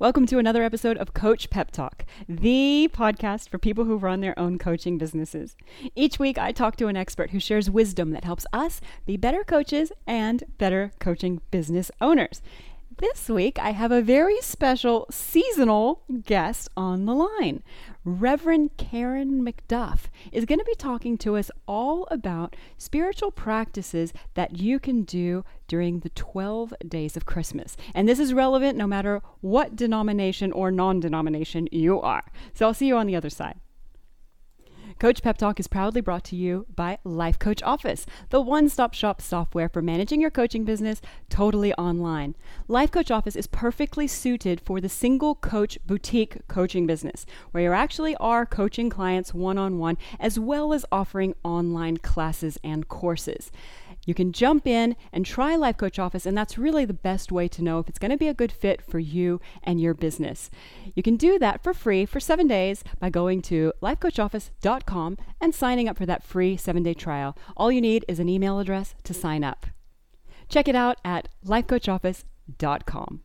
Welcome 0.00 0.26
to 0.26 0.38
another 0.38 0.64
episode 0.64 0.96
of 0.98 1.14
Coach 1.14 1.50
Pep 1.50 1.70
Talk, 1.70 2.04
the 2.28 2.90
podcast 2.92 3.48
for 3.48 3.58
people 3.58 3.84
who 3.84 3.96
run 3.96 4.22
their 4.22 4.36
own 4.36 4.58
coaching 4.58 4.98
businesses. 4.98 5.56
Each 5.94 6.18
week, 6.18 6.36
I 6.36 6.50
talk 6.50 6.74
to 6.76 6.88
an 6.88 6.96
expert 6.96 7.30
who 7.30 7.38
shares 7.38 7.70
wisdom 7.70 8.10
that 8.10 8.24
helps 8.24 8.44
us 8.52 8.80
be 9.06 9.16
better 9.16 9.44
coaches 9.44 9.92
and 10.04 10.42
better 10.58 10.90
coaching 10.98 11.42
business 11.52 11.92
owners. 12.00 12.42
This 12.98 13.28
week, 13.28 13.58
I 13.58 13.70
have 13.70 13.90
a 13.90 14.02
very 14.02 14.40
special 14.40 15.06
seasonal 15.10 16.02
guest 16.22 16.68
on 16.76 17.06
the 17.06 17.14
line. 17.14 17.64
Reverend 18.04 18.76
Karen 18.76 19.44
MacDuff 19.44 20.02
is 20.30 20.44
going 20.44 20.60
to 20.60 20.64
be 20.64 20.76
talking 20.76 21.18
to 21.18 21.36
us 21.36 21.50
all 21.66 22.06
about 22.10 22.54
spiritual 22.78 23.32
practices 23.32 24.12
that 24.34 24.58
you 24.58 24.78
can 24.78 25.02
do 25.02 25.44
during 25.66 26.00
the 26.00 26.10
12 26.10 26.74
days 26.86 27.16
of 27.16 27.26
Christmas. 27.26 27.76
And 27.94 28.08
this 28.08 28.20
is 28.20 28.32
relevant 28.32 28.78
no 28.78 28.86
matter 28.86 29.22
what 29.40 29.74
denomination 29.74 30.52
or 30.52 30.70
non 30.70 31.00
denomination 31.00 31.66
you 31.72 32.00
are. 32.00 32.24
So 32.52 32.66
I'll 32.66 32.74
see 32.74 32.86
you 32.86 32.96
on 32.96 33.08
the 33.08 33.16
other 33.16 33.30
side. 33.30 33.58
Coach 35.00 35.22
Pep 35.22 35.36
Talk 35.36 35.58
is 35.58 35.66
proudly 35.66 36.00
brought 36.00 36.22
to 36.24 36.36
you 36.36 36.66
by 36.74 36.98
Life 37.02 37.38
Coach 37.38 37.62
Office, 37.64 38.06
the 38.30 38.40
one 38.40 38.68
stop 38.68 38.94
shop 38.94 39.20
software 39.20 39.68
for 39.68 39.82
managing 39.82 40.20
your 40.20 40.30
coaching 40.30 40.64
business 40.64 41.02
totally 41.28 41.74
online. 41.74 42.36
Life 42.68 42.92
Coach 42.92 43.10
Office 43.10 43.34
is 43.34 43.48
perfectly 43.48 44.06
suited 44.06 44.60
for 44.60 44.80
the 44.80 44.88
single 44.88 45.34
coach 45.34 45.78
boutique 45.84 46.46
coaching 46.46 46.86
business, 46.86 47.26
where 47.50 47.64
you 47.64 47.72
actually 47.72 48.14
are 48.16 48.46
coaching 48.46 48.88
clients 48.88 49.34
one 49.34 49.58
on 49.58 49.78
one, 49.78 49.98
as 50.20 50.38
well 50.38 50.72
as 50.72 50.86
offering 50.92 51.34
online 51.42 51.96
classes 51.96 52.56
and 52.62 52.88
courses. 52.88 53.50
You 54.06 54.14
can 54.14 54.32
jump 54.32 54.66
in 54.66 54.96
and 55.12 55.24
try 55.24 55.56
Life 55.56 55.76
Coach 55.76 55.98
Office, 55.98 56.26
and 56.26 56.36
that's 56.36 56.58
really 56.58 56.84
the 56.84 56.92
best 56.92 57.32
way 57.32 57.48
to 57.48 57.62
know 57.62 57.78
if 57.78 57.88
it's 57.88 57.98
going 57.98 58.10
to 58.10 58.16
be 58.16 58.28
a 58.28 58.34
good 58.34 58.52
fit 58.52 58.82
for 58.82 58.98
you 58.98 59.40
and 59.62 59.80
your 59.80 59.94
business. 59.94 60.50
You 60.94 61.02
can 61.02 61.16
do 61.16 61.38
that 61.38 61.62
for 61.62 61.72
free 61.74 62.04
for 62.06 62.20
seven 62.20 62.46
days 62.46 62.84
by 62.98 63.10
going 63.10 63.42
to 63.42 63.72
lifecoachoffice.com 63.82 65.18
and 65.40 65.54
signing 65.54 65.88
up 65.88 65.96
for 65.96 66.06
that 66.06 66.22
free 66.22 66.56
seven 66.56 66.82
day 66.82 66.94
trial. 66.94 67.36
All 67.56 67.72
you 67.72 67.80
need 67.80 68.04
is 68.08 68.18
an 68.18 68.28
email 68.28 68.58
address 68.58 68.94
to 69.04 69.14
sign 69.14 69.44
up. 69.44 69.66
Check 70.48 70.68
it 70.68 70.76
out 70.76 70.98
at 71.04 71.28
lifecoachoffice.com. 71.46 73.20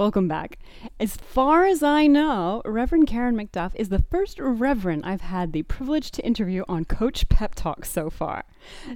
Welcome 0.00 0.28
back. 0.28 0.58
As 0.98 1.14
far 1.14 1.66
as 1.66 1.82
I 1.82 2.06
know, 2.06 2.62
Reverend 2.64 3.06
Karen 3.06 3.36
MacDuff 3.36 3.72
is 3.74 3.90
the 3.90 4.02
first 4.10 4.40
Reverend 4.40 5.04
I've 5.04 5.20
had 5.20 5.52
the 5.52 5.62
privilege 5.64 6.10
to 6.12 6.24
interview 6.24 6.64
on 6.66 6.86
Coach 6.86 7.28
Pep 7.28 7.54
Talk 7.54 7.84
so 7.84 8.08
far. 8.08 8.44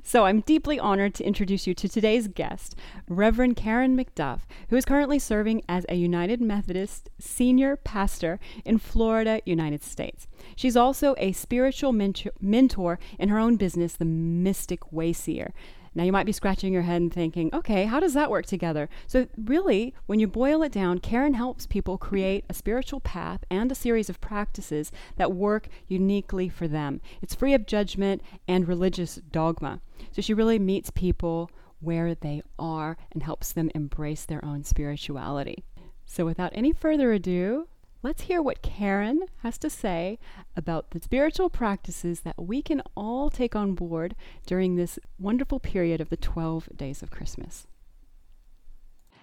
So 0.02 0.24
I'm 0.24 0.41
deeply 0.41 0.80
honored 0.80 1.12
to 1.16 1.24
introduce 1.24 1.66
you 1.66 1.74
to 1.74 1.91
today's 1.91 2.27
guest, 2.27 2.74
Reverend 3.06 3.55
Karen 3.55 3.94
MacDuff, 3.94 4.46
who 4.70 4.77
is 4.77 4.86
currently 4.86 5.19
serving 5.19 5.61
as 5.69 5.84
a 5.91 5.94
United 5.94 6.41
Methodist 6.41 7.11
senior 7.18 7.77
pastor 7.77 8.41
in 8.64 8.78
Florida, 8.78 9.42
United 9.44 9.83
States. 9.83 10.27
She's 10.56 10.74
also 10.74 11.14
a 11.18 11.33
spiritual 11.33 11.92
mentor 11.92 12.98
in 13.18 13.28
her 13.28 13.39
own 13.39 13.56
business, 13.56 13.92
the 13.92 14.06
Mystic 14.06 14.80
Wayseer. 14.91 15.50
Now, 15.94 16.02
you 16.02 16.12
might 16.12 16.26
be 16.26 16.32
scratching 16.32 16.72
your 16.72 16.82
head 16.82 17.00
and 17.00 17.12
thinking, 17.12 17.50
okay, 17.54 17.84
how 17.84 18.00
does 18.00 18.14
that 18.14 18.30
work 18.30 18.46
together? 18.46 18.88
So, 19.06 19.28
really, 19.36 19.94
when 20.06 20.18
you 20.18 20.26
boil 20.26 20.62
it 20.62 20.72
down, 20.72 20.98
Karen 20.98 21.34
helps 21.34 21.66
people 21.66 21.98
create 21.98 22.44
a 22.48 22.54
spiritual 22.54 23.00
path 23.00 23.44
and 23.48 23.70
a 23.70 23.76
series 23.76 24.10
of 24.10 24.20
practices 24.20 24.90
that 25.16 25.32
work 25.32 25.68
uniquely 25.86 26.48
for 26.48 26.66
them. 26.66 27.00
It's 27.22 27.34
free 27.34 27.54
of 27.54 27.66
judgment 27.66 28.22
and 28.48 28.66
religious 28.66 29.16
dogma. 29.30 29.80
So, 30.10 30.20
she 30.20 30.34
really 30.34 30.58
meets 30.58 30.90
people 30.90 31.50
where 31.80 32.14
they 32.14 32.42
are 32.58 32.96
and 33.12 33.22
helps 33.22 33.52
them 33.52 33.70
embrace 33.74 34.24
their 34.24 34.44
own 34.44 34.64
spirituality. 34.64 35.64
So, 36.06 36.24
without 36.24 36.52
any 36.54 36.72
further 36.72 37.12
ado, 37.12 37.68
Let's 38.05 38.24
hear 38.24 38.42
what 38.42 38.60
Karen 38.60 39.22
has 39.42 39.56
to 39.56 39.70
say 39.70 40.19
about 40.55 40.91
the 40.91 41.00
spiritual 41.00 41.48
practices 41.48 42.20
that 42.20 42.34
we 42.36 42.61
can 42.61 42.83
all 42.94 43.30
take 43.30 43.56
on 43.56 43.72
board 43.72 44.14
during 44.45 44.77
this 44.77 44.98
wonderful 45.18 45.58
period 45.58 46.02
of 46.02 46.11
the 46.11 46.18
12 46.18 46.68
days 46.77 47.02
of 47.02 47.11
Christmas. 47.11 47.67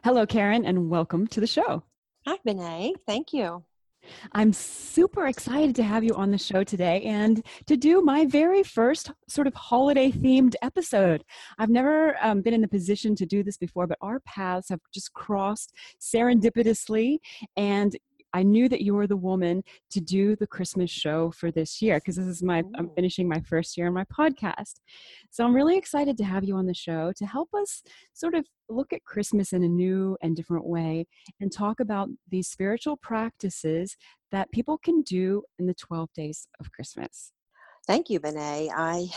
Hello, 0.04 0.26
Karen, 0.26 0.66
and 0.66 0.90
welcome 0.90 1.28
to 1.28 1.40
the 1.40 1.46
show. 1.46 1.84
Hi, 2.26 2.40
Benay. 2.44 2.94
Thank 3.06 3.34
you. 3.34 3.64
I'm 4.32 4.54
super 4.54 5.28
excited 5.28 5.76
to 5.76 5.84
have 5.84 6.04
you 6.04 6.16
on 6.16 6.32
the 6.32 6.38
show 6.38 6.64
today 6.64 7.04
and 7.04 7.46
to 7.68 7.78
do 7.78 8.02
my 8.02 8.26
very 8.26 8.64
first 8.64 9.12
sort 9.28 9.48
of 9.48 9.54
holiday 9.54 10.12
themed 10.12 10.56
episode. 10.62 11.24
I've 11.60 11.70
never 11.70 12.16
um, 12.22 12.42
been 12.42 12.54
in 12.54 12.62
the 12.62 12.68
position 12.68 13.16
to 13.18 13.26
do 13.26 13.44
this 13.44 13.58
before, 13.58 13.88
but 13.88 13.98
our 14.02 14.20
paths 14.22 14.70
have 14.70 14.80
just 14.94 15.14
crossed 15.14 15.74
serendipitously. 16.00 17.20
And 17.56 17.96
I 18.34 18.44
knew 18.44 18.70
that 18.70 18.82
you 18.82 18.94
were 18.94 19.08
the 19.08 19.18
woman 19.18 19.64
to 19.92 20.02
do 20.02 20.36
the 20.36 20.48
Christmas 20.48 20.90
show 20.90 21.32
for 21.32 21.52
this 21.52 21.82
year 21.82 21.98
because 21.98 22.16
this 22.16 22.28
is 22.28 22.44
my 22.44 22.60
I'm 22.76 22.88
oh. 22.88 22.94
finishing 22.96 23.28
my 23.28 23.40
first 23.42 23.78
year 23.78 23.88
on 23.88 23.94
my 23.94 24.06
podcast. 24.06 24.80
So 25.30 25.44
I'm 25.44 25.54
really 25.54 25.78
excited 25.78 26.18
to 26.18 26.24
have 26.24 26.44
you 26.44 26.56
on 26.56 26.66
the 26.66 26.74
show 26.74 27.12
to 27.18 27.26
help 27.26 27.50
us 27.54 27.84
sort 28.14 28.36
of 28.36 28.46
look 28.70 28.94
at 28.94 29.04
Christmas 29.04 29.54
in 29.54 29.64
a 29.64 29.68
new 29.68 30.18
and 30.22 30.36
different 30.36 30.66
way 30.66 31.08
and 31.40 31.52
talk 31.52 31.80
about 31.80 32.10
these 32.30 32.48
spiritual 32.48 32.98
practices 32.98 33.98
that 34.32 34.52
people 34.52 34.78
can 34.78 35.02
do 35.02 35.44
in 35.60 35.66
the 35.66 35.74
12 35.74 36.10
days 36.14 36.48
of 36.60 36.72
Christmas. 36.72 37.34
Thank 37.88 38.10
you, 38.10 38.20
Benay. 38.20 38.70
I 38.76 39.08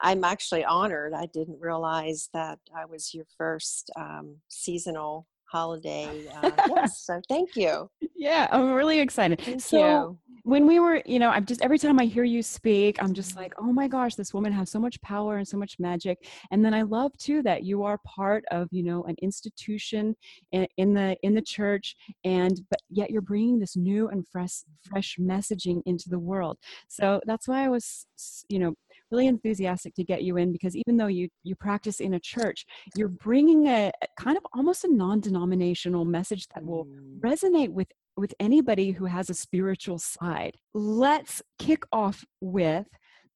I'm 0.00 0.24
actually 0.24 0.64
honored. 0.64 1.12
I 1.12 1.26
didn't 1.26 1.60
realize 1.60 2.28
that 2.32 2.58
I 2.76 2.84
was 2.84 3.14
your 3.14 3.24
first 3.36 3.90
um, 3.96 4.36
seasonal 4.48 5.26
holiday. 5.50 6.26
Uh, 6.38 6.50
yes, 6.68 7.00
so 7.00 7.20
thank 7.28 7.56
you. 7.56 7.90
Yeah, 8.14 8.46
I'm 8.52 8.72
really 8.72 9.00
excited. 9.00 9.40
Thank 9.40 9.60
so 9.60 9.78
you. 9.78 10.18
when 10.44 10.66
we 10.66 10.78
were, 10.78 11.02
you 11.04 11.18
know, 11.18 11.30
I'm 11.30 11.44
just 11.44 11.62
every 11.62 11.78
time 11.78 11.98
I 11.98 12.04
hear 12.04 12.22
you 12.22 12.42
speak, 12.42 13.02
I'm 13.02 13.12
just 13.12 13.34
like, 13.34 13.54
oh 13.58 13.72
my 13.72 13.88
gosh, 13.88 14.14
this 14.14 14.32
woman 14.32 14.52
has 14.52 14.70
so 14.70 14.78
much 14.78 15.00
power 15.00 15.38
and 15.38 15.48
so 15.48 15.56
much 15.56 15.74
magic. 15.80 16.28
And 16.52 16.64
then 16.64 16.74
I 16.74 16.82
love 16.82 17.10
too 17.18 17.42
that 17.42 17.64
you 17.64 17.82
are 17.82 17.98
part 18.06 18.44
of, 18.52 18.68
you 18.70 18.84
know, 18.84 19.02
an 19.04 19.16
institution 19.20 20.14
in, 20.52 20.68
in 20.76 20.94
the 20.94 21.16
in 21.22 21.34
the 21.34 21.42
church, 21.42 21.96
and 22.24 22.60
but 22.70 22.80
yet 22.88 23.10
you're 23.10 23.20
bringing 23.20 23.58
this 23.58 23.76
new 23.76 24.08
and 24.08 24.26
fresh 24.28 24.62
fresh 24.82 25.16
messaging 25.20 25.82
into 25.86 26.08
the 26.08 26.20
world. 26.20 26.56
So 26.86 27.20
that's 27.26 27.48
why 27.48 27.64
I 27.64 27.68
was, 27.68 28.06
you 28.48 28.60
know, 28.60 28.74
really 29.10 29.26
enthusiastic 29.26 29.94
to 29.94 30.04
get 30.04 30.22
you 30.22 30.36
in 30.36 30.52
because 30.52 30.76
even 30.76 30.96
though 30.96 31.06
you 31.06 31.28
you 31.42 31.54
practice 31.54 32.00
in 32.00 32.14
a 32.14 32.20
church, 32.20 32.64
you're 32.96 33.08
bringing 33.08 33.66
a, 33.68 33.90
kind 34.18 34.36
of 34.36 34.46
almost 34.52 34.84
a 34.84 34.92
non-denominational 34.92 36.04
message 36.04 36.46
that 36.54 36.64
will 36.64 36.86
mm. 36.86 37.20
resonate 37.20 37.70
with 37.70 37.88
with 38.16 38.34
anybody 38.40 38.90
who 38.90 39.04
has 39.04 39.30
a 39.30 39.34
spiritual 39.34 39.98
side. 39.98 40.56
Let's 40.74 41.42
kick 41.58 41.84
off 41.92 42.24
with 42.40 42.86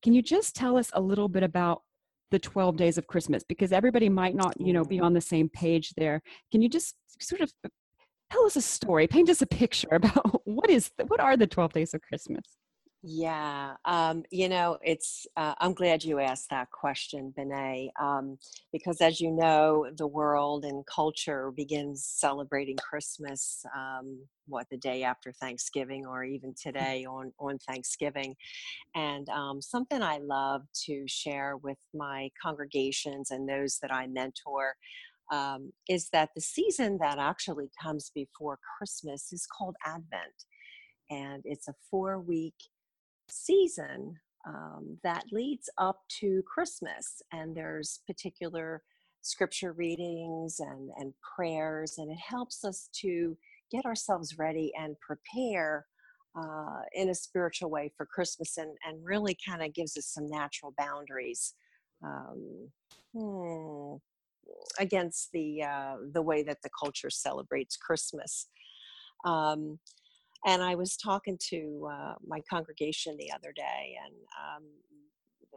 can 0.02 0.12
you 0.12 0.22
just 0.22 0.56
tell 0.56 0.76
us 0.76 0.90
a 0.94 1.00
little 1.00 1.28
bit 1.28 1.44
about 1.44 1.82
the 2.32 2.38
12 2.38 2.76
days 2.76 2.98
of 2.98 3.06
Christmas 3.06 3.44
because 3.44 3.72
everybody 3.72 4.08
might 4.08 4.34
not, 4.34 4.58
you 4.60 4.72
know, 4.72 4.84
be 4.84 4.98
on 4.98 5.12
the 5.12 5.20
same 5.20 5.48
page 5.48 5.92
there. 5.96 6.20
Can 6.50 6.62
you 6.62 6.68
just 6.68 6.96
sort 7.20 7.40
of 7.40 7.52
tell 8.32 8.44
us 8.44 8.56
a 8.56 8.62
story, 8.62 9.06
paint 9.06 9.30
us 9.30 9.42
a 9.42 9.46
picture 9.46 9.88
about 9.92 10.42
what 10.44 10.68
is 10.68 10.90
what 11.06 11.20
are 11.20 11.36
the 11.36 11.46
12 11.46 11.72
days 11.72 11.94
of 11.94 12.02
Christmas? 12.02 12.42
Yeah, 13.04 13.74
um, 13.84 14.22
you 14.30 14.48
know, 14.48 14.78
it's. 14.80 15.26
Uh, 15.36 15.54
I'm 15.58 15.74
glad 15.74 16.04
you 16.04 16.20
asked 16.20 16.50
that 16.50 16.70
question, 16.70 17.34
Benay, 17.36 17.88
um, 18.00 18.38
because 18.72 19.00
as 19.00 19.20
you 19.20 19.32
know, 19.32 19.86
the 19.96 20.06
world 20.06 20.64
and 20.64 20.84
culture 20.86 21.50
begins 21.50 22.04
celebrating 22.04 22.76
Christmas. 22.76 23.64
Um, 23.76 24.20
what 24.46 24.66
the 24.70 24.76
day 24.76 25.02
after 25.02 25.32
Thanksgiving, 25.32 26.06
or 26.06 26.22
even 26.22 26.50
mm. 26.50 26.62
today 26.62 27.04
on 27.04 27.32
on 27.40 27.58
Thanksgiving, 27.58 28.36
and 28.94 29.28
um, 29.30 29.60
something 29.60 30.00
I 30.00 30.18
love 30.18 30.62
to 30.86 31.02
share 31.08 31.56
with 31.56 31.78
my 31.92 32.30
congregations 32.40 33.32
and 33.32 33.48
those 33.48 33.78
that 33.82 33.92
I 33.92 34.06
mentor. 34.06 34.76
Um, 35.32 35.72
is 35.88 36.08
that 36.12 36.30
the 36.36 36.42
season 36.42 36.98
that 37.00 37.18
actually 37.18 37.70
comes 37.82 38.12
before 38.14 38.58
Christmas 38.78 39.32
is 39.32 39.44
called 39.46 39.74
Advent, 39.84 40.44
and 41.10 41.42
it's 41.44 41.66
a 41.66 41.74
four 41.90 42.20
week 42.20 42.54
season 43.32 44.14
um, 44.46 44.98
that 45.02 45.24
leads 45.32 45.70
up 45.78 46.00
to 46.20 46.42
Christmas, 46.52 47.22
and 47.32 47.56
there's 47.56 48.00
particular 48.06 48.82
scripture 49.22 49.72
readings 49.72 50.60
and, 50.60 50.90
and 50.98 51.14
prayers, 51.36 51.98
and 51.98 52.10
it 52.10 52.18
helps 52.18 52.64
us 52.64 52.88
to 53.00 53.36
get 53.70 53.84
ourselves 53.86 54.38
ready 54.38 54.72
and 54.78 54.96
prepare 55.00 55.86
uh, 56.38 56.80
in 56.94 57.10
a 57.10 57.14
spiritual 57.14 57.70
way 57.70 57.92
for 57.96 58.06
Christmas, 58.06 58.56
and, 58.58 58.70
and 58.84 59.04
really 59.04 59.36
kind 59.48 59.62
of 59.62 59.74
gives 59.74 59.96
us 59.96 60.06
some 60.06 60.28
natural 60.28 60.74
boundaries 60.76 61.54
um, 62.04 62.68
hmm, 63.14 63.94
against 64.78 65.30
the 65.32 65.62
uh, 65.62 65.96
the 66.12 66.22
way 66.22 66.42
that 66.42 66.62
the 66.62 66.70
culture 66.78 67.10
celebrates 67.10 67.76
Christmas. 67.76 68.48
Um, 69.24 69.78
and 70.46 70.62
I 70.62 70.74
was 70.74 70.96
talking 70.96 71.38
to 71.50 71.88
uh, 71.90 72.14
my 72.26 72.40
congregation 72.50 73.16
the 73.16 73.32
other 73.32 73.52
day, 73.52 73.96
and 74.04 74.14
um, 74.42 74.64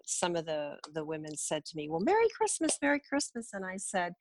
some 0.05 0.35
of 0.35 0.45
the 0.45 0.77
the 0.93 1.05
women 1.05 1.35
said 1.35 1.65
to 1.65 1.77
me, 1.77 1.89
"Well, 1.89 2.01
Merry 2.01 2.27
Christmas, 2.35 2.77
Merry 2.81 3.01
Christmas," 3.07 3.49
and 3.53 3.65
I 3.65 3.77
said, 3.77 4.13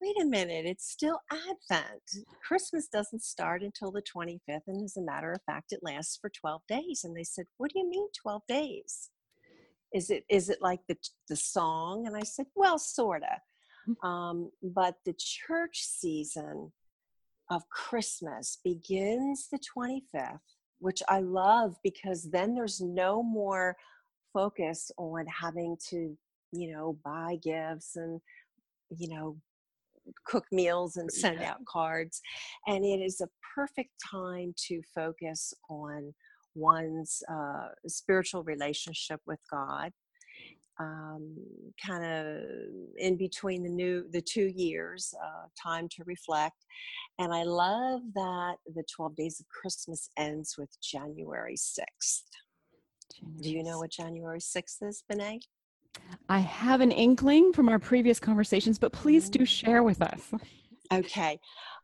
wait 0.00 0.20
a 0.20 0.24
minute, 0.24 0.64
it's 0.66 0.90
still 0.90 1.20
Advent. 1.30 2.26
Christmas 2.46 2.88
doesn't 2.88 3.22
start 3.22 3.62
until 3.62 3.90
the 3.90 4.02
25th. 4.02 4.66
And 4.66 4.82
as 4.82 4.96
a 4.96 5.02
matter 5.02 5.32
of 5.32 5.42
fact, 5.44 5.72
it 5.72 5.80
lasts 5.82 6.18
for 6.20 6.30
12 6.30 6.62
days. 6.68 7.02
And 7.04 7.16
they 7.16 7.24
said, 7.24 7.46
What 7.58 7.72
do 7.72 7.78
you 7.78 7.88
mean 7.88 8.08
12 8.22 8.42
days? 8.48 9.10
Is 9.92 10.10
it 10.10 10.24
is 10.30 10.48
it 10.48 10.58
like 10.60 10.80
the 10.88 10.96
the 11.28 11.36
song? 11.36 12.06
And 12.06 12.16
I 12.16 12.22
said, 12.22 12.46
Well, 12.54 12.78
sorta. 12.78 13.40
Mm. 13.88 14.08
Um, 14.08 14.50
but 14.62 14.94
the 15.04 15.14
church 15.18 15.82
season 15.82 16.72
of 17.50 17.68
Christmas 17.68 18.58
begins 18.64 19.48
the 19.50 19.58
25th, 19.76 20.38
which 20.78 21.02
I 21.08 21.20
love 21.20 21.76
because 21.82 22.30
then 22.30 22.54
there's 22.54 22.80
no 22.80 23.22
more 23.22 23.76
focus 24.32 24.90
on 24.96 25.26
having 25.26 25.76
to, 25.88 26.16
you 26.52 26.72
know, 26.72 26.96
buy 27.04 27.38
gifts 27.42 27.96
and, 27.96 28.20
you 28.96 29.08
know, 29.08 29.36
cook 30.24 30.44
meals 30.52 30.96
and 30.96 31.10
send 31.10 31.42
out 31.42 31.64
cards. 31.66 32.20
And 32.66 32.84
it 32.84 33.00
is 33.00 33.20
a 33.20 33.28
perfect 33.54 33.90
time 34.10 34.54
to 34.68 34.80
focus 34.94 35.52
on 35.68 36.14
one's 36.54 37.22
uh, 37.30 37.68
spiritual 37.86 38.42
relationship 38.44 39.20
with 39.26 39.40
God. 39.50 39.92
Um, 40.80 41.36
kind 41.86 42.04
of 42.06 42.42
in 42.96 43.16
between 43.16 43.62
the 43.62 43.68
new 43.68 44.06
the 44.12 44.22
two 44.22 44.46
years 44.46 45.12
uh, 45.22 45.46
time 45.62 45.88
to 45.90 46.02
reflect 46.06 46.56
and 47.18 47.34
i 47.34 47.42
love 47.42 48.00
that 48.14 48.54
the 48.74 48.82
12 48.96 49.14
days 49.14 49.40
of 49.40 49.46
christmas 49.48 50.08
ends 50.16 50.54
with 50.56 50.70
january 50.80 51.54
6th 51.54 52.22
january 53.14 53.42
do 53.42 53.50
you 53.50 53.62
know 53.62 53.78
what 53.78 53.90
january 53.90 54.40
6th 54.40 54.78
is 54.88 55.04
Benay? 55.12 55.40
I 56.28 56.38
have 56.38 56.80
an 56.80 56.92
inkling 56.92 57.52
from 57.52 57.68
our 57.68 57.78
previous 57.78 58.20
conversations, 58.20 58.78
but 58.78 58.92
please 58.92 59.28
do 59.28 59.40
mm. 59.40 59.48
share 59.48 59.82
with 59.82 60.00
us. 60.00 60.32
Okay. 60.92 61.38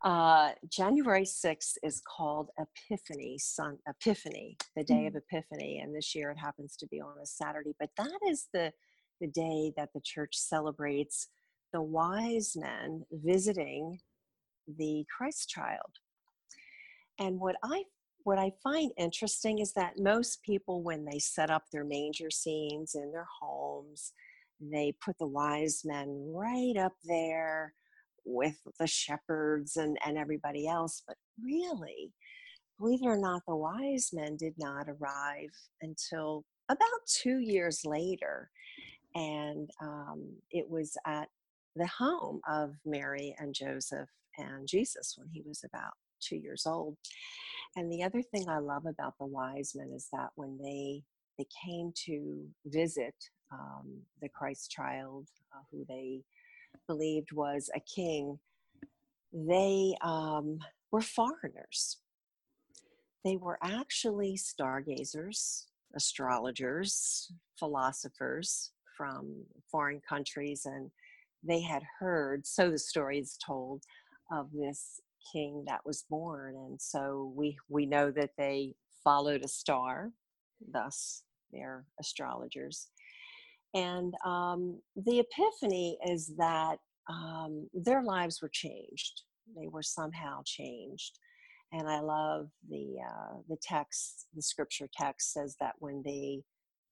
Uh, 0.04 0.50
January 0.69 1.25
6th 1.25 1.75
is 1.82 2.02
called 2.16 2.50
Epiphany, 2.58 3.38
Sun, 3.38 3.78
Epiphany, 3.88 4.56
the 4.76 4.84
day 4.84 5.06
of 5.06 5.14
Epiphany. 5.14 5.81
And 5.82 5.94
this 5.94 6.14
year 6.14 6.31
it 6.31 6.38
happens 6.38 6.76
to 6.76 6.87
be 6.88 7.00
on 7.00 7.14
a 7.22 7.26
Saturday. 7.26 7.75
But 7.78 7.90
that 7.98 8.19
is 8.28 8.48
the, 8.52 8.72
the 9.21 9.29
day 9.29 9.73
that 9.77 9.91
the 9.95 10.01
church 10.05 10.37
celebrates 10.37 11.29
the 11.73 11.83
wise 11.83 12.57
men 12.57 13.05
visiting 13.13 13.99
the 14.79 15.05
Christ 15.15 15.49
child. 15.49 15.91
And 17.19 17.41
what 17.41 17.57
I 17.63 17.85
what 18.25 18.39
I 18.41 18.51
find 18.61 18.91
interesting 18.99 19.61
is 19.61 19.73
that 19.75 20.01
most 20.01 20.43
people, 20.43 20.83
when 20.83 21.05
they 21.05 21.21
set 21.21 21.49
up 21.49 21.63
their 21.71 21.85
manger 21.85 22.29
scenes 22.29 22.97
in 22.97 23.13
their 23.13 23.29
homes, 23.41 24.13
they 24.61 24.95
put 25.01 25.17
the 25.19 25.29
wise 25.29 25.83
men 25.85 26.33
right 26.35 26.77
up 26.77 26.95
there 27.05 27.73
with 28.25 28.57
the 28.81 28.87
shepherds 28.89 29.77
and, 29.77 29.97
and 30.05 30.19
everybody 30.19 30.67
else. 30.67 31.05
But 31.07 31.17
really, 31.41 32.13
believe 32.81 33.03
it 33.03 33.07
or 33.07 33.17
not, 33.17 33.43
the 33.47 33.55
wise 33.55 34.11
men 34.13 34.37
did 34.37 34.55
not 34.59 34.89
arrive 34.89 35.53
until 35.81 36.45
about 36.69 37.07
two 37.07 37.39
years 37.39 37.83
later. 37.85 38.51
And 39.17 39.71
um, 39.81 40.29
it 40.51 40.69
was 40.69 40.95
at 41.07 41.29
the 41.75 41.87
home 41.87 42.41
of 42.47 42.75
Mary 42.85 43.35
and 43.39 43.55
Joseph 43.55 44.11
and 44.37 44.69
Jesus 44.69 45.15
when 45.17 45.29
he 45.33 45.43
was 45.47 45.65
about 45.65 45.95
two 46.21 46.37
years 46.37 46.65
old. 46.67 46.99
And 47.77 47.91
the 47.91 48.03
other 48.03 48.21
thing 48.21 48.47
I 48.47 48.59
love 48.59 48.85
about 48.85 49.15
the 49.19 49.25
wise 49.25 49.73
men 49.75 49.91
is 49.95 50.09
that 50.13 50.29
when 50.35 50.59
they 50.63 51.03
they 51.39 51.47
came 51.65 51.93
to 52.07 52.47
visit 52.65 53.15
um, 53.53 54.01
the 54.23 54.29
Christ 54.29 54.71
child, 54.71 55.29
uh, 55.55 55.63
who 55.71 55.85
they 55.87 56.23
believed 56.87 57.33
was 57.33 57.71
a 57.75 57.81
king, 57.81 58.39
they 59.33 59.95
um, 60.03 60.59
were 60.91 61.03
foreigners. 61.03 61.99
They 63.23 63.37
were 63.37 63.59
actually 63.63 64.37
stargazers, 64.37 65.67
astrologers, 65.95 67.31
philosophers 67.59 68.73
from 68.96 69.44
foreign 69.70 70.00
countries, 70.08 70.62
and 70.64 70.90
they 71.43 71.60
had 71.60 71.82
heard, 71.98 72.46
so 72.46 72.70
the 72.70 72.78
story 72.78 73.19
is 73.19 73.38
told, 73.44 73.82
of 74.32 74.48
this 74.52 75.00
king 75.32 75.64
that 75.66 75.81
was 75.84 76.04
born 76.08 76.54
and 76.54 76.81
so 76.81 77.32
we 77.37 77.56
we 77.69 77.84
know 77.84 78.12
that 78.12 78.31
they 78.38 78.72
followed 79.02 79.44
a 79.44 79.48
star 79.48 80.10
thus 80.72 81.22
they're 81.52 81.84
astrologers. 82.00 82.88
And 83.75 84.14
um, 84.25 84.81
the 84.96 85.20
epiphany 85.20 85.98
is 86.06 86.32
that 86.38 86.78
um, 87.10 87.69
their 87.75 88.02
lives 88.02 88.40
were 88.40 88.50
changed. 88.52 89.22
They 89.56 89.69
were 89.69 89.82
somehow 89.82 90.43
changed. 90.44 91.19
And 91.72 91.88
i 91.88 91.98
love 91.98 92.46
the 92.70 92.94
uh, 93.04 93.38
the 93.48 93.56
text 93.60 94.28
the 94.34 94.40
scripture 94.40 94.88
text 94.96 95.32
says 95.32 95.56
that 95.60 95.75
when 95.81 96.00
they 96.06 96.43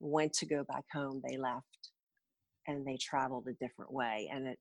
went 0.01 0.33
to 0.33 0.47
go 0.47 0.65
back 0.65 0.83
home 0.93 1.23
they 1.27 1.37
left 1.37 1.91
and 2.67 2.87
they 2.87 2.97
traveled 2.97 3.47
a 3.49 3.53
different 3.55 3.93
way 3.93 4.31
and 4.33 4.47
it 4.49 4.59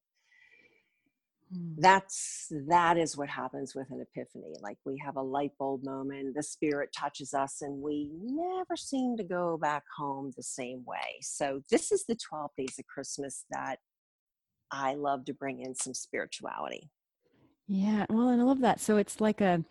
Mm. 1.53 1.75
that's 1.77 2.51
that 2.67 2.97
is 2.97 3.17
what 3.17 3.29
happens 3.29 3.75
with 3.75 3.89
an 3.91 4.01
epiphany 4.01 4.55
like 4.61 4.77
we 4.85 4.97
have 5.03 5.17
a 5.17 5.21
light 5.21 5.51
bulb 5.59 5.83
moment 5.83 6.33
the 6.35 6.41
spirit 6.41 6.89
touches 6.97 7.33
us 7.33 7.61
and 7.61 7.81
we 7.81 8.09
never 8.13 8.75
seem 8.75 9.17
to 9.17 9.23
go 9.23 9.57
back 9.57 9.83
home 9.97 10.31
the 10.35 10.44
same 10.44 10.83
way. 10.85 11.19
So 11.21 11.61
this 11.69 11.91
is 11.91 12.05
the 12.05 12.15
12 12.15 12.51
days 12.57 12.79
of 12.79 12.88
christmas 12.88 13.45
that 13.51 13.77
i 14.71 14.95
love 14.95 15.25
to 15.25 15.33
bring 15.33 15.61
in 15.61 15.75
some 15.75 15.94
spirituality. 15.94 16.89
Yeah 17.67 18.05
well 18.09 18.29
and 18.29 18.41
i 18.41 18.45
love 18.45 18.61
that. 18.61 18.79
So 18.79 18.97
it's 18.97 19.19
like 19.21 19.41
a 19.41 19.63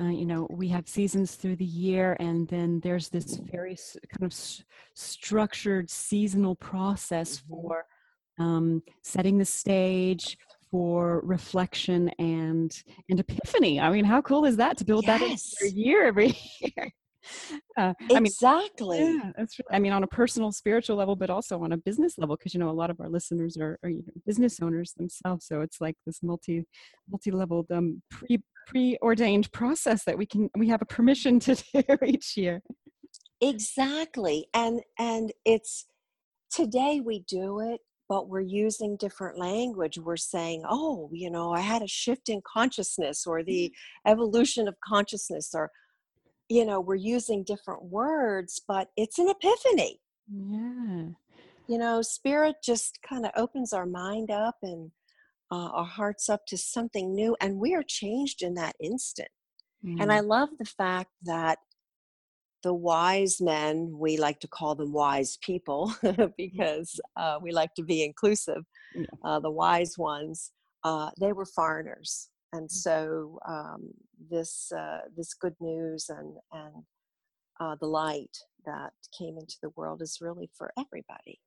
uh, 0.00 0.04
you 0.04 0.26
know 0.26 0.46
we 0.50 0.68
have 0.68 0.88
seasons 0.88 1.34
through 1.34 1.56
the 1.56 1.64
year 1.64 2.16
and 2.20 2.48
then 2.48 2.80
there's 2.80 3.08
this 3.08 3.36
very 3.36 3.76
kind 4.10 4.22
of 4.22 4.32
s- 4.32 4.62
structured 4.94 5.90
seasonal 5.90 6.54
process 6.56 7.38
mm-hmm. 7.38 7.54
for 7.54 7.84
um, 8.38 8.82
setting 9.02 9.38
the 9.38 9.44
stage 9.44 10.36
for 10.70 11.20
reflection 11.24 12.08
and 12.18 12.82
and 13.08 13.20
epiphany. 13.20 13.80
I 13.80 13.90
mean, 13.90 14.04
how 14.04 14.20
cool 14.20 14.44
is 14.44 14.56
that 14.56 14.76
to 14.78 14.84
build 14.84 15.04
yes. 15.06 15.54
that 15.60 15.66
a 15.66 15.70
year 15.70 16.06
every 16.06 16.36
year? 16.60 16.92
Uh, 17.76 17.92
exactly. 18.10 18.98
I 18.98 19.02
mean, 19.02 19.20
yeah, 19.24 19.32
that's. 19.36 19.60
I 19.70 19.78
mean, 19.78 19.92
on 19.92 20.04
a 20.04 20.06
personal, 20.06 20.52
spiritual 20.52 20.96
level, 20.96 21.16
but 21.16 21.30
also 21.30 21.62
on 21.62 21.72
a 21.72 21.76
business 21.76 22.18
level, 22.18 22.36
because 22.36 22.54
you 22.54 22.60
know 22.60 22.70
a 22.70 22.72
lot 22.72 22.90
of 22.90 23.00
our 23.00 23.08
listeners 23.08 23.56
are, 23.56 23.78
are 23.82 23.90
you 23.90 24.02
know, 24.06 24.12
business 24.24 24.60
owners 24.60 24.92
themselves. 24.92 25.46
So 25.46 25.60
it's 25.60 25.80
like 25.80 25.96
this 26.06 26.22
multi, 26.22 26.64
multi-leveled, 27.10 27.70
um, 27.70 28.02
pre 28.10 28.42
preordained 28.66 29.50
process 29.52 30.04
that 30.04 30.18
we 30.18 30.26
can 30.26 30.50
we 30.56 30.68
have 30.68 30.82
a 30.82 30.86
permission 30.86 31.40
to 31.40 31.54
do 31.74 31.96
each 32.04 32.36
year. 32.36 32.62
Exactly, 33.40 34.46
and 34.54 34.80
and 34.98 35.32
it's 35.44 35.86
today 36.50 37.00
we 37.04 37.20
do 37.28 37.60
it 37.60 37.80
but 38.08 38.28
we're 38.28 38.40
using 38.40 38.96
different 38.96 39.38
language. 39.38 39.98
We're 39.98 40.16
saying, 40.16 40.62
oh, 40.68 41.10
you 41.12 41.30
know, 41.30 41.52
I 41.52 41.60
had 41.60 41.82
a 41.82 41.88
shift 41.88 42.28
in 42.28 42.40
consciousness 42.46 43.26
or 43.26 43.42
the 43.42 43.66
mm-hmm. 43.66 44.12
evolution 44.12 44.68
of 44.68 44.76
consciousness, 44.86 45.50
or, 45.54 45.70
you 46.48 46.64
know, 46.64 46.80
we're 46.80 46.94
using 46.94 47.42
different 47.42 47.82
words, 47.84 48.60
but 48.66 48.88
it's 48.96 49.18
an 49.18 49.28
epiphany. 49.28 50.00
Yeah. 50.32 51.08
You 51.68 51.78
know, 51.78 52.00
spirit 52.02 52.56
just 52.64 53.00
kind 53.02 53.26
of 53.26 53.32
opens 53.36 53.72
our 53.72 53.86
mind 53.86 54.30
up 54.30 54.56
and 54.62 54.92
uh, 55.50 55.70
our 55.72 55.84
hearts 55.84 56.28
up 56.28 56.46
to 56.46 56.56
something 56.56 57.14
new, 57.14 57.36
and 57.40 57.58
we 57.58 57.74
are 57.74 57.84
changed 57.86 58.42
in 58.42 58.54
that 58.54 58.76
instant. 58.80 59.28
Mm. 59.84 60.02
And 60.02 60.12
I 60.12 60.20
mm. 60.20 60.28
love 60.28 60.48
the 60.58 60.64
fact 60.64 61.10
that 61.22 61.58
the 62.62 62.74
wise 62.74 63.40
men, 63.40 63.94
we 63.96 64.16
like 64.16 64.40
to 64.40 64.48
call 64.48 64.74
them 64.74 64.92
wise 64.92 65.38
people 65.40 65.94
because 66.36 66.98
uh, 67.16 67.38
we 67.40 67.52
like 67.52 67.72
to 67.74 67.82
be 67.82 68.02
inclusive, 68.02 68.64
uh, 69.24 69.38
the 69.38 69.50
wise 69.50 69.96
ones, 69.96 70.50
uh, 70.82 71.10
they 71.20 71.32
were 71.32 71.46
foreigners. 71.46 72.28
And 72.52 72.68
mm. 72.68 72.72
so 72.72 73.38
um, 73.46 73.90
this, 74.30 74.72
uh, 74.72 75.02
this 75.16 75.34
good 75.34 75.54
news 75.60 76.06
and, 76.08 76.34
and 76.52 76.82
uh, 77.60 77.76
the 77.80 77.86
light 77.86 78.36
that 78.64 78.92
came 79.16 79.38
into 79.38 79.56
the 79.62 79.70
world 79.76 80.02
is 80.02 80.18
really 80.20 80.50
for 80.56 80.72
everybody, 80.78 81.40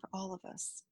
for 0.00 0.10
all 0.12 0.34
of 0.34 0.44
us. 0.44 0.82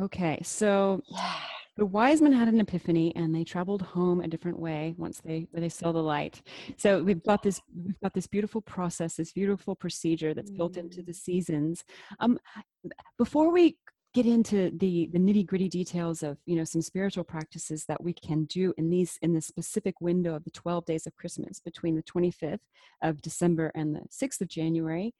Okay, 0.00 0.38
so 0.44 1.02
yeah. 1.08 1.34
the 1.76 1.86
wise 1.86 2.22
men 2.22 2.32
had 2.32 2.48
an 2.48 2.60
epiphany 2.60 3.12
and 3.16 3.34
they 3.34 3.44
traveled 3.44 3.82
home 3.82 4.20
a 4.20 4.28
different 4.28 4.58
way 4.58 4.94
once 4.96 5.20
they 5.24 5.48
they 5.52 5.68
saw 5.68 5.92
the 5.92 6.02
light. 6.02 6.42
So 6.76 7.02
we've 7.02 7.22
got 7.24 7.42
this 7.42 7.60
we've 7.84 8.00
got 8.00 8.14
this 8.14 8.26
beautiful 8.26 8.60
process, 8.60 9.16
this 9.16 9.32
beautiful 9.32 9.74
procedure 9.74 10.34
that's 10.34 10.50
mm. 10.50 10.56
built 10.56 10.76
into 10.76 11.02
the 11.02 11.12
mm. 11.12 11.16
seasons. 11.16 11.84
Um, 12.20 12.38
before 13.18 13.50
we 13.52 13.78
get 14.14 14.26
into 14.26 14.70
the 14.78 15.08
the 15.12 15.18
nitty 15.18 15.46
gritty 15.46 15.68
details 15.68 16.22
of 16.22 16.38
you 16.46 16.56
know 16.56 16.64
some 16.64 16.80
spiritual 16.80 17.24
practices 17.24 17.84
that 17.86 18.02
we 18.02 18.12
can 18.12 18.44
do 18.46 18.72
in 18.78 18.88
these 18.88 19.18
in 19.20 19.34
the 19.34 19.40
specific 19.40 20.00
window 20.00 20.34
of 20.34 20.44
the 20.44 20.50
12 20.50 20.84
days 20.86 21.06
of 21.06 21.14
christmas 21.14 21.60
between 21.60 21.94
the 21.94 22.02
25th 22.02 22.58
of 23.02 23.20
december 23.20 23.70
and 23.74 23.94
the 23.94 24.00
6th 24.10 24.40
of 24.40 24.48
january 24.48 25.14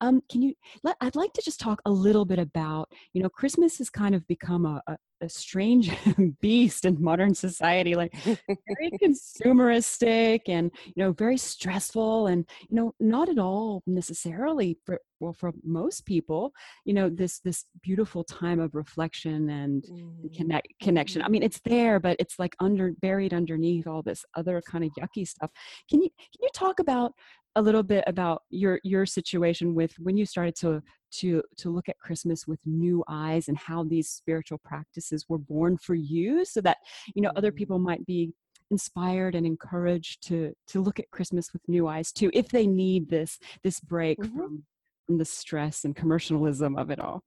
um, 0.00 0.20
can 0.30 0.42
you 0.42 0.54
let, 0.82 0.96
i'd 1.00 1.16
like 1.16 1.32
to 1.32 1.42
just 1.42 1.60
talk 1.60 1.80
a 1.86 1.90
little 1.90 2.24
bit 2.24 2.38
about 2.38 2.90
you 3.12 3.22
know 3.22 3.28
christmas 3.28 3.78
has 3.78 3.90
kind 3.90 4.14
of 4.14 4.26
become 4.26 4.66
a, 4.66 4.82
a, 4.86 4.96
a 5.24 5.28
strange 5.28 5.90
beast 6.40 6.84
in 6.84 7.02
modern 7.02 7.34
society, 7.34 7.94
like 7.94 8.14
very 8.24 8.90
consumeristic 9.02 10.40
and 10.48 10.70
you 10.84 11.02
know 11.02 11.12
very 11.12 11.36
stressful, 11.36 12.28
and 12.28 12.48
you 12.68 12.76
know 12.76 12.94
not 13.00 13.28
at 13.28 13.38
all 13.38 13.82
necessarily 13.86 14.78
for 14.84 15.00
well 15.20 15.32
for 15.32 15.52
most 15.64 16.04
people, 16.06 16.52
you 16.84 16.94
know 16.94 17.08
this 17.08 17.40
this 17.40 17.64
beautiful 17.82 18.22
time 18.24 18.60
of 18.60 18.74
reflection 18.74 19.50
and 19.50 19.84
mm. 19.84 20.36
connect 20.36 20.68
connection. 20.80 21.22
I 21.22 21.28
mean, 21.28 21.42
it's 21.42 21.60
there, 21.64 21.98
but 21.98 22.16
it's 22.18 22.38
like 22.38 22.54
under 22.60 22.92
buried 23.00 23.34
underneath 23.34 23.86
all 23.86 24.02
this 24.02 24.24
other 24.36 24.62
kind 24.70 24.84
of 24.84 24.90
yucky 24.98 25.26
stuff. 25.26 25.50
Can 25.90 26.02
you 26.02 26.10
can 26.10 26.42
you 26.42 26.50
talk 26.54 26.78
about 26.78 27.12
a 27.56 27.62
little 27.62 27.82
bit 27.82 28.04
about 28.06 28.42
your 28.50 28.80
your 28.82 29.06
situation 29.06 29.74
with 29.74 29.92
when 29.98 30.16
you 30.16 30.26
started 30.26 30.54
to 30.56 30.82
to 31.12 31.42
to 31.56 31.70
look 31.70 31.88
at 31.88 31.98
christmas 31.98 32.46
with 32.46 32.58
new 32.64 33.04
eyes 33.08 33.48
and 33.48 33.56
how 33.56 33.84
these 33.84 34.08
spiritual 34.08 34.58
practices 34.64 35.26
were 35.28 35.38
born 35.38 35.76
for 35.78 35.94
you 35.94 36.44
so 36.44 36.60
that 36.60 36.78
you 37.14 37.22
know 37.22 37.30
other 37.36 37.52
people 37.52 37.76
mm-hmm. 37.76 37.86
might 37.86 38.06
be 38.06 38.32
inspired 38.70 39.34
and 39.34 39.46
encouraged 39.46 40.26
to 40.26 40.52
to 40.66 40.82
look 40.82 40.98
at 40.98 41.10
christmas 41.10 41.52
with 41.52 41.62
new 41.68 41.86
eyes 41.86 42.10
too 42.12 42.30
if 42.32 42.48
they 42.48 42.66
need 42.66 43.08
this 43.08 43.38
this 43.62 43.78
break 43.80 44.18
mm-hmm. 44.18 44.36
from, 44.36 44.64
from 45.06 45.18
the 45.18 45.24
stress 45.24 45.84
and 45.84 45.94
commercialism 45.94 46.76
of 46.76 46.90
it 46.90 46.98
all 46.98 47.22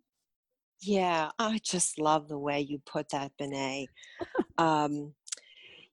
yeah 0.81 1.29
i 1.39 1.59
just 1.63 1.99
love 1.99 2.27
the 2.27 2.37
way 2.37 2.59
you 2.59 2.79
put 2.85 3.07
that 3.11 3.31
Benay. 3.39 3.85
um, 4.57 5.13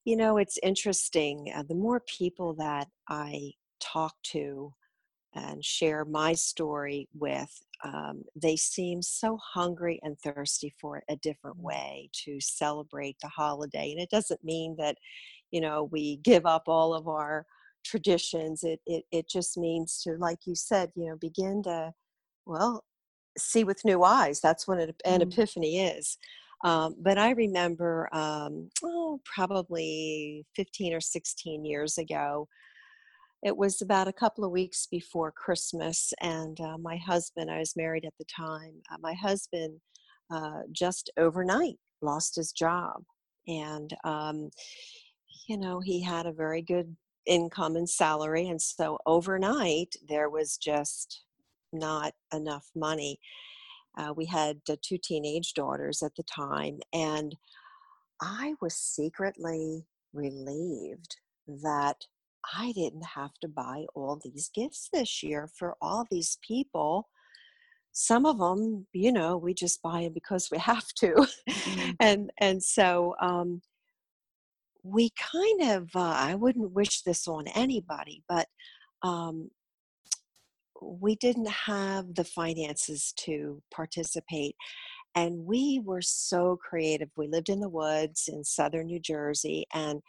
you 0.05 0.17
know 0.17 0.39
it's 0.39 0.59
interesting 0.63 1.53
uh, 1.55 1.63
the 1.63 1.75
more 1.75 2.03
people 2.19 2.55
that 2.55 2.89
i 3.09 3.53
talk 3.93 4.15
to 4.23 4.73
and 5.35 5.65
share 5.65 6.05
my 6.05 6.33
story 6.33 7.09
with, 7.13 7.51
um, 7.83 8.23
they 8.37 8.57
seem 8.57 9.03
so 9.03 9.39
hungry 9.43 9.99
and 10.03 10.17
thirsty 10.21 10.73
for 10.81 11.03
a 11.09 11.17
different 11.17 11.59
mm. 11.59 11.65
way 11.65 12.11
to 12.25 12.41
celebrate 12.41 13.17
the 13.21 13.29
holiday. 13.29 13.91
And 13.91 14.01
it 14.01 14.11
doesn't 14.11 14.45
mean 14.45 14.77
that, 14.79 14.97
you 15.51 15.61
know, 15.61 15.89
we 15.91 16.17
give 16.19 16.47
up 16.47 16.65
all 16.67 16.95
of 16.95 17.09
our 17.09 17.47
traditions. 17.85 18.63
It 18.65 18.81
it 18.87 19.05
it 19.11 19.29
just 19.29 19.59
means 19.59 20.01
to, 20.03 20.17
like 20.19 20.39
you 20.47 20.55
said, 20.55 20.91
you 20.95 21.09
know, 21.09 21.17
begin 21.17 21.63
to, 21.65 21.93
well, 22.47 22.85
see 23.37 23.65
with 23.65 23.85
new 23.85 24.05
eyes. 24.05 24.41
That's 24.41 24.69
what 24.69 24.79
an, 24.79 24.95
an 25.05 25.21
mm. 25.21 25.33
epiphany 25.33 25.81
is. 25.81 26.17
Um, 26.65 26.95
but 26.99 27.19
I 27.19 27.31
remember, 27.33 28.09
um, 28.13 28.71
oh, 28.83 29.21
probably 29.25 30.47
15 30.57 30.95
or 30.95 31.01
16 31.01 31.65
years 31.65 31.99
ago, 31.99 32.49
it 33.45 33.57
was 33.57 33.83
about 33.83 34.09
a 34.09 34.13
couple 34.13 34.43
of 34.43 34.51
weeks 34.51 34.89
before 34.91 35.31
Christmas, 35.31 36.15
and 36.23 36.59
uh, 36.61 36.79
my 36.79 36.97
husband, 36.97 37.51
I 37.51 37.59
was 37.59 37.77
married 37.77 38.07
at 38.07 38.15
the 38.19 38.25
time, 38.25 38.81
uh, 38.91 38.97
my 39.01 39.13
husband 39.13 39.81
uh, 40.31 40.63
just 40.73 41.11
overnight 41.19 41.77
lost 42.01 42.37
his 42.37 42.53
job. 42.53 43.03
And, 43.47 43.95
um, 44.05 44.51
you 45.47 45.59
know, 45.59 45.81
he 45.81 46.03
had 46.03 46.25
a 46.25 46.33
very 46.33 46.63
good 46.63 46.97
income 47.27 47.77
and 47.77 47.89
salary. 47.89 48.49
And 48.49 48.61
so 48.61 48.99
overnight, 49.05 49.95
there 50.09 50.31
was 50.31 50.57
just 50.57 51.23
not 51.71 52.15
enough 52.33 52.67
money. 52.75 53.19
Uh, 53.99 54.15
we 54.17 54.25
had 54.25 54.61
uh, 54.71 54.77
two 54.83 54.99
teenage 55.03 55.53
daughters 55.53 56.03
at 56.03 56.15
the 56.17 56.25
time, 56.25 56.81
and 56.93 57.37
I 58.23 58.55
was 58.61 58.75
secretly 58.75 59.87
relieved 60.15 61.17
that 61.47 62.07
I 62.53 62.73
didn't 62.73 63.05
have 63.05 63.33
to 63.41 63.49
buy 63.49 63.87
all 63.95 64.21
these 64.23 64.51
gifts 64.55 64.89
this 64.93 65.23
year 65.23 65.49
for 65.57 65.77
all 65.81 66.07
these 66.11 66.39
people. 66.47 67.09
Some 67.93 68.27
of 68.27 68.39
them, 68.39 68.87
you 68.93 69.13
know, 69.13 69.37
we 69.37 69.55
just 69.55 69.83
buy 69.83 70.03
them 70.03 70.13
because 70.13 70.49
we 70.51 70.59
have 70.73 70.87
to, 70.99 71.15
mm-hmm. 71.49 71.91
and 72.01 72.31
and 72.39 72.63
so 72.63 73.15
um, 73.21 73.63
we 74.83 75.11
kind 75.11 75.73
of. 75.73 75.89
Uh, 75.95 76.01
I 76.17 76.35
wouldn't 76.35 76.73
wish 76.73 77.03
this 77.03 77.27
on 77.29 77.47
anybody, 77.49 78.23
but 78.29 78.47
um, 79.03 79.51
we 80.83 81.17
didn't 81.17 81.49
have 81.49 82.15
the 82.15 82.25
finances 82.25 83.13
to 83.17 83.63
participate 83.73 84.57
and 85.15 85.47
we 85.47 85.81
were 85.85 86.03
so 86.03 86.57
creative 86.57 87.09
we 87.17 87.29
lived 87.29 87.49
in 87.49 87.61
the 87.61 87.69
woods 87.69 88.29
in 88.33 88.45
southern 88.45 88.87
new 88.87 89.01
jersey 89.01 89.65
and 89.73 90.01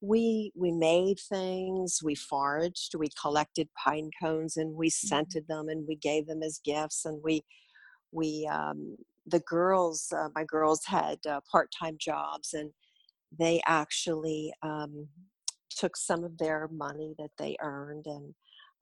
we 0.00 0.52
we 0.54 0.70
made 0.70 1.18
things 1.18 2.00
we 2.02 2.14
foraged 2.14 2.94
we 2.98 3.08
collected 3.20 3.68
pine 3.82 4.10
cones 4.20 4.56
and 4.56 4.74
we 4.74 4.88
mm-hmm. 4.88 5.06
scented 5.06 5.46
them 5.48 5.68
and 5.68 5.86
we 5.88 5.96
gave 5.96 6.26
them 6.26 6.42
as 6.42 6.60
gifts 6.64 7.04
and 7.04 7.20
we 7.22 7.42
we 8.12 8.48
um, 8.52 8.96
the 9.26 9.40
girls 9.40 10.12
uh, 10.16 10.28
my 10.34 10.44
girls 10.44 10.84
had 10.84 11.18
uh, 11.28 11.40
part-time 11.50 11.96
jobs 11.98 12.52
and 12.52 12.70
they 13.36 13.60
actually 13.66 14.52
um, 14.62 15.08
took 15.70 15.96
some 15.96 16.24
of 16.24 16.38
their 16.38 16.68
money 16.72 17.14
that 17.18 17.30
they 17.38 17.56
earned 17.60 18.04
and 18.06 18.34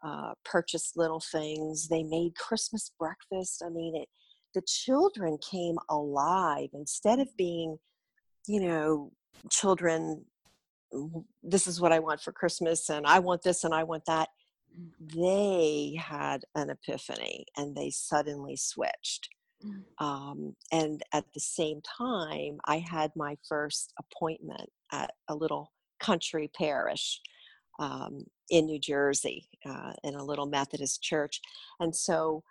uh, 0.04 0.34
purchased 0.44 0.96
little 0.96 1.22
things. 1.32 1.88
They 1.88 2.02
made 2.02 2.34
christmas 2.36 2.92
breakfast. 2.98 3.62
I 3.64 3.70
mean 3.70 3.96
it 3.96 4.08
the 4.54 4.62
children 4.66 5.38
came 5.50 5.76
alive. 5.88 6.68
Instead 6.74 7.20
of 7.20 7.28
being 7.36 7.78
you 8.46 8.60
know 8.60 9.12
children 9.50 10.24
this 11.42 11.66
is 11.66 11.80
what 11.80 11.92
I 11.92 11.98
want 11.98 12.20
for 12.20 12.32
Christmas 12.32 12.88
and 12.88 13.06
I 13.06 13.18
want 13.18 13.42
this 13.42 13.64
and 13.64 13.74
I 13.74 13.84
want 13.84 14.04
that. 14.06 14.28
They 15.14 15.98
had 15.98 16.44
an 16.54 16.70
epiphany 16.70 17.46
and 17.56 17.76
they 17.76 17.90
suddenly 17.90 18.56
switched. 18.56 19.28
Mm. 19.64 19.82
Um, 20.04 20.56
and 20.72 21.02
at 21.12 21.24
the 21.34 21.40
same 21.40 21.80
time, 21.82 22.58
I 22.66 22.78
had 22.78 23.12
my 23.14 23.36
first 23.48 23.92
appointment 23.98 24.68
at 24.92 25.12
a 25.28 25.34
little 25.34 25.72
country 26.00 26.50
parish 26.56 27.20
um, 27.78 28.24
in 28.50 28.66
New 28.66 28.78
Jersey 28.78 29.48
uh, 29.66 29.92
in 30.04 30.14
a 30.14 30.24
little 30.24 30.46
Methodist 30.46 31.02
church. 31.02 31.40
And 31.80 31.94
so 31.94 32.42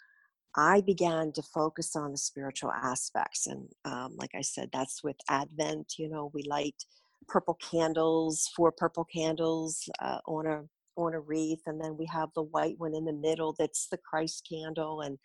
I 0.56 0.82
began 0.82 1.32
to 1.34 1.42
focus 1.42 1.96
on 1.96 2.12
the 2.12 2.18
spiritual 2.18 2.72
aspects. 2.72 3.48
And 3.48 3.70
um, 3.86 4.16
like 4.18 4.32
I 4.36 4.42
said, 4.42 4.70
that's 4.74 5.04
with 5.04 5.16
Advent, 5.30 5.94
you 5.98 6.10
know, 6.10 6.32
we 6.34 6.44
light 6.44 6.84
purple 7.28 7.56
candles, 7.56 8.50
four 8.56 8.72
purple 8.72 9.06
candles 9.06 9.88
uh, 10.02 10.20
on 10.28 10.48
a 10.48 10.64
on 10.98 11.14
a 11.14 11.20
wreath, 11.20 11.62
and 11.68 11.82
then 11.82 11.96
we 11.98 12.06
have 12.06 12.30
the 12.36 12.44
white 12.44 12.76
one 12.78 12.94
in 12.94 13.06
the 13.06 13.14
middle 13.14 13.56
that's 13.58 13.88
the 13.90 13.98
Christ 13.98 14.48
candle, 14.52 15.02
and 15.02 15.18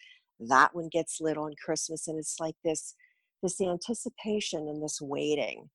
that 0.49 0.75
one 0.75 0.89
gets 0.89 1.21
lit 1.21 1.37
on 1.37 1.55
Christmas, 1.63 2.09
and 2.09 2.19
it's 2.19 2.37
like 2.41 2.57
this 2.65 2.95
this 3.43 3.61
anticipation 3.61 4.69
and 4.69 4.83
this 4.83 5.01
waiting. 5.01 5.69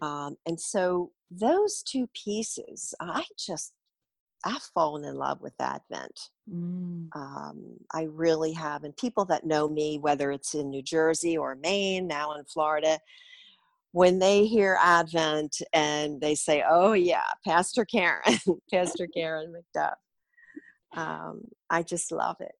Um, 0.00 0.36
and 0.46 0.60
so 0.60 1.12
those 1.30 1.82
two 1.82 2.08
pieces, 2.14 2.94
I 3.00 3.24
just 3.38 3.72
I've 4.44 4.62
fallen 4.74 5.04
in 5.04 5.16
love 5.16 5.40
with 5.40 5.54
Advent. 5.60 6.18
Mm. 6.52 7.08
Um, 7.14 7.76
I 7.92 8.02
really 8.10 8.52
have. 8.52 8.84
And 8.84 8.96
people 8.96 9.24
that 9.26 9.46
know 9.46 9.68
me, 9.68 9.98
whether 9.98 10.32
it's 10.32 10.54
in 10.54 10.70
New 10.70 10.82
Jersey 10.82 11.36
or 11.36 11.54
Maine, 11.54 12.08
now 12.08 12.34
in 12.34 12.44
Florida, 12.44 12.98
when 13.92 14.18
they 14.18 14.46
hear 14.46 14.78
Advent 14.82 15.62
and 15.72 16.20
they 16.20 16.34
say, 16.34 16.64
"Oh 16.68 16.92
yeah, 16.92 17.26
Pastor 17.46 17.84
Karen, 17.84 18.22
Pastor 18.72 19.06
Karen 19.06 19.52
MacDuff," 19.52 19.94
um, 20.96 21.42
I 21.70 21.82
just 21.82 22.10
love 22.10 22.36
it. 22.40 22.52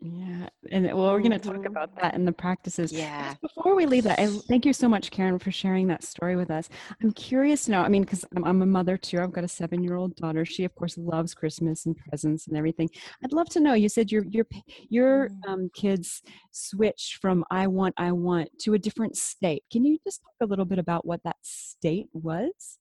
Yeah, 0.00 0.48
and 0.70 0.84
well, 0.86 1.10
we're 1.12 1.20
going 1.20 1.30
to 1.30 1.38
talk 1.38 1.64
about 1.64 1.90
mm-hmm. 1.90 2.00
that 2.02 2.14
in 2.14 2.26
the 2.26 2.32
practices. 2.32 2.92
Yeah. 2.92 3.34
Before 3.40 3.74
we 3.74 3.86
leave 3.86 4.04
that, 4.04 4.20
I, 4.20 4.26
thank 4.26 4.66
you 4.66 4.74
so 4.74 4.88
much, 4.88 5.10
Karen, 5.10 5.38
for 5.38 5.50
sharing 5.50 5.86
that 5.86 6.04
story 6.04 6.36
with 6.36 6.50
us. 6.50 6.68
I'm 7.02 7.12
curious 7.12 7.64
to 7.64 7.70
know. 7.70 7.80
I 7.80 7.88
mean, 7.88 8.02
because 8.02 8.22
I'm, 8.36 8.44
I'm, 8.44 8.60
a 8.60 8.66
mother 8.66 8.98
too. 8.98 9.20
I've 9.20 9.32
got 9.32 9.44
a 9.44 9.48
seven-year-old 9.48 10.14
daughter. 10.16 10.44
She, 10.44 10.64
of 10.64 10.74
course, 10.74 10.98
loves 10.98 11.32
Christmas 11.32 11.86
and 11.86 11.96
presents 11.96 12.46
and 12.46 12.58
everything. 12.58 12.90
I'd 13.24 13.32
love 13.32 13.48
to 13.50 13.60
know. 13.60 13.72
You 13.72 13.88
said 13.88 14.12
your 14.12 14.24
your 14.26 14.46
your 14.90 15.30
mm. 15.30 15.48
um, 15.48 15.70
kids 15.74 16.22
switched 16.52 17.16
from 17.16 17.42
"I 17.50 17.66
want, 17.66 17.94
I 17.96 18.12
want" 18.12 18.50
to 18.60 18.74
a 18.74 18.78
different 18.78 19.16
state. 19.16 19.64
Can 19.72 19.86
you 19.86 19.98
just 20.04 20.20
talk 20.20 20.46
a 20.46 20.50
little 20.50 20.66
bit 20.66 20.78
about 20.78 21.06
what 21.06 21.22
that 21.24 21.36
state 21.40 22.08
was? 22.12 22.78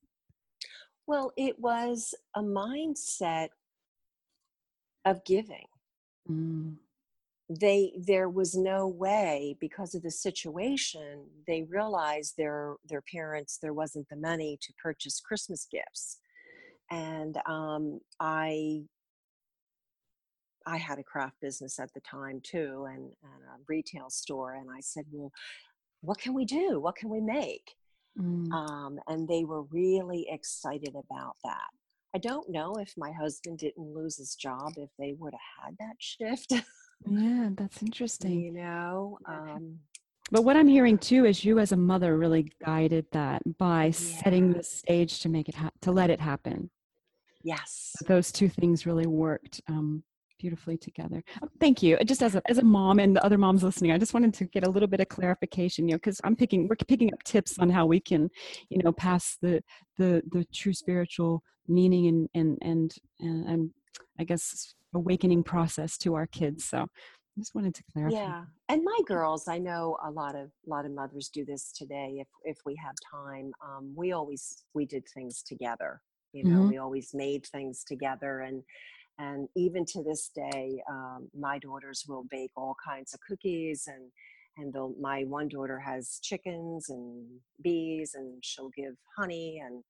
Well, 1.08 1.32
it 1.38 1.60
was 1.60 2.14
a 2.36 2.42
mindset 2.42 3.50
of 5.06 5.24
giving. 5.24 5.68
Mm 6.30 6.76
they 7.50 7.94
there 8.08 8.30
was 8.30 8.56
no 8.56 8.88
way 8.88 9.56
because 9.60 9.94
of 9.94 10.02
the 10.02 10.10
situation 10.10 11.26
they 11.46 11.62
realized 11.64 12.34
their 12.38 12.76
their 12.90 13.04
parents 13.04 13.60
there 13.62 13.74
wasn't 13.74 14.08
the 14.10 14.16
money 14.16 14.58
to 14.62 14.74
purchase 14.82 15.22
christmas 15.22 15.68
gifts. 15.72 16.20
And 16.90 17.38
um, 17.46 18.00
i 18.20 18.82
i 20.66 20.78
had 20.78 20.98
a 20.98 21.04
craft 21.04 21.36
business 21.42 21.80
at 21.80 21.94
the 21.94 22.02
time 22.02 22.42
too 22.42 22.88
and, 22.90 23.04
and 23.04 23.44
a 23.54 23.64
retail 23.68 24.10
store 24.10 24.56
and 24.56 24.70
i 24.72 24.80
said 24.80 25.06
well 25.12 25.32
what 26.06 26.20
can 26.20 26.34
we 26.34 26.46
do? 26.46 26.80
What 26.80 26.96
can 26.96 27.10
we 27.10 27.20
make? 27.20 27.76
Mm. 28.18 28.50
um, 28.54 28.98
and 29.08 29.28
they 29.28 29.44
were 29.44 29.64
really 29.64 30.26
excited 30.30 30.96
about 30.96 31.36
that. 31.44 31.68
I 32.16 32.18
don't 32.18 32.50
know 32.50 32.76
if 32.76 32.94
my 32.96 33.12
husband 33.12 33.58
didn't 33.60 33.94
lose 33.94 34.16
his 34.16 34.36
job 34.36 34.72
if 34.78 34.90
they 34.98 35.16
would 35.20 35.34
have 35.34 35.66
had 35.66 35.78
that 35.80 35.96
shift 36.00 36.54
Yeah, 37.08 37.50
that's 37.56 37.82
interesting. 37.82 38.42
You 38.42 38.54
know, 38.54 39.20
um, 39.26 39.80
But 40.32 40.44
what 40.44 40.58
I'm 40.58 40.68
hearing 40.68 40.98
too 40.98 41.26
is 41.26 41.46
you 41.46 41.60
as 41.60 41.72
a 41.72 41.78
mother 41.78 42.18
really 42.18 42.52
guided 42.66 43.06
that 43.12 43.44
by 43.58 43.86
Yeah. 43.86 43.92
setting 43.92 44.54
the 44.54 44.64
stage 44.64 45.20
to 45.22 45.30
make 45.30 45.48
it 45.50 45.56
ha- 45.56 45.72
to 45.82 45.92
let 45.92 46.10
it 46.10 46.20
happen. 46.20 46.72
Yes. 47.44 47.94
Those 48.08 48.32
two 48.32 48.50
things 48.50 48.88
really 48.88 49.06
worked 49.06 49.62
um, 49.68 50.04
beautifully 50.40 50.78
together. 50.78 51.24
Oh, 51.44 51.48
Thank 51.60 51.84
you. 51.84 51.96
Just 52.04 52.24
as 52.24 52.34
a 52.36 52.42
as 52.50 52.58
a 52.58 52.64
mom 52.64 52.98
and 53.00 53.16
the 53.16 53.24
other 53.24 53.38
moms 53.38 53.62
listening, 53.64 53.92
I 53.92 54.00
just 54.00 54.16
wanted 54.16 54.34
to 54.36 54.46
get 54.46 54.66
a 54.66 54.70
little 54.70 54.88
bit 54.88 55.00
of 55.00 55.10
clarification, 55.10 55.88
you 55.88 55.94
know, 55.94 55.98
because 55.98 56.20
I'm 56.24 56.36
picking 56.36 56.68
we're 56.68 56.76
picking 56.76 57.14
up 57.14 57.22
tips 57.24 57.60
on 57.60 57.70
how 57.70 57.86
we 57.86 58.00
can, 58.00 58.30
you 58.70 58.80
know, 58.84 58.92
pass 58.92 59.38
the 59.44 59.62
the 60.00 60.24
the 60.32 60.44
true 60.52 60.74
spiritual 60.74 61.44
meaning 61.68 62.08
and 62.08 62.30
and 62.34 62.58
and 62.64 62.96
and, 63.20 63.46
and 63.48 63.70
I 64.20 64.24
guess 64.24 64.74
awakening 64.96 65.44
process 65.44 65.98
to 66.00 66.16
our 66.16 66.28
kids. 66.28 66.66
So 66.66 66.80
I 66.84 67.40
just 67.40 67.56
wanted 67.56 67.76
to 67.76 67.84
clarify. 67.94 68.32
Yeah. 68.32 68.46
And 68.70 68.84
my 68.84 69.00
girls, 69.08 69.48
I 69.48 69.58
know 69.58 69.98
a 70.04 70.12
lot 70.12 70.36
of 70.36 70.52
a 70.66 70.70
lot 70.70 70.86
of 70.86 70.92
mothers 70.92 71.30
do 71.30 71.44
this 71.46 71.72
today 71.72 72.18
if 72.20 72.28
if 72.44 72.58
we 72.66 72.76
have 72.84 72.96
time. 73.12 73.52
Um, 73.66 73.94
we 73.96 74.12
always 74.12 74.64
we 74.74 74.86
did 74.86 75.06
things 75.14 75.42
together. 75.44 76.02
You 76.34 76.46
know, 76.46 76.64
Mhm. 76.64 76.70
we 76.70 76.78
always 76.78 77.12
made 77.14 77.46
things 77.48 77.84
together 77.84 78.42
and 78.42 78.64
and 79.20 79.48
even 79.56 79.86
to 79.86 80.04
this 80.04 80.30
day, 80.36 80.84
um, 80.90 81.30
my 81.34 81.58
daughters 81.60 82.06
will 82.08 82.26
bake 82.30 82.52
all 82.58 82.76
kinds 82.86 83.14
of 83.14 83.22
cookies 83.22 83.88
and 83.88 84.12
and 84.58 84.74
they'll, 84.74 84.96
my 85.02 85.24
one 85.26 85.50
daughter 85.50 85.80
has 85.80 86.20
chickens 86.24 86.90
and 86.90 87.42
bees 87.62 88.14
and 88.16 88.44
she'll 88.44 88.70
give 88.76 88.96
honey 89.18 89.60
and 89.66 89.84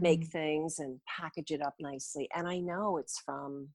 make 0.00 0.24
Mm. 0.24 0.30
things 0.32 0.78
and 0.78 1.00
package 1.06 1.50
it 1.52 1.62
up 1.62 1.74
nicely. 1.80 2.28
And 2.34 2.48
I 2.48 2.58
know 2.58 2.96
it's 2.98 3.20
from 3.20 3.70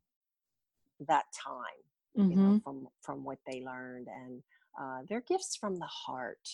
that 1.08 1.26
time 1.44 1.82
you 2.28 2.38
know 2.38 2.54
Mhm. 2.54 2.62
from 2.64 2.88
from 3.02 3.24
what 3.24 3.40
they 3.48 3.62
learned 3.64 4.08
and 4.08 4.42
uh, 4.82 5.00
they're 5.10 5.22
gifts 5.28 5.56
from 5.60 5.76
the 5.76 5.86
heart 5.88 6.48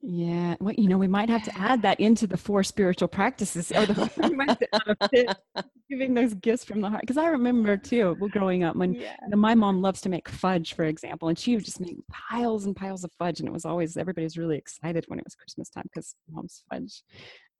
Yeah, 0.00 0.56
well, 0.60 0.74
you 0.76 0.88
know, 0.88 0.98
we 0.98 1.06
might 1.08 1.28
have 1.30 1.42
to 1.42 1.58
add 1.58 1.82
that 1.82 2.00
into 2.00 2.26
the 2.26 2.36
four 2.36 2.64
spiritual 2.64 3.08
practices, 3.08 3.70
or 3.74 3.86
the 3.86 3.94
we 4.16 4.36
might 4.36 4.48
have 4.48 4.58
to 4.58 4.68
add 4.74 4.82
a 4.88 4.96
bit, 5.12 5.30
giving 5.90 6.14
those 6.14 6.34
gifts 6.34 6.64
from 6.64 6.80
the 6.80 6.90
heart. 6.90 7.02
Because 7.02 7.16
I 7.18 7.28
remember 7.28 7.76
too, 7.76 8.16
well, 8.18 8.28
growing 8.28 8.64
up, 8.64 8.74
when 8.74 8.90
yeah 8.90 9.16
you 9.24 9.30
know, 9.30 9.36
my 9.36 9.54
mom 9.54 9.80
loves 9.80 10.00
to 10.02 10.08
make 10.08 10.28
fudge, 10.28 10.74
for 10.74 10.84
example, 10.84 11.28
and 11.28 11.38
she 11.38 11.54
would 11.54 11.64
just 11.64 11.80
make 11.80 11.96
piles 12.08 12.66
and 12.66 12.74
piles 12.74 13.04
of 13.04 13.12
fudge, 13.18 13.38
and 13.38 13.48
it 13.48 13.52
was 13.52 13.64
always 13.64 13.96
everybody 13.96 14.24
was 14.24 14.36
really 14.38 14.58
excited 14.58 15.04
when 15.06 15.20
it 15.20 15.24
was 15.24 15.36
Christmas 15.36 15.70
time 15.70 15.84
because 15.84 16.16
mom's 16.30 16.64
fudge, 16.68 17.04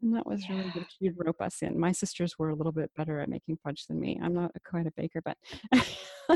and 0.03 0.15
that 0.15 0.27
was 0.27 0.49
really 0.49 0.71
good. 0.71 0.85
She'd 0.89 1.15
rope 1.17 1.41
us 1.41 1.63
in. 1.63 1.79
My 1.79 1.93
sisters 1.93 2.39
were 2.39 2.51
a 2.51 2.55
little 2.55 2.73
bit 2.73 2.91
better 2.97 3.21
at 3.21 3.29
making 3.29 3.59
fudge 3.63 3.87
than 3.87 4.01
me. 4.01 4.19
I'm 4.23 4.35
not 4.35 4.53
quite 4.69 4.87
a 4.87 4.93
baker, 4.97 5.23
but 5.25 5.37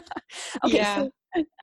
okay. 0.64 0.78
Yeah. 0.78 0.84
So 0.84 1.10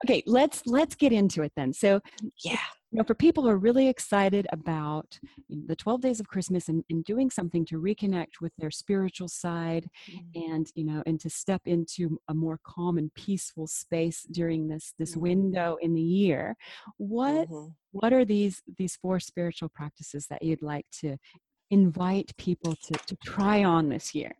okay, 0.05 0.23
let's 0.25 0.63
let's 0.65 0.95
get 0.95 1.11
into 1.13 1.41
it 1.43 1.53
then. 1.55 1.73
So 1.73 2.01
yeah 2.43 2.57
you 2.91 2.97
know, 2.99 3.03
for 3.05 3.15
people 3.15 3.41
who 3.43 3.49
are 3.49 3.57
really 3.57 3.87
excited 3.87 4.45
about 4.51 5.19
you 5.47 5.57
know, 5.57 5.63
the 5.65 5.75
12 5.75 6.01
days 6.01 6.19
of 6.19 6.27
Christmas 6.27 6.69
and, 6.69 6.83
and 6.91 7.03
doing 7.03 7.31
something 7.31 7.65
to 7.65 7.81
reconnect 7.81 8.39
with 8.39 8.53
their 8.59 8.69
spiritual 8.69 9.27
side 9.27 9.89
and, 10.35 10.67
you 10.75 10.83
know, 10.85 11.01
and 11.07 11.19
to 11.21 11.27
step 11.29 11.63
into 11.65 12.19
a 12.27 12.35
more 12.35 12.59
calm 12.63 12.99
and 12.99 13.11
peaceful 13.15 13.65
space 13.65 14.27
during 14.29 14.67
this, 14.67 14.93
this 14.99 15.15
Mhm. 15.15 15.21
window 15.21 15.77
in 15.81 15.95
the 15.95 16.01
year, 16.03 16.55
what, 16.97 17.47
Mhm. 17.49 17.73
what 17.91 18.13
are 18.13 18.25
these, 18.25 18.61
these 18.77 18.95
four 18.95 19.19
spiritual 19.19 19.69
practices 19.69 20.27
that 20.27 20.43
you'd 20.43 20.61
like 20.61 20.85
to 21.01 21.17
invite 21.73 22.35
people 22.37 22.75
to, 22.85 22.93
to 23.07 23.15
try 23.17 23.63
on 23.63 23.89
this 23.89 24.13
year? 24.15 24.33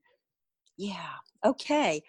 yeah 0.78 1.14
okay 1.46 2.02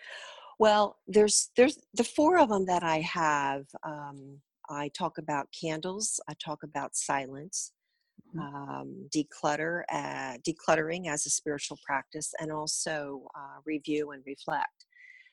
well 0.58 0.96
there's 1.06 1.50
there's 1.56 1.78
the 1.94 2.04
four 2.04 2.38
of 2.38 2.48
them 2.48 2.64
that 2.66 2.82
i 2.82 3.00
have 3.00 3.64
um, 3.84 4.40
i 4.70 4.88
talk 4.96 5.18
about 5.18 5.46
candles 5.58 6.20
i 6.28 6.34
talk 6.44 6.62
about 6.62 6.96
silence 6.96 7.72
Mhm. 8.34 8.40
um, 8.40 9.08
declutter 9.14 9.82
uh, 9.92 10.34
decluttering 10.48 11.08
as 11.08 11.26
a 11.26 11.30
spiritual 11.30 11.78
practice 11.84 12.32
and 12.40 12.50
also 12.50 13.26
uh, 13.34 13.58
review 13.64 14.12
and 14.12 14.22
reflect 14.26 14.86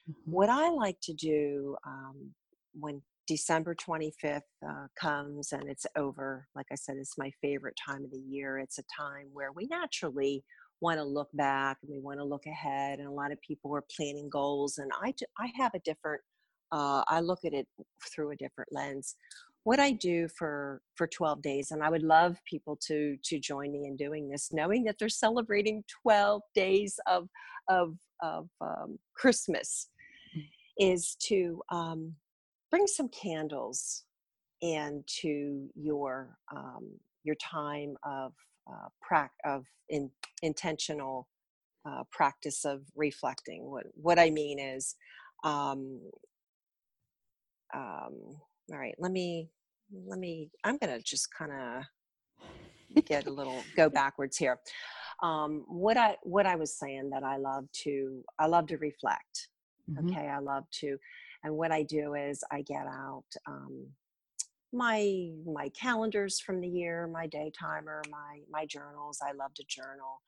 Mhm. 0.07 0.37
what 0.37 0.49
I 0.49 0.69
like 0.69 0.97
to 1.03 1.13
do 1.13 1.75
um, 1.85 2.33
when 2.73 3.01
December 3.31 3.73
25th 3.73 4.41
uh, 4.67 4.87
comes 4.99 5.53
and 5.53 5.69
it's 5.69 5.85
over, 5.95 6.45
like 6.53 6.65
I 6.69 6.75
said, 6.75 6.97
it's 6.97 7.17
my 7.17 7.31
favorite 7.41 7.77
time 7.87 8.03
of 8.03 8.11
the 8.11 8.19
year. 8.19 8.59
It's 8.59 8.77
a 8.77 8.83
time 8.99 9.27
where 9.31 9.53
we 9.53 9.67
naturally 9.67 10.43
want 10.81 10.97
to 10.97 11.05
look 11.05 11.29
back 11.31 11.77
and 11.81 11.89
we 11.89 12.01
want 12.01 12.19
to 12.19 12.25
look 12.25 12.45
ahead, 12.45 12.99
and 12.99 13.07
a 13.07 13.11
lot 13.11 13.31
of 13.31 13.39
people 13.39 13.73
are 13.73 13.85
planning 13.95 14.29
goals. 14.29 14.79
And 14.79 14.91
I, 15.01 15.13
ju- 15.17 15.27
I 15.39 15.49
have 15.55 15.71
a 15.73 15.79
different, 15.79 16.19
uh, 16.73 17.05
I 17.07 17.21
look 17.21 17.45
at 17.45 17.53
it 17.53 17.69
through 18.13 18.31
a 18.31 18.35
different 18.35 18.67
lens. 18.73 19.15
What 19.63 19.79
I 19.79 19.91
do 19.91 20.27
for 20.37 20.81
for 20.95 21.07
12 21.07 21.41
days, 21.41 21.71
and 21.71 21.81
I 21.81 21.89
would 21.89 22.03
love 22.03 22.35
people 22.45 22.77
to 22.87 23.15
to 23.23 23.39
join 23.39 23.71
me 23.71 23.85
in 23.85 23.95
doing 23.95 24.27
this, 24.27 24.49
knowing 24.51 24.83
that 24.83 24.97
they're 24.99 25.07
celebrating 25.07 25.85
12 26.03 26.41
days 26.53 26.99
of 27.07 27.29
of 27.69 27.95
of 28.21 28.49
um, 28.59 28.99
Christmas 29.15 29.87
is 30.77 31.15
to 31.27 31.61
um, 31.71 32.13
bring 32.71 32.87
some 32.87 33.09
candles 33.09 34.05
into 34.61 35.69
your 35.75 36.37
um, 36.55 36.89
your 37.23 37.35
time 37.37 37.95
of 38.05 38.33
uh, 38.71 38.87
prac 39.01 39.31
of 39.45 39.65
in, 39.89 40.11
intentional 40.43 41.27
uh, 41.85 42.03
practice 42.11 42.65
of 42.65 42.81
reflecting. 42.95 43.69
What 43.69 43.85
what 43.95 44.19
I 44.19 44.29
mean 44.31 44.59
is, 44.59 44.95
um, 45.43 46.01
um, 47.73 48.13
all 48.71 48.79
right. 48.79 48.95
Let 48.99 49.11
me 49.11 49.49
let 50.05 50.19
me. 50.19 50.51
I'm 50.63 50.77
gonna 50.77 51.01
just 51.01 51.29
kind 51.37 51.51
of 51.53 51.83
get 53.07 53.27
a 53.27 53.31
little 53.31 53.63
go 53.75 53.89
backwards 53.91 54.37
here. 54.37 54.59
Um, 55.23 55.65
what 55.67 55.97
I 55.97 56.17
what 56.23 56.45
I 56.47 56.55
was 56.57 56.77
saying 56.77 57.11
that 57.11 57.23
I 57.23 57.37
love 57.37 57.65
to 57.83 58.23
I 58.39 58.47
love 58.47 58.67
to 58.67 58.77
reflect 58.77 59.49
Mhm. 59.89 60.11
okay 60.11 60.27
i 60.27 60.39
love 60.39 60.65
to 60.71 60.97
and 61.43 61.55
what 61.55 61.71
i 61.71 61.83
do 61.83 62.13
is 62.15 62.43
i 62.51 62.61
get 62.61 62.85
out 62.87 63.25
um, 63.47 63.87
my 64.73 65.29
my 65.45 65.69
calendars 65.69 66.39
from 66.39 66.61
the 66.61 66.67
year 66.67 67.07
my 67.07 67.27
day 67.27 67.51
timer 67.57 68.01
my 68.09 68.39
my 68.49 68.65
journals 68.65 69.19
i 69.21 69.31
love 69.33 69.53
to 69.53 69.63
journal. 69.67 70.21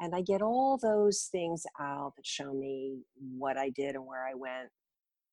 And 0.00 0.14
i 0.14 0.22
get 0.22 0.42
all 0.42 0.78
those 0.78 1.28
things 1.30 1.64
out 1.78 2.14
that 2.16 2.26
show 2.26 2.52
me 2.54 2.98
what 3.36 3.56
i 3.58 3.68
did 3.70 3.94
and 3.94 4.06
where 4.06 4.26
i 4.26 4.34
went 4.34 4.70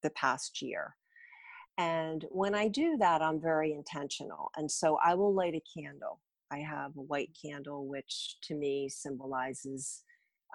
the 0.04 0.10
past 0.12 0.62
year. 0.62 0.96
And 1.78 2.26
when 2.30 2.54
i 2.54 2.68
do 2.68 2.98
that 3.00 3.22
i'm 3.22 3.40
very 3.42 3.74
intentional. 3.74 4.52
And 4.58 4.70
so 4.70 4.98
i 5.04 5.16
will 5.16 5.34
light 5.34 5.56
a 5.56 5.80
candle. 5.80 6.20
I 6.52 6.60
have 6.60 6.92
a 6.98 7.02
white 7.02 7.32
candle 7.42 7.88
which 7.88 8.38
to 8.44 8.56
me 8.56 8.90
symbolizes 8.90 10.04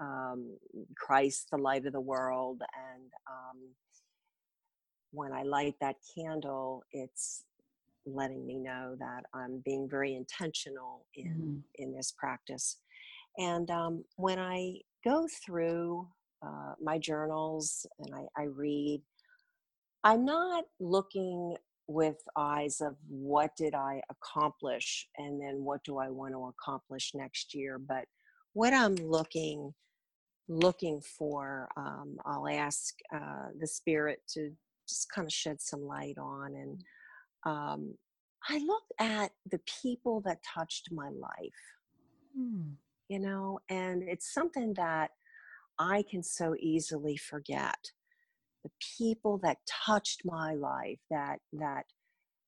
um, 0.00 0.58
Christ, 0.96 1.48
the 1.50 1.58
light 1.58 1.86
of 1.86 1.92
the 1.92 2.00
world. 2.00 2.60
And 2.60 3.10
um, 3.30 3.58
when 5.14 5.32
I 5.32 5.42
light 5.44 5.74
that 5.80 5.96
candle, 6.16 6.82
it's 6.92 7.44
letting 8.06 8.46
me 8.46 8.58
know 8.58 8.96
that 8.98 9.24
I'm 9.34 9.60
being 9.64 9.88
very 9.88 10.14
intentional 10.14 11.06
in 11.14 11.26
Mhm. 11.26 11.64
in 11.76 11.94
this 11.94 12.12
practice. 12.12 12.80
And 13.38 13.70
um, 13.70 14.04
when 14.16 14.38
I 14.38 14.80
go 15.04 15.26
through 15.44 16.08
uh, 16.42 16.74
my 16.80 16.98
journals 16.98 17.86
and 17.98 18.14
I, 18.14 18.42
I 18.42 18.44
read, 18.44 19.02
I'm 20.04 20.24
not 20.24 20.64
looking 20.80 21.56
with 21.88 22.16
eyes 22.36 22.80
of 22.80 22.96
what 23.08 23.56
did 23.56 23.74
I 23.74 24.02
accomplish 24.10 25.08
and 25.18 25.40
then 25.40 25.64
what 25.64 25.82
do 25.84 25.98
I 25.98 26.10
want 26.10 26.34
to 26.34 26.46
accomplish 26.46 27.12
next 27.14 27.54
year, 27.54 27.78
but 27.78 28.06
what 28.54 28.72
I'm 28.74 28.94
looking 28.96 29.74
looking 30.48 31.00
for 31.00 31.68
um, 31.76 32.16
i'll 32.26 32.48
ask 32.48 32.94
uh, 33.14 33.46
the 33.60 33.66
spirit 33.66 34.20
to 34.28 34.50
just 34.88 35.10
kind 35.12 35.26
of 35.26 35.32
shed 35.32 35.60
some 35.60 35.84
light 35.86 36.18
on 36.18 36.54
and 36.54 36.82
um, 37.44 37.94
i 38.48 38.58
looked 38.58 38.92
at 38.98 39.30
the 39.50 39.60
people 39.82 40.20
that 40.24 40.38
touched 40.42 40.88
my 40.92 41.08
life. 41.10 41.62
Mm. 42.38 42.72
you 43.08 43.20
know 43.20 43.60
and 43.68 44.02
it's 44.02 44.32
something 44.32 44.74
that 44.74 45.10
i 45.78 46.02
can 46.10 46.22
so 46.22 46.54
easily 46.58 47.16
forget. 47.16 47.92
The 48.64 48.70
people 48.98 49.38
that 49.42 49.58
touched 49.86 50.22
my 50.24 50.54
life 50.54 50.98
that 51.10 51.38
that 51.52 51.84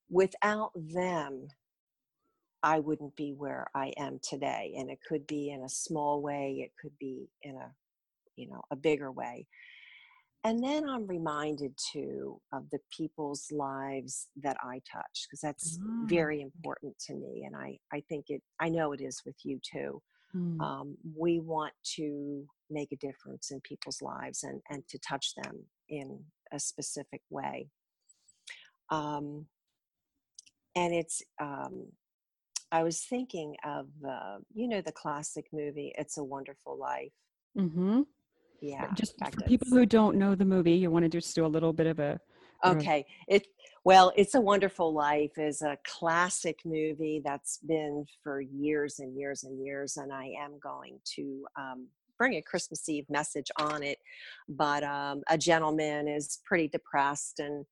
without 0.08 0.70
them 0.74 1.48
i 2.62 2.78
wouldn't 2.78 3.14
be 3.16 3.32
where 3.32 3.66
i 3.74 3.92
am 3.98 4.18
today 4.22 4.74
and 4.78 4.90
it 4.90 4.98
could 5.06 5.26
be 5.26 5.50
in 5.50 5.62
a 5.62 5.68
small 5.68 6.22
way 6.22 6.62
it 6.64 6.72
could 6.80 6.96
be 6.98 7.28
in 7.42 7.56
a 7.56 7.70
you 8.36 8.48
know 8.48 8.62
a 8.70 8.76
bigger 8.76 9.10
way 9.10 9.46
and 10.46 10.62
then 10.62 10.88
i'm 10.88 11.06
reminded 11.06 11.72
too 11.92 12.40
of 12.52 12.62
the 12.70 12.78
people's 12.96 13.46
lives 13.50 14.28
that 14.44 14.56
i 14.62 14.80
touch 14.90 15.16
because 15.26 15.40
that's 15.42 15.78
Ah. 15.82 16.06
very 16.06 16.40
important 16.40 16.94
to 17.06 17.14
me 17.14 17.44
and 17.46 17.54
i 17.56 17.76
i 17.92 18.00
think 18.08 18.26
it 18.28 18.42
i 18.60 18.68
know 18.68 18.92
it 18.92 19.00
is 19.00 19.22
with 19.26 19.36
you 19.44 19.58
too 19.74 20.02
Mm. 20.34 20.60
um, 20.60 20.96
we 21.16 21.40
want 21.40 21.72
to 21.96 22.44
make 22.68 22.90
a 22.92 22.96
difference 22.96 23.50
in 23.52 23.60
people's 23.62 24.02
lives 24.02 24.42
and 24.42 24.60
and 24.70 24.82
to 24.88 24.98
touch 24.98 25.34
them 25.42 25.54
in 25.88 26.08
a 26.52 26.58
specific 26.58 27.22
way 27.30 27.68
um, 28.90 29.46
and 30.74 30.92
it's 30.94 31.22
um, 31.40 31.86
I 32.72 32.82
was 32.82 33.00
thinking 33.04 33.56
of 33.64 33.86
uh, 34.06 34.38
you 34.54 34.68
know 34.68 34.82
the 34.82 34.92
classic 34.92 35.46
movie 35.52 35.92
It's 35.96 36.18
a 36.18 36.24
Wonderful 36.24 36.76
Life. 36.78 37.12
Mm-hmm. 37.58 38.02
Yeah. 38.60 38.88
Just 38.94 39.14
for 39.18 39.42
people 39.42 39.68
who 39.70 39.86
don't 39.86 40.16
know 40.16 40.34
the 40.34 40.44
movie, 40.44 40.72
you 40.72 40.90
want 40.90 41.04
to 41.04 41.08
just 41.08 41.34
do 41.34 41.44
a 41.44 41.48
little 41.48 41.72
bit 41.72 41.86
of 41.86 41.98
a. 41.98 42.20
Okay. 42.64 43.04
It 43.28 43.46
well, 43.84 44.12
It's 44.16 44.34
a 44.34 44.40
Wonderful 44.40 44.92
Life 44.92 45.38
is 45.38 45.62
a 45.62 45.78
classic 45.86 46.58
movie 46.64 47.22
that's 47.24 47.58
been 47.58 48.04
for 48.22 48.40
years 48.40 48.98
and 48.98 49.16
years 49.16 49.44
and 49.44 49.64
years, 49.64 49.96
and 49.96 50.12
I 50.12 50.32
am 50.40 50.58
going 50.60 50.98
to 51.14 51.46
um, 51.56 51.86
bring 52.18 52.34
a 52.34 52.42
Christmas 52.42 52.88
Eve 52.88 53.04
message 53.08 53.50
on 53.60 53.84
it. 53.84 53.98
But 54.48 54.82
um, 54.82 55.22
a 55.28 55.38
gentleman 55.38 56.08
is 56.08 56.40
pretty 56.44 56.66
depressed 56.66 57.38
and 57.38 57.64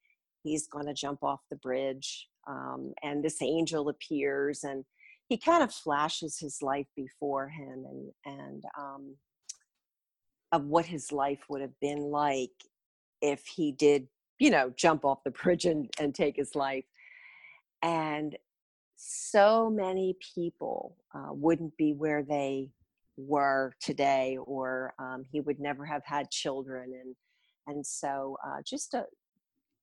he's 0.44 0.68
going 0.68 0.86
to 0.86 0.94
jump 0.94 1.24
off 1.24 1.40
the 1.50 1.56
bridge 1.56 2.28
um, 2.46 2.92
and 3.02 3.24
this 3.24 3.40
angel 3.42 3.88
appears 3.88 4.64
and 4.64 4.84
he 5.28 5.38
kind 5.38 5.62
of 5.62 5.72
flashes 5.72 6.38
his 6.38 6.58
life 6.60 6.86
before 6.96 7.48
him 7.48 7.84
and 7.88 8.12
and 8.26 8.64
um, 8.78 9.16
of 10.54 10.64
what 10.66 10.86
his 10.86 11.10
life 11.10 11.40
would 11.48 11.60
have 11.60 11.78
been 11.80 11.98
like 11.98 12.52
if 13.20 13.44
he 13.44 13.72
did 13.72 14.06
you 14.38 14.50
know 14.50 14.72
jump 14.76 15.04
off 15.04 15.24
the 15.24 15.30
bridge 15.42 15.64
and, 15.64 15.90
and 15.98 16.14
take 16.14 16.36
his 16.36 16.54
life 16.54 16.84
and 17.82 18.36
so 18.96 19.68
many 19.68 20.16
people 20.34 20.96
uh, 21.14 21.32
wouldn't 21.32 21.76
be 21.76 21.92
where 21.92 22.22
they 22.22 22.70
were 23.16 23.74
today 23.80 24.38
or 24.46 24.94
um, 25.00 25.24
he 25.30 25.40
would 25.40 25.58
never 25.58 25.84
have 25.84 26.02
had 26.04 26.30
children 26.30 26.92
and 27.02 27.16
and 27.66 27.84
so 27.84 28.36
uh, 28.46 28.62
just 28.64 28.94
a 28.94 29.04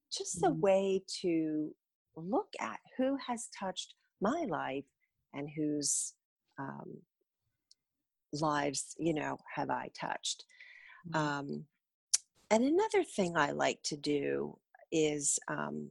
just 0.10 0.42
a 0.44 0.48
mm-hmm. 0.48 0.62
way 0.62 1.04
to 1.22 1.70
look 2.16 2.50
at 2.62 2.80
who 2.98 3.18
has 3.28 3.50
touched 3.58 3.94
my 4.22 4.46
life 4.50 4.86
and 5.34 5.50
whose 5.56 6.14
um, 6.58 6.98
lives 8.34 8.96
you 8.98 9.14
know 9.14 9.38
have 9.54 9.70
i 9.70 9.90
touched. 10.00 10.46
Um, 11.14 11.66
and 12.50 12.64
another 12.64 13.04
thing 13.04 13.36
i 13.38 13.52
like 13.52 13.82
to 13.84 13.98
do 13.98 14.58
is 14.92 15.40
um, 15.48 15.90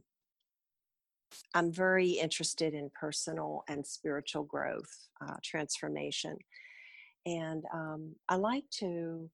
i'm 1.55 1.73
very 1.73 2.11
interested 2.11 2.75
in 2.75 2.91
personal 2.99 3.63
and 3.69 3.87
spiritual 3.87 4.45
growth 4.45 5.09
uh, 5.27 5.37
transformation. 5.43 6.37
And 7.27 7.65
um, 7.73 8.15
i 8.29 8.37
like 8.37 8.65
to 8.79 9.29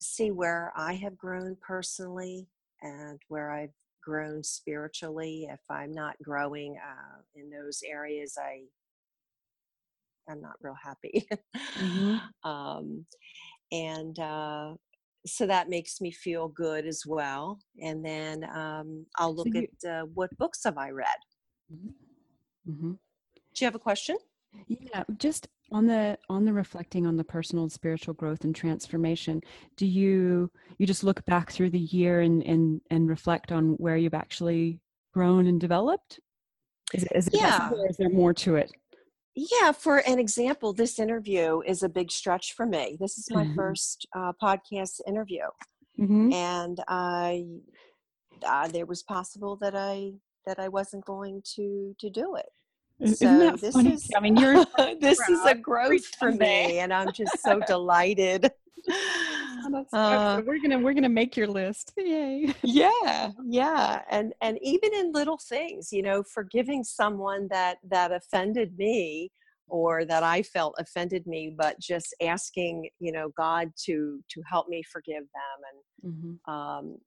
see 0.00 0.30
where 0.30 0.72
i 0.76 0.94
have 0.94 1.16
grown 1.16 1.56
personally 1.60 2.48
and 2.82 3.20
where 3.28 3.50
i've 3.52 3.70
grown 4.02 4.42
spiritually. 4.42 5.46
If 5.50 5.60
i'm 5.70 5.92
not 5.92 6.16
growing 6.22 6.76
uh, 6.76 7.20
in 7.36 7.50
those 7.50 7.82
areas 7.86 8.36
i 8.38 8.62
i'm 10.28 10.40
not 10.40 10.56
real 10.60 10.76
happy. 10.82 11.26
Mm-hmm. 11.78 12.16
um, 12.50 13.06
and 13.72 14.18
uh, 14.18 14.74
so 15.26 15.46
that 15.46 15.68
makes 15.68 16.00
me 16.00 16.12
feel 16.12 16.48
good 16.48 16.86
as 16.86 17.02
well 17.06 17.58
and 17.80 18.04
then 18.04 18.44
um, 18.54 19.04
i'll 19.16 19.34
look 19.34 19.48
so 19.52 19.60
you, 19.60 19.68
at 19.84 19.90
uh, 19.90 20.06
what 20.14 20.36
books 20.38 20.60
have 20.64 20.78
i 20.78 20.90
read. 20.90 21.06
Mm-hmm. 21.72 22.70
Mm-hmm. 22.70 22.90
do 22.92 22.96
you 23.56 23.66
have 23.66 23.74
a 23.74 23.80
question? 23.80 24.16
Yeah 24.68 25.04
just 25.18 25.48
on 25.72 25.86
the 25.86 26.18
on 26.28 26.44
the 26.44 26.52
reflecting 26.52 27.06
on 27.06 27.16
the 27.16 27.24
personal 27.24 27.64
and 27.64 27.72
spiritual 27.72 28.14
growth 28.14 28.44
and 28.44 28.54
transformation 28.54 29.40
do 29.78 29.86
you 29.86 30.50
you 30.78 30.86
just 30.86 31.02
look 31.02 31.24
back 31.24 31.50
through 31.50 31.70
the 31.70 31.78
year 31.78 32.20
and 32.20 32.42
and 32.42 32.80
and 32.90 33.08
reflect 33.08 33.50
on 33.50 33.70
where 33.78 33.96
you've 33.96 34.14
actually 34.14 34.78
grown 35.12 35.46
and 35.46 35.60
developed? 35.60 36.20
Is, 36.94 37.06
is 37.14 37.28
it 37.28 37.34
yeah. 37.36 37.70
or 37.70 37.88
is 37.88 37.96
there 37.96 38.10
more 38.10 38.34
to 38.34 38.56
it 38.56 38.70
yeah 39.34 39.72
for 39.72 39.98
an 39.98 40.18
example 40.18 40.72
this 40.72 40.98
interview 40.98 41.60
is 41.66 41.82
a 41.82 41.88
big 41.88 42.10
stretch 42.10 42.52
for 42.54 42.66
me 42.66 42.96
this 43.00 43.18
is 43.18 43.28
my 43.30 43.44
mm-hmm. 43.44 43.54
first 43.54 44.06
uh, 44.14 44.32
podcast 44.42 45.00
interview 45.06 45.44
mm-hmm. 45.98 46.32
and 46.32 46.82
i 46.88 47.44
uh, 48.46 48.68
there 48.68 48.86
was 48.86 49.02
possible 49.02 49.56
that 49.56 49.74
i 49.74 50.12
that 50.46 50.58
i 50.58 50.68
wasn't 50.68 51.04
going 51.04 51.42
to 51.44 51.94
to 51.98 52.10
do 52.10 52.36
it 52.36 52.50
so 53.06 53.56
this 53.56 53.74
funny? 53.74 53.92
is 53.92 54.10
I 54.16 54.20
mean 54.20 54.36
you're 54.36 54.64
this 55.00 55.20
is 55.28 55.44
a 55.44 55.54
growth 55.54 56.04
for 56.18 56.32
me 56.32 56.78
and 56.78 56.92
I'm 56.92 57.12
just 57.12 57.42
so 57.42 57.60
delighted. 57.66 58.50
Oh, 58.88 59.86
uh, 59.92 60.42
we're 60.44 60.60
gonna 60.60 60.78
we're 60.78 60.94
gonna 60.94 61.08
make 61.08 61.36
your 61.36 61.46
list. 61.46 61.92
Yay. 61.96 62.54
Yeah, 62.62 63.30
yeah. 63.44 64.02
And 64.10 64.34
and 64.42 64.58
even 64.62 64.94
in 64.94 65.12
little 65.12 65.38
things, 65.38 65.92
you 65.92 66.02
know, 66.02 66.22
forgiving 66.22 66.84
someone 66.84 67.48
that 67.50 67.78
that 67.88 68.12
offended 68.12 68.76
me 68.76 69.30
or 69.68 70.04
that 70.04 70.22
I 70.22 70.42
felt 70.42 70.74
offended 70.78 71.26
me, 71.26 71.54
but 71.56 71.78
just 71.80 72.14
asking, 72.20 72.90
you 72.98 73.12
know, 73.12 73.30
God 73.36 73.70
to 73.84 74.20
to 74.30 74.42
help 74.50 74.68
me 74.68 74.82
forgive 74.82 75.22
them 75.22 75.58
and 76.02 76.12
mm-hmm. 76.12 76.52
um 76.52 76.98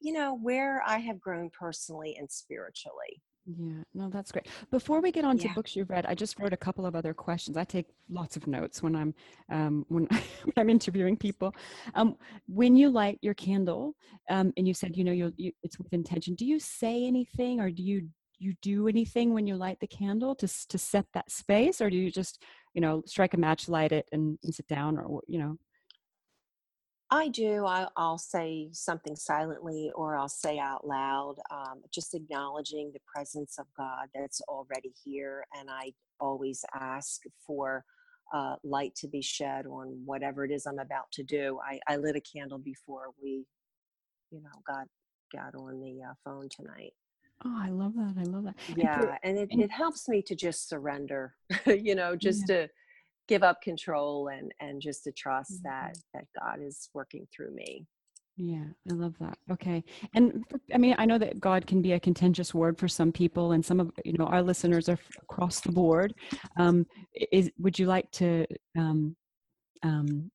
you 0.00 0.12
know 0.12 0.34
where 0.34 0.82
I 0.86 0.98
have 0.98 1.20
grown 1.20 1.50
personally 1.50 2.16
and 2.18 2.30
spiritually. 2.30 3.22
Yeah, 3.44 3.82
no, 3.92 4.08
that's 4.08 4.30
great. 4.30 4.46
Before 4.70 5.00
we 5.00 5.10
get 5.10 5.24
on 5.24 5.36
to 5.38 5.48
books 5.48 5.74
you've 5.74 5.90
read, 5.90 6.06
I 6.06 6.14
just 6.14 6.38
wrote 6.38 6.52
a 6.52 6.56
couple 6.56 6.86
of 6.86 6.94
other 6.94 7.12
questions. 7.12 7.56
I 7.56 7.64
take 7.64 7.86
lots 8.08 8.36
of 8.36 8.46
notes 8.46 8.82
when 8.84 8.94
I'm 8.94 9.14
um, 9.50 9.84
when, 9.88 10.06
when 10.44 10.52
I'm 10.56 10.70
interviewing 10.70 11.16
people. 11.16 11.52
Um, 11.94 12.16
when 12.46 12.76
you 12.76 12.88
light 12.88 13.18
your 13.20 13.34
candle, 13.34 13.96
um, 14.30 14.52
and 14.56 14.68
you 14.68 14.74
said 14.74 14.96
you 14.96 15.02
know 15.02 15.12
you, 15.12 15.32
you 15.36 15.50
it's 15.64 15.76
with 15.76 15.92
intention. 15.92 16.36
Do 16.36 16.46
you 16.46 16.60
say 16.60 17.04
anything, 17.04 17.60
or 17.60 17.70
do 17.70 17.82
you 17.82 18.08
you 18.38 18.54
do 18.62 18.86
anything 18.86 19.34
when 19.34 19.46
you 19.48 19.56
light 19.56 19.80
the 19.80 19.88
candle 19.88 20.36
to 20.36 20.68
to 20.68 20.78
set 20.78 21.06
that 21.12 21.30
space, 21.30 21.80
or 21.80 21.90
do 21.90 21.96
you 21.96 22.12
just 22.12 22.40
you 22.74 22.80
know 22.80 23.02
strike 23.06 23.34
a 23.34 23.38
match, 23.38 23.68
light 23.68 23.90
it, 23.90 24.08
and, 24.12 24.38
and 24.44 24.54
sit 24.54 24.68
down, 24.68 24.98
or 24.98 25.20
you 25.26 25.40
know? 25.40 25.58
I 27.12 27.28
do. 27.28 27.66
I, 27.66 27.86
will 27.94 28.16
say 28.16 28.70
something 28.72 29.14
silently 29.16 29.92
or 29.94 30.16
I'll 30.16 30.30
say 30.30 30.58
out 30.58 30.86
loud, 30.86 31.34
um, 31.50 31.82
just 31.92 32.14
acknowledging 32.14 32.90
the 32.90 33.00
presence 33.06 33.58
of 33.58 33.66
God 33.76 34.08
that's 34.14 34.40
already 34.48 34.94
here. 35.04 35.44
And 35.58 35.68
I 35.70 35.92
always 36.20 36.64
ask 36.74 37.20
for 37.46 37.84
uh, 38.32 38.56
light 38.64 38.94
to 38.94 39.08
be 39.08 39.20
shed 39.20 39.66
on 39.66 40.00
whatever 40.06 40.42
it 40.46 40.50
is 40.50 40.64
I'm 40.64 40.78
about 40.78 41.12
to 41.12 41.22
do. 41.22 41.60
I, 41.62 41.78
I 41.86 41.96
lit 41.96 42.16
a 42.16 42.20
candle 42.22 42.56
before 42.56 43.10
we, 43.22 43.44
you 44.30 44.40
know, 44.40 44.62
got 44.66 44.86
got 45.34 45.54
on 45.54 45.82
the 45.82 46.00
uh, 46.02 46.14
phone 46.24 46.48
tonight. 46.48 46.94
Oh, 47.44 47.58
I 47.58 47.68
love 47.68 47.92
that. 47.96 48.14
I 48.18 48.22
love 48.22 48.44
that. 48.44 48.56
Yeah, 48.74 49.18
and 49.22 49.36
it, 49.36 49.48
it 49.50 49.70
helps 49.70 50.08
me 50.08 50.22
to 50.22 50.34
just 50.34 50.66
surrender, 50.66 51.34
you 51.66 51.94
know, 51.94 52.16
just 52.16 52.48
yeah. 52.48 52.56
to 52.56 52.68
give 53.28 53.42
up 53.42 53.60
control 53.62 54.28
and 54.28 54.52
and 54.60 54.80
just 54.80 55.04
to 55.04 55.12
trust 55.12 55.52
mm-hmm. 55.52 55.68
that 55.68 55.96
that 56.14 56.24
god 56.38 56.58
is 56.60 56.88
working 56.94 57.26
through 57.34 57.54
me 57.54 57.86
yeah 58.36 58.64
i 58.90 58.94
love 58.94 59.14
that 59.20 59.36
okay 59.50 59.84
and 60.14 60.44
i 60.74 60.78
mean 60.78 60.94
i 60.98 61.04
know 61.04 61.18
that 61.18 61.38
god 61.38 61.66
can 61.66 61.82
be 61.82 61.92
a 61.92 62.00
contentious 62.00 62.54
word 62.54 62.78
for 62.78 62.88
some 62.88 63.12
people 63.12 63.52
and 63.52 63.64
some 63.64 63.78
of 63.78 63.90
you 64.04 64.14
know 64.14 64.24
our 64.24 64.42
listeners 64.42 64.88
are 64.88 64.98
across 65.22 65.60
the 65.60 65.72
board 65.72 66.14
um 66.56 66.86
is 67.30 67.50
would 67.58 67.78
you 67.78 67.86
like 67.86 68.10
to 68.10 68.46
um 68.76 69.14
um 69.82 70.30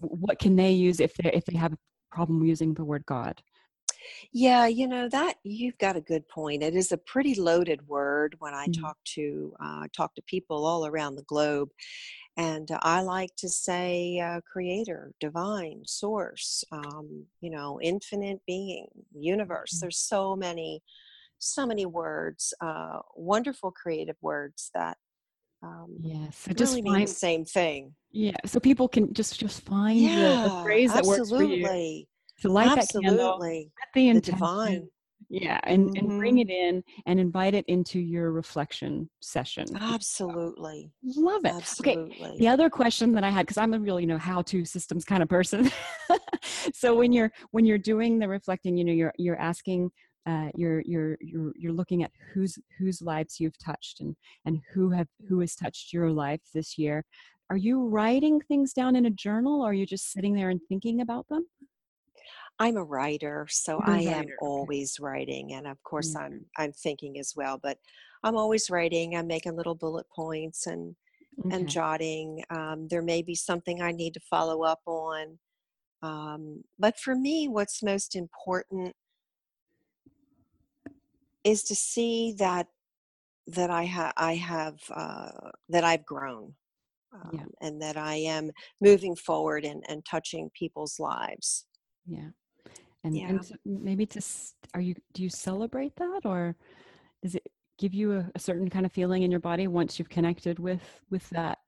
what 0.00 0.38
can 0.38 0.56
they 0.56 0.72
use 0.72 0.98
if 0.98 1.14
they 1.14 1.30
if 1.32 1.44
they 1.44 1.56
have 1.56 1.72
a 1.72 1.78
problem 2.10 2.44
using 2.44 2.74
the 2.74 2.84
word 2.84 3.04
god 3.06 3.40
yeah, 4.32 4.66
you 4.66 4.86
know 4.86 5.08
that 5.08 5.36
you've 5.44 5.78
got 5.78 5.96
a 5.96 6.00
good 6.00 6.28
point. 6.28 6.62
It 6.62 6.74
is 6.74 6.92
a 6.92 6.98
pretty 6.98 7.34
loaded 7.34 7.86
word 7.86 8.36
when 8.38 8.54
I 8.54 8.66
mm-hmm. 8.66 8.82
talk 8.82 8.96
to 9.14 9.54
uh, 9.62 9.86
talk 9.94 10.14
to 10.14 10.22
people 10.22 10.66
all 10.66 10.86
around 10.86 11.16
the 11.16 11.22
globe, 11.22 11.70
and 12.36 12.68
I 12.80 13.02
like 13.02 13.30
to 13.38 13.48
say 13.48 14.18
uh, 14.18 14.40
creator, 14.50 15.12
divine, 15.20 15.82
source, 15.86 16.64
um, 16.72 17.26
you 17.40 17.50
know, 17.50 17.78
infinite 17.82 18.40
being, 18.46 18.86
universe. 19.14 19.74
Mm-hmm. 19.74 19.84
There's 19.84 19.98
so 19.98 20.34
many, 20.34 20.82
so 21.38 21.66
many 21.66 21.84
words, 21.84 22.54
uh, 22.62 23.00
wonderful 23.14 23.70
creative 23.70 24.16
words 24.22 24.70
that 24.74 24.96
um, 25.62 25.94
yes, 26.00 26.38
so 26.38 26.52
just 26.52 26.72
really 26.72 26.82
find, 26.82 26.96
mean 26.96 27.04
the 27.06 27.12
same 27.12 27.44
thing. 27.44 27.94
Yeah, 28.10 28.32
so 28.46 28.58
people 28.58 28.88
can 28.88 29.12
just 29.14 29.38
just 29.38 29.60
find 29.60 29.98
yeah, 29.98 30.42
the, 30.42 30.48
the 30.48 30.62
phrase 30.62 30.92
that 30.92 31.06
absolutely. 31.06 31.62
works 31.62 31.68
for 31.68 31.76
you. 31.76 32.04
To 32.40 32.48
light 32.48 32.78
absolutely. 32.78 33.70
that 33.78 33.92
candle, 33.94 34.12
the, 34.12 34.12
the 34.12 34.20
divine 34.20 34.88
yeah 35.32 35.58
and 35.64 35.86
mm-hmm. 35.86 35.96
and 35.96 36.18
bring 36.18 36.34
mm-hmm. 36.36 36.50
it 36.50 36.52
in 36.52 36.84
and 37.06 37.18
invite 37.18 37.54
it 37.54 37.64
into 37.66 37.98
your 37.98 38.30
reflection 38.32 39.08
session 39.20 39.64
absolutely 39.80 40.92
love 41.16 41.44
it 41.44 41.54
absolutely. 41.54 42.12
okay 42.12 42.38
the 42.38 42.46
other 42.46 42.68
question 42.68 43.12
that 43.12 43.24
i 43.24 43.30
had 43.30 43.46
because 43.46 43.56
i'm 43.56 43.72
a 43.72 43.80
real 43.80 43.98
you 43.98 44.06
know 44.06 44.18
how 44.18 44.42
to 44.42 44.64
systems 44.64 45.06
kind 45.06 45.22
of 45.22 45.28
person 45.30 45.70
so 46.74 46.94
when 46.94 47.12
you're 47.12 47.32
when 47.52 47.64
you're 47.64 47.78
doing 47.78 48.18
the 48.18 48.28
reflecting 48.28 48.76
you 48.76 48.84
know 48.84 48.92
you're 48.92 49.14
you're 49.16 49.40
asking 49.40 49.90
uh, 50.24 50.48
you're 50.54 50.82
you're 50.82 51.16
you're 51.20 51.52
you're 51.56 51.72
looking 51.72 52.04
at 52.04 52.12
whose 52.32 52.56
whose 52.78 53.02
lives 53.02 53.40
you've 53.40 53.58
touched 53.58 54.00
and 54.00 54.14
and 54.44 54.60
who 54.72 54.90
have 54.90 55.08
who 55.28 55.40
has 55.40 55.56
touched 55.56 55.92
your 55.92 56.12
life 56.12 56.40
this 56.54 56.78
year 56.78 57.04
are 57.50 57.56
you 57.56 57.88
writing 57.88 58.40
things 58.40 58.72
down 58.72 58.94
in 58.94 59.06
a 59.06 59.10
journal 59.10 59.62
or 59.62 59.70
are 59.70 59.74
you 59.74 59.84
just 59.84 60.12
sitting 60.12 60.34
there 60.34 60.50
and 60.50 60.60
thinking 60.68 61.00
about 61.00 61.26
them 61.28 61.44
I'm 62.58 62.76
a 62.76 62.84
writer, 62.84 63.46
so 63.50 63.80
a 63.80 63.90
I 63.90 64.00
am 64.00 64.26
writer. 64.26 64.36
Always 64.40 65.00
writing, 65.00 65.52
and 65.54 65.66
of 65.66 65.82
course 65.82 66.14
Yeah. 66.14 66.22
I'm 66.22 66.46
I'm 66.56 66.72
thinking 66.72 67.18
as 67.18 67.34
well, 67.36 67.58
but 67.58 67.78
I'm 68.22 68.36
always 68.36 68.70
writing. 68.70 69.16
I'm 69.16 69.26
making 69.26 69.56
little 69.56 69.74
bullet 69.74 70.06
points 70.14 70.66
and 70.66 70.94
and 71.50 71.68
jotting. 71.68 72.44
Um, 72.50 72.88
there 72.88 73.02
may 73.02 73.22
be 73.22 73.34
something 73.34 73.82
I 73.82 73.90
need 73.92 74.14
to 74.14 74.20
follow 74.20 74.62
up 74.62 74.80
on. 74.86 75.38
Um, 76.02 76.64
but 76.78 76.98
for 76.98 77.14
me, 77.14 77.48
what's 77.48 77.82
most 77.82 78.14
important 78.16 78.94
is 81.44 81.62
to 81.64 81.74
see 81.74 82.34
that 82.38 82.68
that 83.48 83.70
I 83.70 83.84
have 83.84 84.12
I 84.16 84.34
have 84.36 84.78
uh, 84.90 85.50
that 85.68 85.84
I've 85.84 86.06
grown 86.06 86.54
Yeah. 87.32 87.40
um, 87.40 87.50
and 87.60 87.82
that 87.82 87.96
I 87.96 88.14
am 88.14 88.50
moving 88.80 89.16
forward 89.16 89.64
and, 89.64 89.84
and 89.88 90.04
touching 90.04 90.50
people's 90.50 91.00
lives. 91.00 91.66
Yeah. 92.06 92.30
And 93.04 93.16
Yeah. 93.16 93.28
and 93.28 93.58
maybe 93.64 94.06
to 94.06 94.22
are 94.74 94.80
you 94.80 94.94
do 95.12 95.22
you 95.22 95.28
celebrate 95.30 95.96
that 95.96 96.20
or 96.24 96.56
does 97.22 97.34
it 97.34 97.46
give 97.78 97.94
you 97.94 98.12
a, 98.12 98.30
a 98.34 98.38
certain 98.38 98.68
kind 98.70 98.86
of 98.86 98.92
feeling 98.92 99.22
in 99.22 99.30
your 99.30 99.40
body 99.40 99.66
once 99.66 99.98
you've 99.98 100.08
connected 100.08 100.58
with 100.58 100.82
with 101.10 101.28
that 101.30 101.58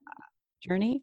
journey? 0.62 1.02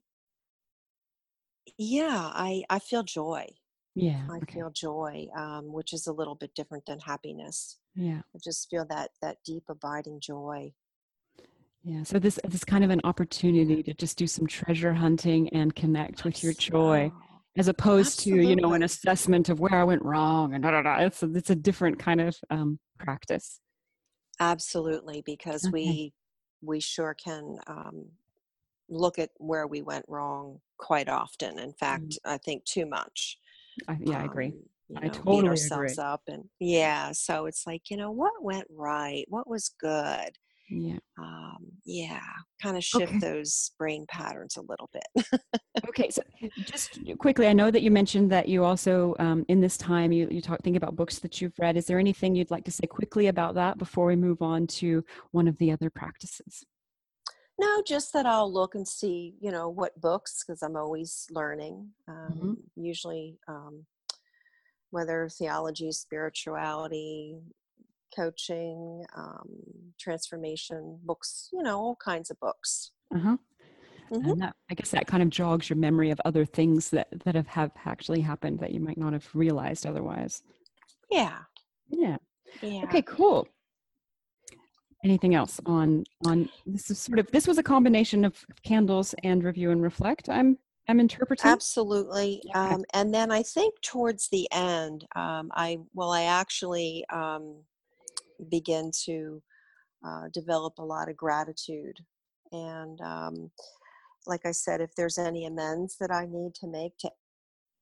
Yeah, 1.77 2.31
I, 2.33 2.63
I 2.69 2.79
feel 2.79 3.03
joy. 3.03 3.47
Yeah. 3.95 4.25
I 4.29 4.37
Okay. 4.37 4.53
feel 4.55 4.69
joy, 4.71 5.27
um, 5.35 5.71
which 5.73 5.93
is 5.93 6.07
a 6.07 6.13
little 6.13 6.35
bit 6.35 6.53
different 6.55 6.85
than 6.85 6.99
happiness. 6.99 7.77
Yeah. 7.95 8.21
I 8.33 8.39
just 8.43 8.69
feel 8.69 8.85
that 8.89 9.11
that 9.21 9.37
deep 9.45 9.63
abiding 9.69 10.21
joy. 10.21 10.73
Yeah. 11.83 12.03
So 12.03 12.19
this 12.19 12.39
this 12.47 12.63
kind 12.63 12.83
of 12.83 12.89
an 12.89 13.01
opportunity 13.03 13.83
to 13.83 13.93
just 13.93 14.17
do 14.17 14.27
some 14.27 14.47
treasure 14.47 14.93
hunting 14.93 15.49
and 15.49 15.75
connect 15.75 16.23
with 16.23 16.43
your 16.43 16.53
joy 16.53 17.11
as 17.57 17.67
opposed 17.67 18.19
to, 18.21 18.29
you 18.29 18.55
know, 18.55 18.73
an 18.73 18.83
assessment 18.83 19.49
of 19.49 19.59
where 19.59 19.75
I 19.75 19.83
went 19.83 20.03
wrong 20.03 20.53
and 20.53 20.63
da 20.63 20.71
da 20.71 20.81
da. 20.81 20.97
It's 21.05 21.21
a, 21.23 21.31
it's 21.35 21.49
a 21.49 21.55
different 21.55 21.99
kind 21.99 22.21
of 22.21 22.37
um, 22.49 22.79
practice. 22.97 23.59
Absolutely, 24.39 25.21
because 25.25 25.67
Okay. 25.67 25.71
we 25.71 26.13
we 26.61 26.79
sure 26.79 27.13
can 27.13 27.57
um, 27.67 28.05
look 28.89 29.19
at 29.19 29.29
where 29.37 29.67
we 29.67 29.81
went 29.81 30.05
wrong 30.07 30.59
quite 30.77 31.09
often. 31.09 31.59
In 31.59 31.73
Mm, 31.73 31.73
fact, 31.79 32.19
I 32.25 32.37
think 32.37 32.65
too 32.65 32.85
much. 32.85 33.37
I, 33.87 33.97
yeah, 33.99 34.19
I 34.19 34.23
agree. 34.25 34.47
Um, 34.47 34.53
you 34.89 34.95
I 34.97 35.07
know, 35.07 35.11
beat 35.13 35.45
totally 35.45 35.47
ourselves 35.47 35.97
agree. 35.97 36.03
up 36.03 36.21
and 36.27 36.45
yeah. 36.59 37.11
So 37.11 37.45
it's 37.45 37.65
like 37.67 37.89
you 37.89 37.97
know 37.97 38.11
what 38.11 38.43
went 38.43 38.67
right, 38.69 39.25
what 39.29 39.47
was 39.49 39.69
good. 39.79 40.37
Yeah. 40.71 40.99
Um, 41.17 41.57
yeah, 41.85 42.21
kind 42.61 42.77
of 42.77 42.83
Okay. 42.95 43.05
shift 43.05 43.21
those 43.21 43.71
brain 43.77 44.05
patterns 44.09 44.57
a 44.57 44.61
little 44.61 44.89
bit. 44.93 45.25
Okay, 45.87 46.09
so 46.09 46.21
just 46.63 46.99
quickly, 47.17 47.47
I 47.47 47.53
know 47.53 47.71
that 47.71 47.81
you 47.81 47.91
mentioned 47.91 48.31
that 48.31 48.47
you 48.47 48.63
also, 48.63 49.15
um, 49.19 49.45
in 49.49 49.59
this 49.61 49.77
time, 49.77 50.11
you, 50.11 50.27
you 50.31 50.41
talk 50.41 50.61
think 50.61 50.77
about 50.77 50.95
books 50.95 51.19
that 51.19 51.41
you've 51.41 51.57
read. 51.59 51.75
Is 51.75 51.85
there 51.85 51.99
anything 51.99 52.35
you'd 52.35 52.51
like 52.51 52.65
to 52.65 52.71
say 52.71 52.87
quickly 52.87 53.27
about 53.27 53.55
that 53.55 53.77
before 53.77 54.05
we 54.05 54.15
move 54.15 54.41
on 54.41 54.67
to 54.67 55.03
one 55.31 55.47
of 55.47 55.57
the 55.57 55.71
other 55.71 55.89
practices? 55.89 56.63
No, 57.59 57.83
just 57.85 58.13
that 58.13 58.25
I'll 58.25 58.51
look 58.51 58.75
and 58.75 58.87
see, 58.87 59.35
you 59.39 59.51
know, 59.51 59.69
what 59.69 59.99
books, 59.99 60.43
because 60.45 60.63
I'm 60.63 60.75
always 60.75 61.27
learning. 61.31 61.89
hmm 62.07 62.53
Um, 62.53 62.57
usually, 62.75 63.37
um, 63.47 63.85
whether 64.91 65.29
theology, 65.29 65.91
spirituality, 65.91 67.37
coaching, 68.15 69.03
um, 69.15 69.49
transformation 69.99 70.99
books, 71.03 71.49
you 71.53 71.61
know, 71.63 71.79
all 71.79 71.95
kinds 72.03 72.29
of 72.31 72.39
books. 72.39 72.91
Uh-huh. 73.13 73.37
hmm 74.09 74.25
And 74.25 74.41
that, 74.41 74.55
I 74.69 74.73
guess 74.75 74.91
that 74.91 75.07
kind 75.07 75.23
of 75.23 75.29
jogs 75.29 75.69
your 75.69 75.77
memory 75.77 76.11
of 76.11 76.21
other 76.25 76.45
things 76.45 76.89
that, 76.91 77.07
that 77.25 77.35
have, 77.35 77.47
have 77.47 77.71
actually 77.85 78.21
happened 78.21 78.59
that 78.59 78.71
you 78.71 78.79
might 78.79 78.97
not 78.97 79.13
have 79.13 79.27
realized 79.33 79.85
otherwise. 79.85 80.43
Yeah, 81.09 81.39
Yeah. 81.89 82.17
yeah. 82.61 82.83
Okay, 82.85 83.01
cool. 83.01 83.47
Anything 85.03 85.33
else 85.33 85.59
on 85.65 86.03
on 86.27 86.47
this 86.67 86.91
is 86.91 86.99
sort 86.99 87.17
of 87.17 87.25
this 87.31 87.47
was 87.47 87.57
a 87.57 87.63
combination 87.63 88.23
of 88.23 88.45
candles 88.63 89.15
and 89.23 89.43
review 89.43 89.71
and 89.71 89.81
reflect. 89.81 90.29
I'm 90.29 90.59
I'm 90.87 90.99
interpreting. 90.99 91.49
Absolutely. 91.49 92.41
Okay. 92.55 92.59
Um, 92.59 92.83
and 92.93 93.11
then 93.11 93.31
I 93.31 93.41
think 93.41 93.81
towards 93.81 94.29
the 94.29 94.47
end, 94.51 95.07
um, 95.15 95.49
I 95.55 95.79
well, 95.95 96.11
I 96.11 96.23
actually 96.23 97.03
um, 97.11 97.63
begin 98.49 98.91
to 99.05 99.43
uh, 100.05 100.29
develop 100.33 100.75
a 100.79 100.85
lot 100.85 101.09
of 101.09 101.17
gratitude. 101.17 101.97
And 102.51 102.99
um, 103.01 103.51
like 104.27 104.45
I 104.45 104.51
said, 104.51 104.81
if 104.81 104.95
there's 104.95 105.17
any 105.17 105.45
amends 105.45 105.97
that 105.99 106.11
I 106.11 106.25
need 106.27 106.55
to 106.55 106.67
make 106.67 106.97
to 106.99 107.11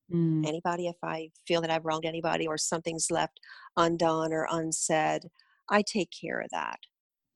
Mm, 0.10 0.46
anybody, 0.46 0.88
if 0.88 0.98
I 1.04 1.32
feel 1.48 1.62
that 1.62 1.70
I've 1.70 1.86
wronged 1.86 2.06
anybody 2.06 2.48
or 2.48 2.58
something's 2.58 3.12
left 3.12 3.40
undone 3.76 4.34
or 4.34 4.48
unsaid, 4.50 5.30
I 5.70 5.82
take 5.82 6.10
care 6.12 6.40
of 6.40 6.50
that. 6.52 6.80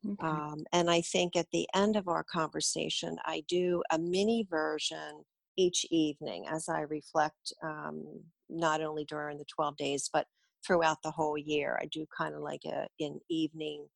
okay. 0.06 0.44
Um, 0.44 0.66
and 0.74 0.90
I 0.92 1.02
think 1.02 1.36
at 1.36 1.52
the 1.52 1.68
end 1.76 1.96
of 1.98 2.08
our 2.08 2.24
conversation, 2.24 3.18
I 3.26 3.44
do 3.48 3.84
a 3.92 4.00
mini 4.00 4.48
version 4.50 5.26
each 5.58 5.86
evening 5.92 6.48
as 6.48 6.70
I 6.70 6.82
reflect, 6.82 7.54
um, 7.64 8.24
not 8.50 8.82
only 8.82 9.06
during 9.06 9.38
the 9.38 9.46
12 9.46 9.78
days, 9.78 10.10
but 10.12 10.28
throughout 10.66 10.98
the 11.04 11.12
whole 11.12 11.38
year. 11.38 11.78
I 11.82 11.86
do 11.88 12.06
kind 12.16 12.36
of 12.36 12.42
like 12.42 12.62
a, 12.66 12.88
an 13.00 13.20
evening 13.30 13.88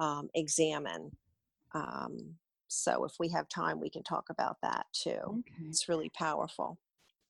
um, 0.00 0.28
examen. 0.34 1.10
Um, 1.74 2.34
so 2.68 3.04
if 3.04 3.12
we 3.18 3.28
have 3.30 3.48
time, 3.48 3.80
we 3.80 3.90
can 3.90 4.02
talk 4.02 4.24
about 4.30 4.56
that 4.62 4.86
too. 4.92 5.10
Okay. 5.10 5.68
It's 5.68 5.88
really 5.88 6.10
powerful. 6.10 6.78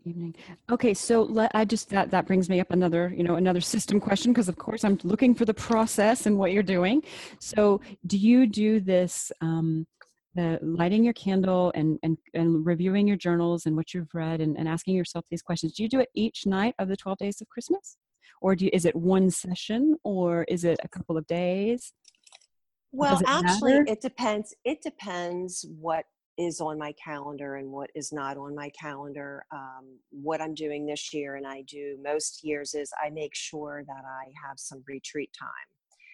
Evening. 0.05 0.37
Okay, 0.71 0.95
so 0.95 1.23
let, 1.23 1.51
I 1.53 1.65
just 1.65 1.91
that 1.91 2.13
that 2.13 2.27
brings 2.27 2.49
me 2.49 2.61
up 2.61 2.71
another 2.71 3.13
you 3.17 3.25
know 3.25 3.35
another 3.35 3.61
system 3.75 3.99
question 3.99 4.33
because 4.33 4.49
of 4.49 4.57
course 4.57 4.85
I'm 4.85 4.99
looking 5.03 5.35
for 5.35 5.45
the 5.45 5.55
process 5.55 6.27
and 6.27 6.39
what 6.39 6.53
you're 6.53 6.63
doing. 6.63 7.03
So 7.41 7.81
do 8.07 8.17
you 8.17 8.47
do 8.47 8.79
this 8.79 9.33
um, 9.41 9.85
the 10.37 10.61
lighting 10.63 11.03
your 11.03 11.15
candle 11.15 11.73
and 11.75 11.99
and 12.05 12.17
and 12.35 12.65
reviewing 12.65 13.09
your 13.09 13.17
journals 13.17 13.67
and 13.67 13.75
what 13.75 13.95
you've 13.95 14.15
read 14.15 14.41
and, 14.41 14.57
and 14.57 14.69
asking 14.69 14.95
yourself 14.95 15.25
these 15.29 15.43
questions? 15.43 15.73
Do 15.73 15.83
you 15.83 15.89
do 15.89 15.99
it 15.99 16.11
each 16.15 16.47
night 16.47 16.75
of 16.79 16.87
the 16.87 16.97
12 16.97 17.19
days 17.19 17.41
of 17.41 17.49
Christmas, 17.49 17.97
or 18.41 18.55
do 18.55 18.67
you, 18.67 18.71
is 18.73 18.85
it 18.85 18.95
one 18.95 19.31
session 19.31 19.97
or 20.05 20.45
is 20.45 20.65
it 20.65 20.79
a 20.83 20.89
couple 20.89 21.17
of 21.17 21.27
days? 21.27 21.93
Well, 22.93 23.19
it 23.19 23.25
actually, 23.27 23.73
matter? 23.73 23.85
it 23.89 24.01
depends. 24.01 24.55
It 24.65 24.81
depends 24.83 25.67
what 25.79 26.05
is 26.39 26.61
on 26.61 26.79
my 26.79 26.93
calendar 27.03 27.57
and 27.57 27.71
what 27.71 27.91
is 27.95 28.13
not 28.13 28.37
on 28.37 28.55
my 28.55 28.71
calendar. 28.71 29.45
Um, 29.53 29.99
what 30.11 30.41
I'm 30.41 30.55
doing 30.55 30.87
this 30.87 31.13
year, 31.13 31.37
and 31.37 31.47
I 31.47 31.63
do 31.63 31.99
most 32.03 32.41
years, 32.43 32.75
is 32.75 32.91
I 33.03 33.11
make 33.11 33.35
sure 33.35 33.85
that 33.87 34.05
I 34.05 34.25
have 34.47 34.59
some 34.59 34.83
retreat 34.87 35.31
time. 35.39 35.49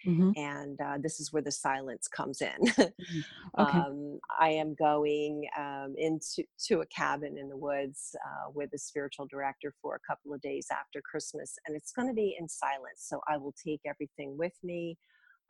Hmm 0.05 0.31
And 0.35 0.79
uh, 0.81 0.97
this 1.01 1.19
is 1.19 1.31
where 1.31 1.43
the 1.43 1.51
silence 1.51 2.07
comes 2.07 2.41
in. 2.41 2.57
Okay. 3.59 3.83
um, 3.83 4.19
I 4.39 4.49
am 4.49 4.75
going 4.75 5.47
um, 5.57 5.93
into 5.97 6.43
to 6.67 6.81
a 6.81 6.87
cabin 6.87 7.37
in 7.37 7.49
the 7.49 7.57
woods 7.57 8.15
uh, 8.25 8.49
with 8.51 8.71
a 8.73 8.79
spiritual 8.79 9.27
director 9.27 9.73
for 9.81 9.95
a 9.95 9.99
couple 9.99 10.33
of 10.33 10.41
days 10.41 10.67
after 10.71 11.01
Christmas, 11.01 11.55
and 11.67 11.75
it's 11.77 11.91
going 11.91 12.07
to 12.07 12.13
be 12.15 12.35
in 12.39 12.49
silence. 12.49 13.05
So 13.07 13.21
I 13.27 13.37
will 13.37 13.53
take 13.63 13.81
everything 13.85 14.37
with 14.37 14.53
me. 14.63 14.97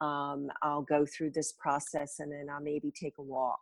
Um, 0.01 0.49
I'll 0.61 0.81
go 0.81 1.05
through 1.05 1.31
this 1.31 1.53
process, 1.53 2.19
and 2.19 2.31
then 2.31 2.47
I'll 2.51 2.61
maybe 2.61 2.91
take 2.91 3.17
a 3.19 3.23
walk. 3.23 3.61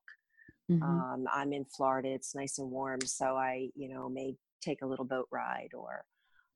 hmm 0.69 1.01
Um, 1.05 1.25
I'm 1.31 1.53
in 1.53 1.65
Florida; 1.65 2.09
it's 2.09 2.33
nice 2.35 2.57
and 2.57 2.71
warm, 2.71 3.01
so 3.01 3.35
I, 3.37 3.69
you 3.75 3.89
know, 3.89 4.09
may 4.09 4.35
take 4.61 4.81
a 4.81 4.87
little 4.87 5.05
boat 5.05 5.27
ride 5.31 5.69
or, 5.75 6.05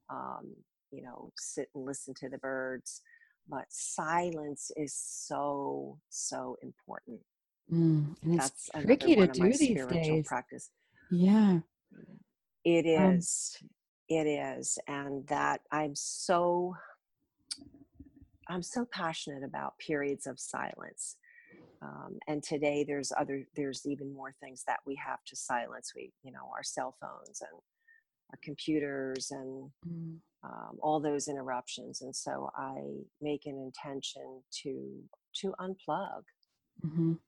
um, 0.10 0.56
you 0.92 1.04
know, 1.04 1.32
sit 1.38 1.70
and 1.76 1.86
listen 1.86 2.14
to 2.16 2.30
the 2.30 2.38
birds. 2.40 3.02
But 3.48 3.66
silence 3.70 4.72
is 4.76 4.94
so 4.94 6.00
so 6.10 6.58
important 6.62 7.22
Mm, 7.72 8.16
and 8.22 8.36
it's 8.36 8.50
that's 8.50 8.70
another 8.74 8.86
tricky 8.86 9.16
to 9.16 9.22
one 9.22 9.30
of 9.32 9.40
my 9.40 9.50
do 9.50 9.58
these 9.58 9.86
days. 9.88 10.28
practice. 10.28 10.70
Yeah. 11.10 11.60
it 12.64 12.86
is 12.86 13.58
um, 13.62 13.70
it 14.08 14.28
is 14.28 14.78
and 14.88 15.26
that 15.28 15.62
I'm 15.72 15.96
so 15.96 16.76
I'm 18.48 18.62
so 18.62 18.86
passionate 18.86 19.44
about 19.44 19.78
periods 19.80 20.28
of 20.28 20.40
silence. 20.40 21.18
Um, 21.82 22.20
and 22.28 22.44
today 22.44 22.84
there's 22.88 23.12
other 23.18 23.48
there's 23.56 23.86
even 23.86 24.14
more 24.14 24.32
things 24.40 24.64
that 24.68 24.80
we 24.86 24.96
have 25.04 25.24
to 25.26 25.36
silence. 25.36 25.92
We 25.96 26.12
you 26.24 26.32
know 26.32 26.50
our 26.56 26.64
cell 26.64 26.96
phones 27.02 27.42
and 27.42 27.60
our 28.32 28.40
computers 28.44 29.32
and 29.32 29.70
mm, 29.86 30.18
um, 30.44 30.78
all 30.82 31.00
those 31.00 31.28
interruptions. 31.28 32.02
And 32.02 32.16
so 32.16 32.50
I 32.58 32.76
make 33.22 33.46
an 33.46 33.58
intention 33.58 34.44
to 34.64 35.04
to 35.42 35.54
unplug. 35.60 36.24
mhm. 36.84 37.20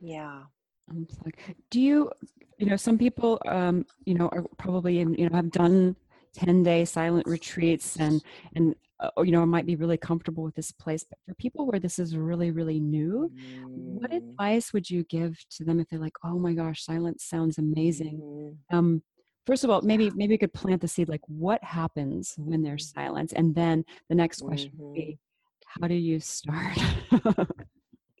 Yeah. 0.00 0.44
unplug. 0.92 1.34
Do 1.70 1.80
you, 1.80 2.10
you 2.58 2.66
know, 2.66 2.76
some 2.76 2.98
people, 2.98 3.40
um, 3.48 3.86
you 4.04 4.14
know, 4.14 4.28
are 4.28 4.44
probably, 4.58 5.00
in, 5.00 5.14
you 5.14 5.28
know, 5.28 5.36
have 5.36 5.50
done 5.50 5.96
10 6.34 6.62
day 6.62 6.84
silent 6.84 7.26
retreats 7.26 7.96
and, 7.96 8.22
and, 8.54 8.74
uh, 9.00 9.10
you 9.22 9.32
know, 9.32 9.44
might 9.44 9.66
be 9.66 9.76
really 9.76 9.96
comfortable 9.98 10.42
with 10.42 10.54
this 10.54 10.72
place. 10.72 11.04
But 11.08 11.18
for 11.26 11.34
people 11.34 11.66
where 11.66 11.80
this 11.80 11.98
is 11.98 12.16
really, 12.16 12.50
really 12.50 12.80
new, 12.80 13.30
what 13.74 14.10
Mm, 14.10 14.38
advice 14.38 14.72
would 14.72 14.88
you 14.88 15.04
give 15.04 15.38
to 15.50 15.64
them 15.64 15.80
if 15.80 15.88
they're 15.88 15.98
like, 16.00 16.16
oh 16.24 16.38
my 16.38 16.54
gosh, 16.54 16.84
silence 16.84 17.24
sounds 17.24 17.58
amazing? 17.58 18.22
mhm. 18.22 18.58
Um, 18.72 19.02
first 19.46 19.64
of 19.64 19.70
all, 19.70 19.82
maybe 19.82 20.10
maybe 20.14 20.34
we 20.34 20.38
could 20.38 20.52
plant 20.52 20.80
the 20.82 20.88
seed 20.88 21.08
like 21.08 21.22
what 21.26 21.62
happens 21.64 22.34
when 22.38 22.62
there's 22.62 22.86
Mm-hmm. 22.86 22.94
silence? 22.94 23.32
And 23.32 23.54
then 23.54 23.84
the 24.08 24.14
next 24.14 24.42
question 24.42 24.72
would 24.78 24.92
Mhm. 24.92 24.94
be 24.94 25.18
how 25.66 25.88
do 25.88 25.94
you 25.94 26.20
start? 26.20 26.78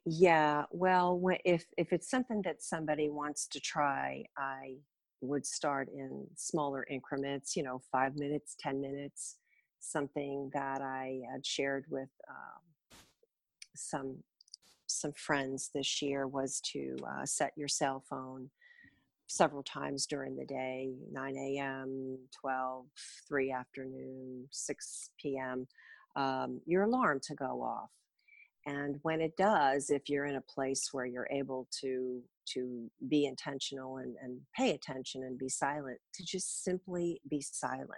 Yeah, 0.04 0.64
well, 0.70 1.20
if 1.44 1.66
if 1.76 1.92
it's 1.92 2.08
something 2.08 2.42
that 2.42 2.62
somebody 2.62 3.08
wants 3.08 3.46
to 3.48 3.60
try, 3.60 4.24
I 4.38 4.76
would 5.20 5.44
start 5.44 5.88
in 5.88 6.26
smaller 6.36 6.86
increments. 6.88 7.56
You 7.56 7.64
know, 7.64 7.82
five 7.90 8.16
minutes, 8.16 8.54
ten 8.58 8.80
minutes. 8.80 9.38
Something 9.80 10.50
that 10.54 10.80
I 10.80 11.22
had 11.32 11.44
shared 11.44 11.86
with 11.90 12.10
um, 12.28 12.62
some 13.74 14.22
some 14.86 15.12
friends 15.12 15.70
this 15.74 16.00
year 16.00 16.28
was 16.28 16.60
to 16.72 16.96
uh, 17.08 17.26
set 17.26 17.52
your 17.56 17.68
cell 17.68 18.04
phone 18.08 18.50
several 19.26 19.62
times 19.62 20.06
during 20.06 20.36
the 20.36 20.44
day 20.44 20.90
9 21.12 21.36
a.m 21.36 22.18
12 22.40 22.86
3 23.28 23.52
afternoon 23.52 24.46
6 24.50 25.10
p.m 25.20 25.66
um, 26.16 26.60
your 26.64 26.84
alarm 26.84 27.20
to 27.24 27.34
go 27.34 27.62
off. 27.62 27.90
And 28.64 28.98
when 29.02 29.20
it 29.20 29.36
does 29.36 29.90
if 29.90 30.08
you're 30.08 30.26
in 30.26 30.36
a 30.36 30.40
place 30.40 30.88
where 30.92 31.06
you're 31.06 31.28
able 31.30 31.68
to 31.80 32.22
to 32.54 32.90
be 33.08 33.26
intentional 33.26 33.98
and, 33.98 34.14
and 34.22 34.40
pay 34.56 34.70
attention 34.70 35.24
and 35.24 35.36
be 35.36 35.48
silent 35.48 35.98
to 36.14 36.24
just 36.24 36.64
simply 36.64 37.20
be 37.28 37.40
silent. 37.40 37.90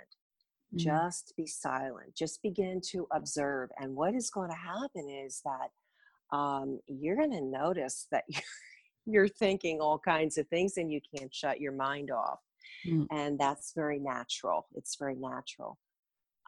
Mm. 0.74 0.78
just 0.78 1.32
be 1.36 1.46
silent. 1.46 2.14
Just 2.14 2.42
begin 2.42 2.80
to 2.90 3.06
observe. 3.12 3.70
And 3.78 3.94
what 3.94 4.14
is 4.14 4.30
going 4.30 4.50
to 4.50 4.56
happen 4.56 5.08
is 5.08 5.42
that 5.44 6.36
um, 6.36 6.78
you're 6.86 7.16
going 7.16 7.30
to 7.30 7.40
notice 7.40 8.06
that 8.10 8.24
you're, 9.10 9.28
thinking 9.28 9.80
all 9.80 9.98
kinds 9.98 10.38
of 10.38 10.46
things 10.48 10.76
and 10.76 10.92
you 10.92 11.00
can't 11.16 11.34
shut 11.34 11.60
your 11.60 11.72
mind 11.72 12.10
off 12.10 12.40
Mm. 12.86 13.06
and 13.10 13.38
that's 13.38 13.72
very 13.74 13.98
natural 13.98 14.66
it's 14.74 14.96
very 14.96 15.16
natural 15.16 15.78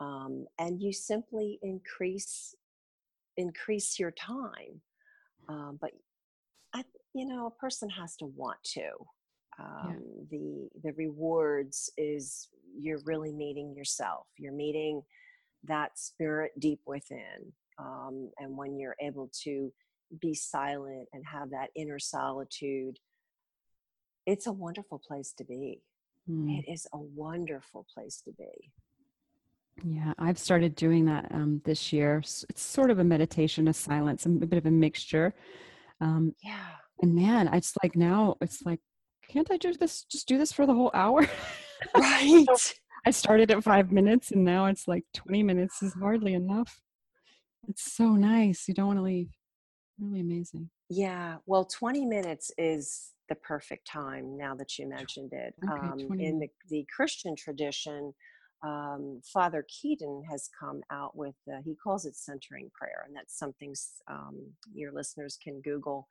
um, 0.01 0.47
and 0.59 0.81
you 0.81 0.93
simply 0.93 1.59
increase 1.63 2.55
increase 3.37 3.99
your 3.99 4.13
time 4.13 4.81
um, 5.49 5.79
but 5.81 5.91
I, 6.73 6.85
you 7.15 7.27
know 7.27 7.47
a 7.47 7.51
person 7.51 7.91
has 7.91 8.15
to 8.17 8.27
want 8.27 8.63
to 8.75 8.91
um, 9.59 9.99
the 10.31 10.69
the 10.85 10.93
rewards 10.93 11.91
is 11.97 12.49
you're 12.79 13.03
really 13.05 13.33
meeting 13.33 13.75
yourself 13.75 14.27
you're 14.39 14.53
meeting 14.53 15.03
that 15.65 15.99
spirit 15.99 16.53
deep 16.61 16.81
within 16.87 17.53
um, 17.79 18.31
and 18.39 18.57
when 18.57 18.79
you're 18.79 18.97
able 19.01 19.31
to 19.43 19.73
be 20.21 20.35
silent 20.35 21.09
and 21.13 21.25
have 21.27 21.51
that 21.51 21.71
inner 21.77 21.99
solitude 21.99 22.99
it's 24.27 24.47
a 24.47 24.53
wonderful 24.53 24.99
place 24.99 25.33
to 25.37 25.45
be 25.45 25.83
Mm. 26.29 26.59
it 26.59 26.71
is 26.71 26.87
a 26.93 26.99
wonderful 26.99 27.87
place 27.95 28.21
to 28.27 28.33
be 28.33 28.71
Yeah, 29.83 30.13
I've 30.19 30.39
started 30.39 30.75
doing 30.75 31.07
that 31.07 31.33
um, 31.33 31.63
this 31.65 31.93
year. 31.95 32.19
It's 32.51 32.63
sort 32.63 32.91
of 32.91 32.99
a 32.99 33.05
meditation, 33.05 33.67
a 33.69 33.73
silence, 33.73 34.27
a 34.27 34.29
bit 34.29 34.59
of 34.59 34.67
a 34.67 34.71
mixture. 34.71 35.33
Um, 36.01 36.35
yeah 36.45 36.77
and 37.03 37.15
man, 37.15 37.49
it's 37.53 37.75
like 37.83 37.97
now 37.97 38.37
it's 38.41 38.63
like, 38.63 38.81
can't 39.29 39.51
I 39.51 39.57
do 39.57 39.73
this? 39.73 40.05
Just 40.05 40.29
do 40.29 40.39
this 40.39 40.53
for 40.53 40.67
the 40.67 40.75
whole 40.75 40.91
hour? 40.95 41.27
right 41.95 42.47
I 43.07 43.11
started 43.11 43.51
at 43.51 43.65
five 43.65 43.91
minutes, 43.91 44.31
and 44.31 44.45
now 44.45 44.67
it's 44.67 44.87
like 44.87 45.05
twenty 45.15 45.43
minutes 45.43 45.83
is 45.83 45.95
hardly 45.95 46.35
enough. 46.35 46.81
It's 47.69 47.95
so 47.95 48.11
nice. 48.11 48.69
You 48.69 48.75
don't 48.75 48.89
want 48.89 48.99
to 48.99 49.03
leave. 49.03 49.31
Really 50.01 50.21
amazing. 50.21 50.71
Yeah, 50.89 51.37
well, 51.47 51.65
20 51.65 52.05
minutes 52.05 52.51
is 52.59 53.13
the 53.29 53.35
perfect 53.37 53.87
time 53.87 54.37
now 54.37 54.55
that 54.57 54.79
you 54.79 54.89
mentioned 54.89 55.33
it. 55.33 55.55
Okay, 55.65 55.73
Um, 55.73 56.19
in 56.19 56.41
the, 56.41 56.49
the 56.69 56.87
Christian 56.95 57.37
tradition, 57.37 58.13
um, 58.63 59.21
Father 59.25 59.65
Keating 59.69 60.23
has 60.29 60.51
come 60.59 60.83
out 60.91 61.17
with, 61.17 61.37
uh, 61.51 61.61
he 61.65 61.77
calls 61.77 62.07
it 62.07 62.17
centering 62.17 62.71
prayer, 62.75 63.05
and 63.07 63.15
that's 63.15 63.39
something 63.39 63.73
um, 64.11 64.37
your 64.75 64.93
listeners 64.93 65.39
can 65.43 65.61
Google. 65.61 66.09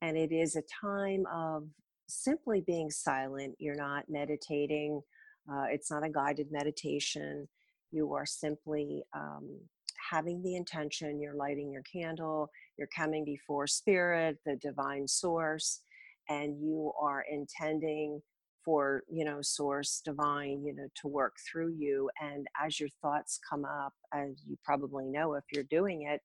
And 0.00 0.16
it 0.16 0.32
is 0.32 0.56
a 0.56 0.62
time 0.80 1.24
of 1.32 1.64
simply 2.08 2.62
being 2.64 2.90
silent. 2.90 3.56
You're 3.58 3.74
not 3.74 4.04
meditating, 4.08 5.02
uh, 5.50 5.64
it's 5.70 5.90
not 5.90 6.04
a 6.04 6.10
guided 6.10 6.50
meditation. 6.50 7.48
You 7.90 8.12
are 8.14 8.26
simply 8.26 9.02
um, 9.14 9.60
having 10.10 10.42
the 10.42 10.56
intention, 10.56 11.20
you're 11.20 11.34
lighting 11.36 11.72
your 11.72 11.82
candle, 11.82 12.50
you're 12.78 12.88
coming 12.96 13.24
before 13.24 13.66
spirit 13.66 14.38
the 14.46 14.56
divine 14.56 15.08
source 15.08 15.82
and 16.28 16.58
you 16.60 16.92
are 17.00 17.24
intending 17.30 18.22
for 18.64 19.02
you 19.10 19.24
know 19.24 19.40
source 19.42 20.02
divine 20.04 20.64
you 20.64 20.74
know 20.74 20.88
to 21.00 21.08
work 21.08 21.34
through 21.50 21.72
you 21.78 22.10
and 22.20 22.46
as 22.64 22.80
your 22.80 22.88
thoughts 23.02 23.38
come 23.48 23.64
up 23.64 23.92
as 24.14 24.42
you 24.46 24.58
probably 24.64 25.06
know 25.06 25.34
if 25.34 25.44
you're 25.52 25.64
doing 25.64 26.02
it 26.02 26.20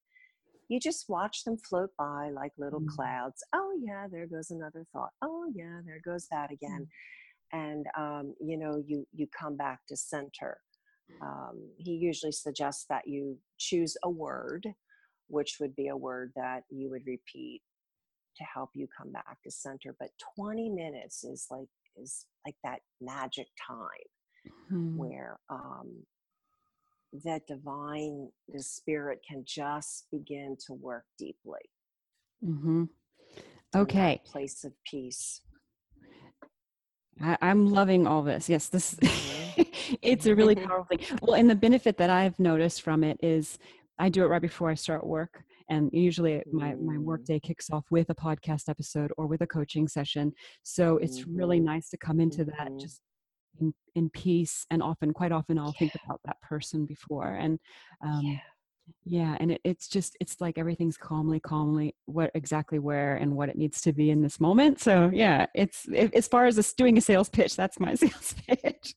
you 0.70 0.80
just 0.80 1.10
watch 1.10 1.44
them 1.44 1.58
float 1.58 1.92
by 1.98 2.32
like 2.32 2.54
little 2.58 2.82
Mm. 2.82 2.88
clouds. 2.88 3.44
Oh 3.54 3.74
yeah 3.82 4.08
there 4.12 4.28
goes 4.28 4.52
another 4.52 4.86
thought. 4.94 5.12
Oh 5.22 5.46
yeah 5.54 5.82
there 5.86 6.02
goes 6.04 6.28
that 6.32 6.52
again. 6.52 6.88
And 7.54 7.86
um, 7.98 8.36
you 8.42 8.58
know 8.58 8.84
you 8.86 9.08
you 9.14 9.28
come 9.28 9.58
back 9.58 9.82
to 9.90 9.98
center 9.98 10.60
um, 11.22 11.60
he 11.78 11.92
usually 11.92 12.32
suggests 12.32 12.86
that 12.90 13.08
you 13.08 13.38
choose 13.58 13.98
a 14.04 14.10
word 14.10 14.68
which 15.28 15.58
would 15.60 15.76
be 15.76 15.88
a 15.88 15.96
word 15.98 16.32
that 16.36 16.64
you 16.70 16.90
would 16.90 17.06
repeat 17.06 17.62
to 18.38 18.44
help 18.44 18.70
you 18.74 18.88
come 18.98 19.12
back 19.12 19.38
to 19.44 19.52
center 19.52 19.96
but 20.00 20.10
20 20.36 20.70
minutes 20.70 21.24
is 21.24 21.48
like 21.52 21.68
is 22.02 22.26
like 22.46 22.56
that 22.64 22.80
magic 23.02 23.48
time 23.68 24.10
Hmm. 24.70 24.98
where 24.98 25.40
um 25.50 25.90
that 27.26 27.46
divine 27.48 28.30
the 28.54 28.62
spirit 28.64 29.20
can 29.28 29.44
just 29.46 30.08
begin 30.12 30.56
to 30.66 30.74
work 30.74 31.06
deeply 31.18 31.60
Mm-hmm. 32.44 32.86
Okay, 33.76 34.22
place 34.26 34.64
of 34.64 34.74
peace 34.86 35.42
I, 37.22 37.38
I'm 37.42 37.68
loving 37.68 38.08
all 38.08 38.24
this. 38.24 38.50
Yes, 38.50 38.68
this 38.70 38.96
Mhm. 38.96 39.41
it's 40.02 40.26
a 40.26 40.36
really 40.36 40.56
powerful 40.56 40.86
thing. 40.98 41.00
Well, 41.22 41.36
and 41.36 41.50
the 41.50 41.56
benefit 41.56 41.98
that 41.98 42.10
I've 42.10 42.40
noticed 42.40 42.82
from 42.82 43.04
it 43.04 43.18
is 43.22 43.58
I 44.00 44.10
do 44.10 44.24
it 44.24 44.28
right 44.28 44.42
before 44.42 44.70
I 44.70 44.76
start 44.76 45.06
work. 45.06 45.44
And 45.70 45.90
usually 45.94 46.42
my, 46.52 46.76
my 46.76 46.98
work 46.98 47.22
Mm. 47.22 47.26
day 47.26 47.40
kicks 47.40 47.70
off 47.70 47.86
with 47.92 48.10
a 48.10 48.16
podcast 48.16 48.68
episode 48.68 49.12
or 49.18 49.28
with 49.28 49.42
a 49.42 49.48
coaching 49.48 49.88
session. 49.88 50.34
So 50.64 50.98
it's 50.98 51.26
really 51.28 51.60
Mhm. 51.60 51.64
nice 51.66 51.90
to 51.92 51.98
come 51.98 52.20
into 52.20 52.44
that 52.46 52.70
Mhm. 52.70 52.80
just 52.82 53.02
in, 53.60 53.74
in 53.96 54.10
peace. 54.10 54.66
And 54.70 54.82
often, 54.84 55.14
quite 55.14 55.32
often, 55.32 55.58
I'll 55.58 55.74
think 55.74 55.94
about 56.04 56.20
that 56.26 56.42
person 56.42 56.86
before. 56.86 57.36
And 57.36 57.60
um, 58.04 58.22
yeah 58.24 58.38
yeah, 59.06 59.38
and 59.40 59.52
it, 59.54 59.62
it's 59.64 59.88
just 59.88 60.18
it's 60.20 60.42
like 60.42 60.58
everything's 60.58 60.98
calmly, 60.98 61.40
calmly 61.40 61.96
what 62.06 62.30
exactly 62.34 62.78
where 62.80 63.16
and 63.16 63.38
what 63.38 63.48
it 63.48 63.56
needs 63.56 63.80
to 63.82 63.94
be 63.94 64.10
in 64.10 64.22
this 64.22 64.40
moment. 64.40 64.82
So 64.82 65.10
yeah, 65.14 65.46
it's 65.56 65.88
a- 65.90 66.14
as 66.16 66.28
far 66.28 66.46
as 66.46 66.74
doing 66.74 66.98
a 66.98 67.02
sales 67.02 67.30
pitch, 67.30 67.56
that's 67.56 67.80
my 67.80 67.94
sales 67.96 68.36
pitch. 68.48 68.96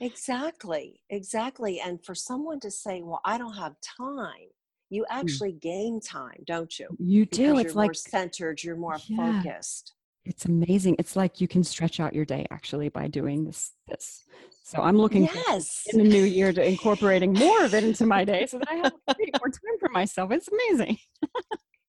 Exactly, 0.00 1.00
exactly. 1.08 1.80
And 1.80 2.04
for 2.04 2.14
someone 2.14 2.60
to 2.60 2.70
say, 2.70 3.02
"Well, 3.02 3.20
I 3.24 3.38
don't 3.38 3.54
have 3.54 3.76
time," 3.80 4.50
you 4.90 5.04
hmm. 5.08 5.16
actually 5.18 5.52
gain 5.52 6.00
time, 6.00 6.42
don't 6.46 6.78
you? 6.78 6.88
You 6.98 7.24
Because 7.24 7.38
do. 7.38 7.44
you're 7.52 7.60
It's 7.60 7.74
like 7.74 7.86
more 7.88 7.94
centered, 7.94 8.62
you're 8.62 8.76
more 8.76 8.98
Yeah. 9.08 9.40
focused. 9.42 9.92
it's 10.26 10.46
amazing. 10.46 10.96
It's 10.98 11.16
like 11.16 11.40
you 11.40 11.46
can 11.48 11.62
stretch 11.62 12.00
out 12.00 12.14
your 12.14 12.24
day 12.24 12.46
actually 12.50 12.88
by 12.88 13.08
doing 13.08 13.44
this. 13.44 13.72
This. 13.86 14.24
So 14.64 14.80
I'm 14.80 14.96
looking 14.96 15.28
Yes. 15.48 15.82
in 15.92 15.98
the 15.98 16.04
new 16.04 16.24
year 16.24 16.50
to 16.52 16.66
incorporating 16.66 17.34
more 17.34 17.64
of 17.64 17.74
it 17.74 17.84
into 17.84 18.06
my 18.06 18.24
day 18.32 18.46
so 18.46 18.58
that 18.58 18.68
I 18.70 18.74
have 18.76 18.92
more 19.40 19.48
time 19.50 19.78
for 19.78 19.90
myself. 19.90 20.30
It's 20.32 20.48
amazing. 20.48 20.98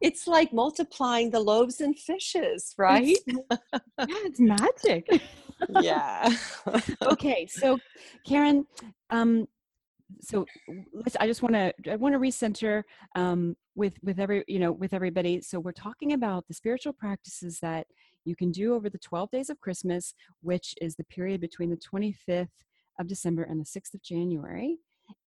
It's 0.02 0.28
like 0.28 0.52
multiplying 0.54 1.32
the 1.32 1.40
loaves 1.40 1.80
and 1.82 1.98
fishes, 1.98 2.74
right? 2.78 3.18
Yeah, 3.28 4.16
it's 4.26 4.40
magic. 4.40 5.08
Yeah. 5.82 6.30
okay, 7.04 7.48
so 7.48 7.80
Karen, 8.26 8.66
um, 9.10 9.48
so 10.22 10.46
let's. 10.94 11.16
I 11.20 11.28
just 11.28 11.42
want 11.42 11.56
to. 11.56 11.74
I 11.92 11.96
want 11.96 12.14
to 12.14 12.20
recenter 12.20 12.84
um, 13.16 13.56
with 13.76 13.96
with 14.04 14.20
every 14.20 14.44
you 14.48 14.60
know 14.60 14.72
with 14.72 14.94
everybody. 14.94 15.42
So 15.42 15.60
we're 15.60 15.72
talking 15.72 16.14
about 16.14 16.48
the 16.48 16.54
spiritual 16.54 16.94
practices 16.94 17.60
that 17.62 17.88
you 18.24 18.36
can 18.36 18.52
do 18.52 18.74
over 18.74 18.90
the 18.90 19.00
twelve 19.00 19.32
days 19.32 19.50
of 19.50 19.60
Christmas, 19.60 20.14
which 20.42 20.76
is 20.82 20.96
the 20.96 21.04
period 21.06 21.42
between 21.42 21.70
the 21.70 21.78
twenty 21.78 22.12
fifth 22.12 22.64
of 23.00 23.08
December 23.08 23.44
and 23.44 23.60
the 23.60 23.66
sixth 23.66 23.94
of 23.94 24.04
January, 24.04 24.78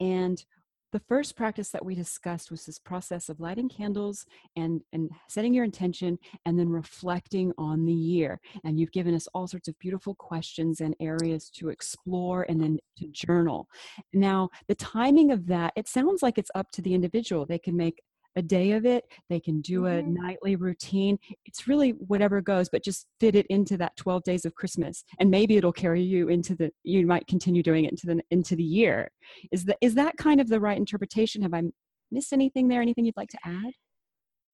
and 0.00 0.44
the 0.92 1.00
first 1.00 1.36
practice 1.36 1.70
that 1.70 1.84
we 1.84 1.94
discussed 1.94 2.50
was 2.50 2.64
this 2.64 2.78
process 2.78 3.28
of 3.28 3.40
lighting 3.40 3.68
candles 3.68 4.24
and 4.56 4.80
and 4.92 5.10
setting 5.28 5.52
your 5.52 5.64
intention 5.64 6.18
and 6.46 6.58
then 6.58 6.68
reflecting 6.68 7.52
on 7.58 7.84
the 7.84 7.92
year. 7.92 8.40
And 8.64 8.78
you've 8.78 8.92
given 8.92 9.14
us 9.14 9.28
all 9.34 9.46
sorts 9.46 9.68
of 9.68 9.78
beautiful 9.78 10.14
questions 10.14 10.80
and 10.80 10.96
areas 11.00 11.50
to 11.56 11.68
explore 11.68 12.46
and 12.48 12.60
then 12.60 12.78
to 12.98 13.08
journal. 13.08 13.68
Now 14.12 14.48
the 14.66 14.74
timing 14.74 15.30
of 15.30 15.46
that 15.46 15.72
it 15.76 15.88
sounds 15.88 16.22
like 16.22 16.38
it's 16.38 16.50
up 16.54 16.70
to 16.72 16.82
the 16.82 16.94
individual. 16.94 17.44
They 17.44 17.58
can 17.58 17.76
make 17.76 18.02
a 18.38 18.42
day 18.42 18.72
of 18.72 18.86
it 18.86 19.04
they 19.28 19.40
can 19.40 19.60
do 19.60 19.86
a 19.86 20.02
Mhm. 20.02 20.16
nightly 20.22 20.56
routine 20.56 21.18
it's 21.44 21.68
really 21.68 21.90
whatever 21.90 22.40
goes 22.40 22.68
but 22.68 22.82
just 22.82 23.06
fit 23.20 23.34
it 23.34 23.46
into 23.48 23.76
that 23.76 23.96
12 23.96 24.22
days 24.22 24.44
of 24.44 24.54
christmas 24.54 25.04
and 25.18 25.30
maybe 25.30 25.56
it'll 25.56 25.72
carry 25.72 26.02
you 26.02 26.28
into 26.28 26.54
the 26.54 26.70
you 26.84 27.06
might 27.06 27.26
continue 27.26 27.62
doing 27.62 27.84
it 27.84 27.90
into 27.90 28.06
the 28.06 28.22
into 28.30 28.56
the 28.56 28.62
year. 28.62 29.10
Is 29.52 29.64
that 29.66 29.78
is 29.80 29.94
that 29.94 30.16
kind 30.16 30.40
of 30.40 30.48
the 30.48 30.60
right 30.60 30.76
interpretation? 30.76 31.42
Have 31.42 31.54
i 31.54 31.62
missed 32.10 32.32
anything 32.32 32.68
there? 32.68 32.82
Anything 32.82 33.04
you'd 33.04 33.16
like 33.16 33.28
to 33.30 33.38
add? 33.44 33.72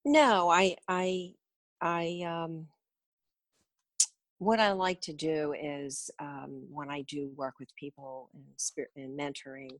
No, 0.03 0.49
I 0.49 0.75
I 0.87 1.33
I 1.81 2.21
um 2.25 2.67
what 4.39 4.59
I 4.59 4.73
like 4.73 4.99
to 5.01 5.13
do 5.13 5.53
is 5.59 6.11
um, 6.19 6.63
when 6.69 6.89
I 6.89 7.03
do 7.03 7.31
work 7.37 7.55
with 7.57 7.69
people 7.79 8.29
in 8.33 8.41
spirit 8.57 8.91
in 8.97 9.15
mentoring, 9.15 9.71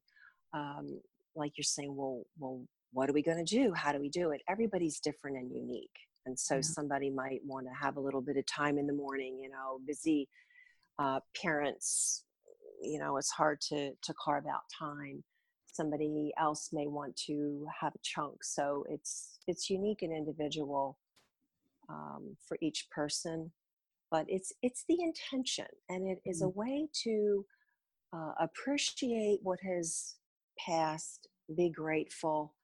um, 0.53 1.01
like 1.35 1.51
you're 1.57 1.63
saying, 1.63 1.93
well, 1.93 2.23
well, 2.39 2.61
what 2.95 3.09
are 3.09 3.13
we 3.13 3.23
going 3.23 3.45
to 3.45 3.55
do? 3.59 3.73
How 3.73 3.91
do 3.93 3.99
we 3.99 4.09
do 4.09 4.31
it? 4.31 4.41
Everybody's 4.49 5.01
different 5.01 5.37
and 5.37 5.51
unique, 5.51 5.97
and 6.25 6.39
so 6.39 6.57
Yeah. 6.57 6.61
somebody 6.61 7.11
might 7.11 7.41
want 7.45 7.67
to 7.67 7.73
have 7.73 7.97
a 7.97 8.01
little 8.01 8.21
bit 8.21 8.37
of 8.37 8.45
time 8.47 8.79
in 8.79 8.87
the 8.87 8.93
morning. 8.93 9.39
You 9.43 9.49
know, 9.51 9.79
busy 9.85 10.29
uh, 10.99 11.19
parents, 11.41 12.25
you 12.81 12.99
know, 12.99 13.17
it's 13.17 13.31
hard 13.31 13.61
to 13.69 13.93
to 14.01 14.13
carve 14.23 14.47
out 14.47 14.63
time. 14.79 15.23
Somebody 15.67 16.33
else 16.39 16.69
may 16.73 16.87
want 16.87 17.15
to 17.27 17.67
have 17.81 17.95
a 17.95 17.99
chunk, 18.03 18.43
so 18.43 18.85
it's 18.89 19.39
it's 19.47 19.69
unique 19.69 20.01
and 20.03 20.13
individual 20.13 20.97
um, 21.89 22.37
for 22.47 22.57
each 22.61 22.87
person 22.91 23.51
but 24.11 24.25
it's 24.29 24.53
it's 24.63 24.85
the 24.89 24.97
intention 25.01 25.67
and 25.89 26.07
it 26.07 26.19
is 26.25 26.41
a 26.41 26.45
Mhm. 26.45 26.55
way 26.55 26.89
to 27.03 27.45
uh, 28.13 28.33
appreciate 28.39 29.39
what 29.43 29.59
has 29.61 30.15
passed 30.59 31.27
be 31.57 31.69
grateful 31.69 32.54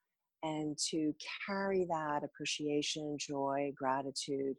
and 0.43 0.77
to 0.77 1.13
carry 1.45 1.85
that 1.85 2.23
appreciation 2.23 3.17
joy 3.19 3.71
gratitude 3.75 4.55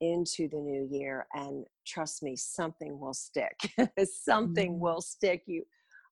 into 0.00 0.48
the 0.48 0.58
new 0.58 0.86
year 0.90 1.26
and 1.34 1.64
trust 1.86 2.22
me 2.22 2.36
something 2.36 2.98
will 3.00 3.14
stick 3.14 3.56
something 4.04 4.74
Mhm. 4.74 4.78
will 4.78 5.00
stick 5.00 5.42
you 5.46 5.64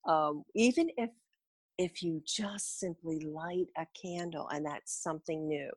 um, 0.09 0.43
even 0.55 0.91
if 0.97 1.11
if 1.77 2.03
you 2.03 2.23
just 2.25 2.79
simply 2.79 3.21
light 3.21 3.67
a 3.77 3.87
candle 4.01 4.49
and 4.49 4.65
that's 4.65 5.03
something 5.03 5.47
new 5.49 5.71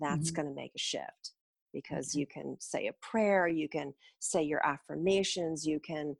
that's 0.00 0.30
Mhm. 0.30 0.34
going 0.34 0.48
to 0.48 0.54
make 0.54 0.72
a 0.74 0.78
shift 0.78 1.32
because 1.72 2.10
Okay. 2.10 2.20
you 2.20 2.26
can 2.26 2.56
say 2.60 2.88
a 2.88 2.92
prayer 2.94 3.48
you 3.48 3.68
can 3.68 3.94
say 4.18 4.42
your 4.42 4.64
affirmations 4.66 5.66
you 5.66 5.80
can 5.80 6.16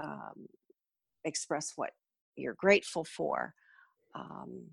um, 0.00 0.46
express 1.24 1.72
what 1.76 1.90
you're 2.36 2.54
grateful 2.54 3.04
for 3.04 3.54
um, 4.14 4.70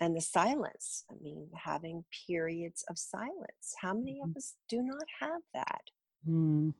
and 0.00 0.16
the 0.16 0.20
silence 0.20 1.04
i 1.10 1.14
mean 1.20 1.50
having 1.54 2.04
periods 2.26 2.84
of 2.88 2.98
silence 2.98 3.74
how 3.80 3.94
many 3.94 4.20
of 4.22 4.30
Mhm. 4.30 4.36
us 4.36 4.56
do 4.68 4.82
not 4.82 5.04
have 5.20 5.42
that. 5.54 5.82
Mm, 6.26 6.72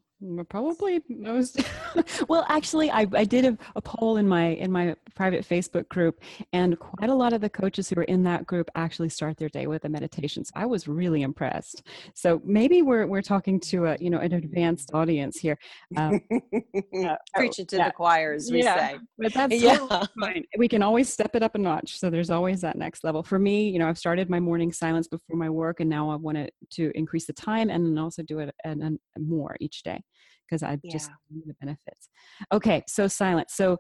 Probably 0.50 1.00
most. 1.08 1.62
well, 2.28 2.44
actually, 2.50 2.90
I, 2.90 3.06
I 3.14 3.24
did 3.24 3.46
a, 3.46 3.56
a 3.74 3.80
poll 3.80 4.18
in 4.18 4.28
my 4.28 4.48
in 4.48 4.70
my 4.70 4.94
private 5.14 5.48
Facebook 5.48 5.88
group, 5.88 6.20
and 6.52 6.78
quite 6.78 7.08
a 7.08 7.14
lot 7.14 7.32
of 7.32 7.40
the 7.40 7.48
coaches 7.48 7.88
who 7.88 7.98
are 8.00 8.04
in 8.04 8.22
that 8.24 8.46
group 8.46 8.70
actually 8.74 9.08
start 9.08 9.38
their 9.38 9.48
day 9.48 9.66
with 9.66 9.86
a 9.86 9.88
meditation. 9.88 10.44
So 10.44 10.52
I 10.54 10.66
was 10.66 10.86
really 10.86 11.22
impressed. 11.22 11.84
So 12.14 12.42
maybe 12.44 12.82
we're 12.82 13.06
we're 13.06 13.22
talking 13.22 13.58
to 13.60 13.86
a 13.86 13.96
you 13.98 14.10
know 14.10 14.18
an 14.18 14.34
advanced 14.34 14.90
audience 14.92 15.38
here. 15.38 15.58
Uh, 15.96 16.18
uh, 17.06 17.16
preaching 17.34 17.64
to 17.66 17.76
yeah, 17.78 17.88
the 17.88 17.92
choir 17.92 18.34
as 18.34 18.50
we 18.52 18.62
yeah, 18.62 18.90
say 18.90 18.98
but 19.16 19.32
that's 19.32 19.54
yeah 19.62 19.78
totally 19.78 20.08
fine. 20.20 20.44
We 20.58 20.68
can 20.68 20.82
always 20.82 21.10
step 21.10 21.34
it 21.34 21.42
up 21.42 21.54
a 21.54 21.58
notch. 21.58 21.98
So 21.98 22.10
there's 22.10 22.30
always 22.30 22.60
that 22.60 22.76
next 22.76 23.04
level. 23.04 23.22
For 23.22 23.38
me, 23.38 23.70
you 23.70 23.78
know, 23.78 23.88
I've 23.88 23.98
started 23.98 24.28
my 24.28 24.40
morning 24.40 24.70
silence 24.70 25.08
before 25.08 25.38
my 25.38 25.48
work, 25.48 25.80
and 25.80 25.88
now 25.88 26.10
I 26.10 26.16
want 26.16 26.36
to 26.36 26.50
to 26.72 26.92
increase 26.94 27.24
the 27.24 27.32
time 27.32 27.70
and 27.70 27.86
then 27.86 27.96
also 27.96 28.22
do 28.22 28.40
it 28.40 28.54
and, 28.64 28.82
and 28.82 28.98
more 29.16 29.56
each 29.60 29.82
day 29.82 30.02
because 30.50 30.62
I 30.62 30.76
just 30.90 31.06
Yeah. 31.06 31.14
see 31.28 31.42
the 31.46 31.54
benefits. 31.60 32.08
Okay, 32.52 32.82
so 32.88 33.06
silence. 33.06 33.54
So 33.54 33.78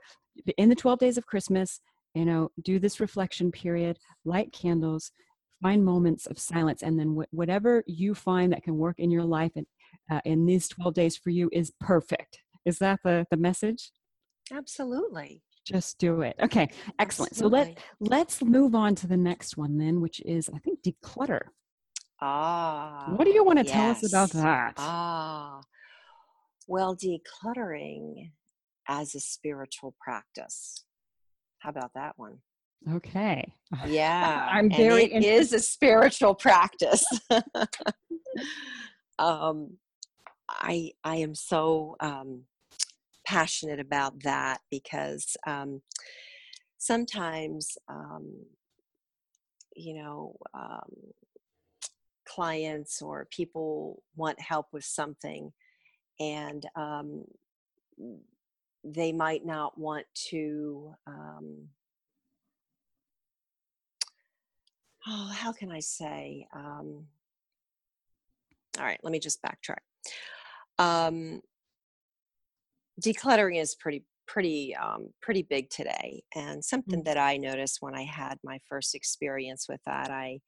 in 0.56 0.68
the 0.68 0.74
12 0.74 0.98
days 0.98 1.18
of 1.18 1.26
Christmas, 1.26 1.80
you 2.14 2.24
know, 2.24 2.50
do 2.62 2.78
this 2.78 3.00
reflection 3.00 3.50
period, 3.50 3.98
light 4.24 4.52
candles, 4.52 5.12
find 5.62 5.84
moments 5.84 6.26
of 6.26 6.38
silence, 6.38 6.82
and 6.82 6.98
then 6.98 7.14
wh- 7.16 7.34
whatever 7.34 7.82
you 7.86 8.14
find 8.14 8.52
that 8.52 8.62
can 8.62 8.76
work 8.78 8.98
in 8.98 9.10
your 9.10 9.24
life 9.24 9.52
and 9.56 9.66
uh, 10.10 10.20
in 10.24 10.46
these 10.46 10.68
12 10.68 10.94
days 10.94 11.16
for 11.16 11.30
you 11.30 11.48
is 11.52 11.72
perfect. 11.80 12.40
Is 12.64 12.78
that 12.78 13.00
the 13.04 13.26
the 13.30 13.36
message? 13.36 13.90
absolutely 14.52 15.42
Just 15.64 15.98
do 15.98 16.22
it. 16.22 16.36
Okay, 16.42 16.68
excellent. 16.98 17.36
So 17.36 17.46
let 17.46 17.66
absolutely 17.66 17.76
let's 18.00 18.42
move 18.42 18.74
on 18.74 18.94
to 18.96 19.06
the 19.06 19.16
next 19.16 19.56
one 19.56 19.78
then, 19.78 20.00
which 20.00 20.20
is 20.24 20.48
I 20.54 20.58
think 20.58 20.80
declutter. 20.82 21.40
ah 22.20 23.14
What 23.16 23.24
do 23.24 23.30
you 23.30 23.44
want 23.44 23.58
to 23.58 23.64
tell 23.64 23.90
us 23.90 24.02
about 24.06 24.30
that? 24.30 24.74
ah 24.78 25.60
well 26.70 26.96
decluttering 26.96 28.30
as 28.88 29.14
a 29.14 29.20
spiritual 29.20 29.94
practice 30.02 30.84
how 31.58 31.70
about 31.70 31.90
that 31.94 32.12
one 32.16 32.38
Okay. 32.94 33.44
Yeah, 33.86 34.48
I'm 34.50 34.64
and 34.64 34.74
very 34.74 35.04
it 35.04 35.22
is 35.22 35.52
a 35.52 35.60
spiritual 35.60 36.34
practice. 36.34 37.04
um, 39.18 39.76
I 40.48 40.90
I 41.04 41.16
am 41.16 41.36
so 41.36 41.94
um, 42.00 42.42
passionate 43.24 43.78
about 43.78 44.20
that 44.24 44.58
because 44.72 45.36
um, 45.46 45.82
sometimes 46.78 47.78
um, 47.88 48.44
you 49.76 50.02
know 50.02 50.36
um, 50.52 50.90
clients 52.26 53.00
or 53.00 53.28
people 53.30 54.02
want 54.16 54.40
help 54.40 54.66
with 54.72 54.84
something 54.84 55.52
and 56.20 56.66
um, 56.76 57.24
they 58.84 59.12
might 59.12 59.44
not 59.44 59.76
want 59.78 60.06
to 60.14 60.92
um, 61.06 61.68
oh 65.08 65.32
how 65.34 65.52
can 65.52 65.72
i 65.72 65.80
say 65.80 66.46
um, 66.54 67.06
all 68.78 68.84
right 68.84 69.00
let 69.02 69.12
me 69.12 69.18
just 69.18 69.42
backtrack. 69.42 69.80
Um, 70.78 71.40
decluttering 73.00 73.60
is 73.60 73.74
pretty 73.74 74.04
pretty 74.26 74.76
um, 74.76 75.08
pretty 75.20 75.42
big 75.42 75.68
today 75.70 76.22
and 76.36 76.64
something 76.64 77.00
Mm, 77.00 77.04
that 77.04 77.18
i 77.18 77.36
noticed 77.36 77.78
when 77.80 77.94
i 77.94 78.02
had 78.02 78.38
my 78.44 78.60
first 78.68 78.94
experience 78.94 79.66
with 79.68 79.80
that 79.86 80.10
i 80.10 80.38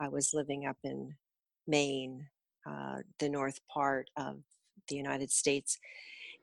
i 0.00 0.08
was 0.08 0.30
living 0.32 0.66
up 0.66 0.76
in 0.84 1.14
maine 1.66 2.26
uh, 2.68 2.98
the 3.18 3.28
north 3.28 3.58
part 3.72 4.08
of 4.16 4.36
the 4.88 4.96
united 4.96 5.30
states 5.30 5.78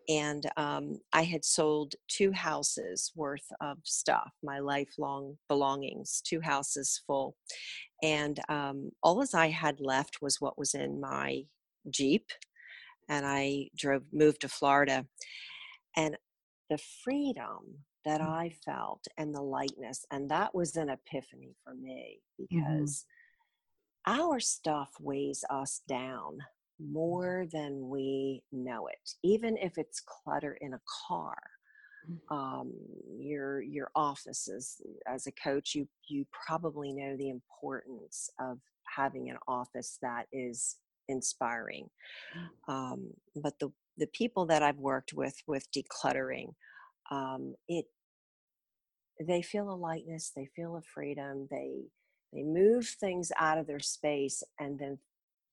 and 0.09 0.49
um, 0.57 0.99
i 1.13 1.23
had 1.23 1.45
sold 1.45 1.93
two 2.07 2.31
houses 2.31 3.11
worth 3.15 3.47
of 3.61 3.77
stuff 3.83 4.31
my 4.43 4.59
lifelong 4.59 5.37
belongings 5.47 6.21
two 6.25 6.41
houses 6.41 7.01
full 7.05 7.35
and 8.03 8.39
um, 8.49 8.91
all 9.03 9.21
as 9.21 9.33
i 9.33 9.47
had 9.47 9.79
left 9.79 10.21
was 10.21 10.41
what 10.41 10.57
was 10.57 10.73
in 10.73 10.99
my 10.99 11.43
jeep 11.89 12.31
and 13.09 13.25
i 13.25 13.67
drove 13.75 14.03
moved 14.11 14.41
to 14.41 14.49
florida 14.49 15.05
and 15.97 16.17
the 16.69 16.79
freedom 17.03 17.83
that 18.05 18.21
mm, 18.21 18.27
I 18.27 18.49
felt 18.65 19.07
and 19.17 19.33
the 19.33 19.41
lightness, 19.41 20.05
and 20.11 20.29
that 20.31 20.55
was 20.55 20.75
an 20.75 20.89
epiphany 20.89 21.55
for 21.63 21.73
me 21.75 22.21
mhm, 22.53 22.85
because 22.85 23.05
our 24.07 24.39
stuff 24.39 24.89
weighs 24.99 25.43
us 25.49 25.81
down 25.87 26.39
more 26.81 27.45
than 27.51 27.89
we 27.89 28.43
know 28.51 28.87
it, 28.87 29.11
even 29.23 29.57
if 29.57 29.77
it's 29.77 30.01
clutter 30.01 30.57
in 30.61 30.73
a 30.75 30.81
car. 31.07 31.37
mm, 32.09 32.19
Um, 32.31 32.73
your 33.19 33.61
your 33.61 33.91
offices 33.95 34.81
as 35.07 35.27
a 35.27 35.33
coach, 35.33 35.75
you 35.75 35.87
you 36.09 36.25
probably 36.47 36.93
know 36.93 37.17
the 37.17 37.29
importance 37.29 38.29
of 38.39 38.59
having 38.87 39.29
an 39.29 39.37
office 39.47 39.99
that 40.01 40.27
is 40.33 40.77
inspiring. 41.09 41.89
mm. 42.35 42.49
Um, 42.67 43.11
but 43.35 43.59
the 43.59 43.71
the 43.97 44.07
people 44.07 44.47
that 44.47 44.63
I've 44.63 44.79
worked 44.79 45.13
with 45.13 45.35
with 45.47 45.67
decluttering, 45.73 46.53
um, 47.11 47.55
it 47.69 47.85
they 49.25 49.41
feel 49.43 49.71
a 49.71 49.75
lightness, 49.75 50.31
they 50.35 50.49
feel 50.55 50.77
a 50.77 50.81
freedom, 50.81 51.47
they 51.51 51.85
they 52.33 52.43
move 52.43 52.87
things 52.87 53.31
out 53.39 53.57
of 53.59 53.67
their 53.67 53.79
space, 53.81 54.43
and 54.59 54.79
then 54.79 54.99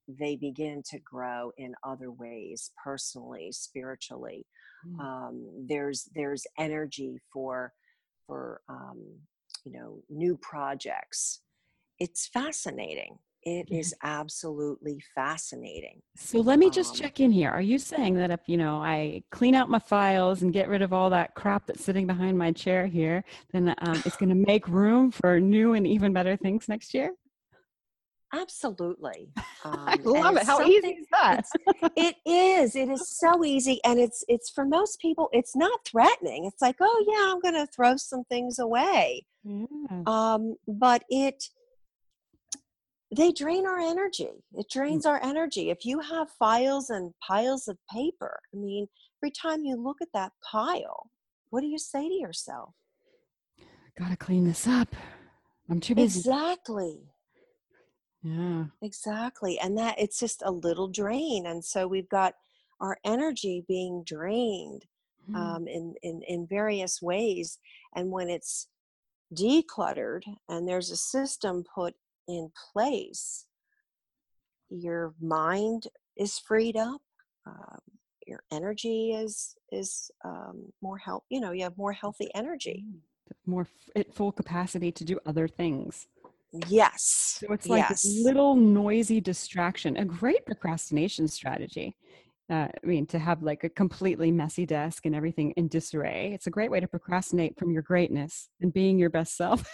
they 0.09 0.37
begin 0.37 0.83
to 0.91 0.99
grow 0.99 1.53
in 1.59 1.75
other 1.85 2.11
ways, 2.11 2.71
personally, 2.83 3.53
spiritually. 3.53 4.47
mm. 4.87 5.01
Um, 5.01 5.67
there's 5.69 6.09
there's 6.15 6.47
energy 6.59 7.19
for 7.33 7.73
for 8.27 8.61
um, 8.69 9.01
you 9.65 9.73
know 9.73 10.03
new 10.09 10.37
projects. 10.39 11.41
It's 11.99 12.27
fascinating. 12.29 13.19
It 13.43 13.69
Yeah. 13.71 13.79
is 13.81 13.95
absolutely 14.03 15.01
fascinating. 15.15 16.03
So 16.17 16.41
let 16.41 16.59
me 16.59 16.69
just 16.69 16.95
Um, 16.95 17.01
check 17.01 17.21
in 17.21 17.31
here. 17.31 17.51
Are 17.51 17.61
you 17.61 17.79
saying 17.79 18.15
that 18.15 18.31
if, 18.31 18.41
you 18.47 18.57
know, 18.57 18.83
I 18.83 19.23
clean 19.31 19.55
out 19.55 19.71
my 19.71 19.79
files 19.79 20.43
and 20.43 20.53
get 20.53 20.69
rid 20.69 20.83
of 20.83 20.93
all 20.93 21.11
that 21.11 21.35
crap 21.35 21.67
that's 21.67 21.85
sitting 21.85 22.07
behind 22.07 22.37
my 22.37 22.51
chair 22.53 22.87
here, 22.87 23.25
then 23.53 23.75
um, 23.79 24.03
it's 24.05 24.17
going 24.17 24.29
to 24.31 24.35
make 24.35 24.67
room 24.69 25.11
for 25.13 25.39
new 25.41 25.75
and 25.75 25.87
even 25.87 26.13
better 26.13 26.37
things 26.37 26.69
next 26.69 26.93
year? 26.93 27.13
Absolutely. 28.35 29.31
Um, 29.65 29.75
I 29.89 29.97
love 30.05 30.37
it. 30.37 30.45
How 30.45 30.65
easy 30.65 30.87
is 30.87 31.07
that? 31.11 31.45
it 31.97 32.15
is. 32.25 32.77
It 32.77 32.89
is 32.89 33.09
so 33.09 33.45
easy, 33.45 33.81
and 33.85 33.99
it's 33.99 34.23
it's 34.29 34.51
for 34.51 34.65
most 34.65 35.01
people. 35.01 35.29
It's 35.33 35.57
not 35.57 35.81
threatening. 35.85 36.45
It's 36.45 36.63
like, 36.63 36.77
oh 36.81 37.05
yeah, 37.09 37.33
I'm 37.33 37.41
going 37.41 37.67
to 37.67 37.71
throw 37.75 37.97
some 37.97 38.23
things 38.31 38.61
away. 38.61 39.27
Yeah. 39.43 39.67
Um, 40.07 40.55
but 40.69 41.03
it 41.09 41.43
they 43.15 43.33
drain 43.33 43.67
our 43.67 43.79
energy. 43.79 44.31
It 44.55 44.67
mm. 44.67 44.73
drains 44.73 45.07
our 45.07 45.21
energy. 45.23 45.71
If 45.71 45.85
you 45.85 45.99
have 46.01 46.29
files 46.39 46.91
and 46.91 47.13
piles 47.27 47.67
of 47.67 47.77
paper, 47.93 48.39
I 48.55 48.57
mean, 48.57 48.87
every 49.21 49.33
time 49.33 49.65
you 49.65 49.77
look 49.77 49.97
at 50.01 50.09
that 50.15 50.33
pile, 50.49 51.11
what 51.51 51.63
do 51.63 51.67
you 51.67 51.79
say 51.79 52.09
to 52.09 52.15
yourself? 52.15 52.75
Gotta 53.99 54.17
clean 54.17 54.45
this 54.45 54.69
up. 54.69 54.95
I'm 55.69 55.81
too 55.81 55.95
busy. 55.95 56.21
Exactly. 56.21 57.01
Yeah. 58.23 58.65
Exactly. 58.83 59.59
And 59.59 59.79
that 59.79 59.99
it's 59.99 60.19
just 60.19 60.43
a 60.45 60.51
little 60.51 60.89
drain. 60.89 61.47
And 61.47 61.65
so 61.65 61.87
we've 61.87 62.09
got 62.09 62.35
our 62.81 62.99
energy 63.05 63.65
being 63.69 64.03
drained 64.05 64.87
mm. 65.31 65.37
um, 65.37 65.69
in, 65.69 65.95
in, 66.03 66.23
in 66.27 66.47
various 66.47 67.01
ways. 67.01 67.59
And 67.95 68.11
when 68.11 68.29
it's 68.29 68.69
decluttered 69.35 70.23
and 70.49 70.67
there's 70.67 70.91
a 70.91 70.97
system 70.97 71.65
put 71.75 71.95
in 72.27 72.51
place, 72.73 73.47
your 74.71 75.15
mind 75.21 75.87
is 76.17 76.39
freed 76.39 76.77
up. 76.77 77.01
Um, 77.47 77.79
your 78.27 78.43
energy 78.53 79.13
is 79.13 79.57
is 79.73 80.11
um, 80.25 80.71
more 80.83 80.99
help. 80.99 81.25
You 81.31 81.41
know, 81.41 81.53
you 81.53 81.63
have 81.63 81.79
more 81.79 81.93
healthy 81.93 82.29
energy, 82.35 82.85
mm. 82.87 82.99
more 83.47 83.67
at 83.97 84.13
full 84.15 84.33
capacity 84.33 84.93
to 84.93 85.05
do 85.05 85.19
other 85.25 85.49
things. 85.49 86.09
Yes. 86.69 87.41
So 87.41 87.53
it's 87.53 87.67
like 87.67 87.81
yes. 87.81 88.03
this 88.03 88.21
little 88.25 88.57
noisy 88.57 89.21
distraction, 89.21 89.97
a 89.97 90.05
great 90.05 90.45
procrastination 90.47 91.29
strategy. 91.29 91.97
Uh, 92.51 92.69
I 92.83 92.87
mean, 92.87 93.07
to 93.07 93.19
have 93.19 93.43
like 93.43 93.65
a 93.65 93.69
completely 93.69 94.33
messy 94.33 94.65
desk 94.65 95.05
and 95.05 95.15
everything 95.15 95.53
in 95.53 95.69
disarray. 95.69 96.33
It's 96.33 96.47
a 96.47 96.51
great 96.51 96.71
way 96.71 96.81
to 96.81 96.89
procrastinate 96.89 97.59
from 97.59 97.71
your 97.71 97.83
greatness 97.83 98.49
and 98.63 98.73
being 98.73 98.99
your 98.99 99.11
best 99.11 99.37
self. 99.37 99.71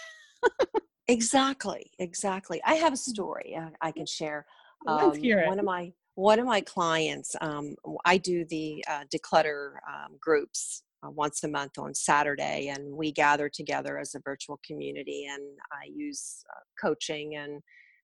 exactly. 1.07 1.89
Exactly. 1.99 2.61
I 2.65 2.73
have 2.75 2.91
a 2.91 2.97
mm. 2.97 2.99
story 2.99 3.57
I, 3.57 3.87
I 3.87 3.91
can 3.91 4.05
share. 4.05 4.45
Um, 4.85 5.11
Let's 5.11 5.17
hear 5.17 5.39
it. 5.39 5.47
One 5.47 5.59
of 5.59 5.65
my 5.65 5.93
one 6.15 6.39
of 6.39 6.45
my 6.45 6.61
clients, 6.61 7.35
um, 7.41 7.75
I 8.05 8.17
do 8.17 8.45
the 8.45 8.83
uh, 8.87 9.03
declutter 9.13 9.73
um, 9.87 10.15
groups 10.19 10.83
uh, 11.05 11.09
once 11.11 11.43
a 11.43 11.47
month 11.47 11.77
on 11.77 11.93
Saturday, 11.93 12.71
and 12.73 12.95
we 12.95 13.11
gather 13.11 13.49
together 13.49 13.97
as 13.99 14.15
a 14.15 14.21
virtual 14.23 14.59
community. 14.65 15.27
And 15.29 15.43
I 15.71 15.89
use 15.93 16.43
uh, 16.49 16.59
coaching, 16.81 17.35
and 17.35 17.61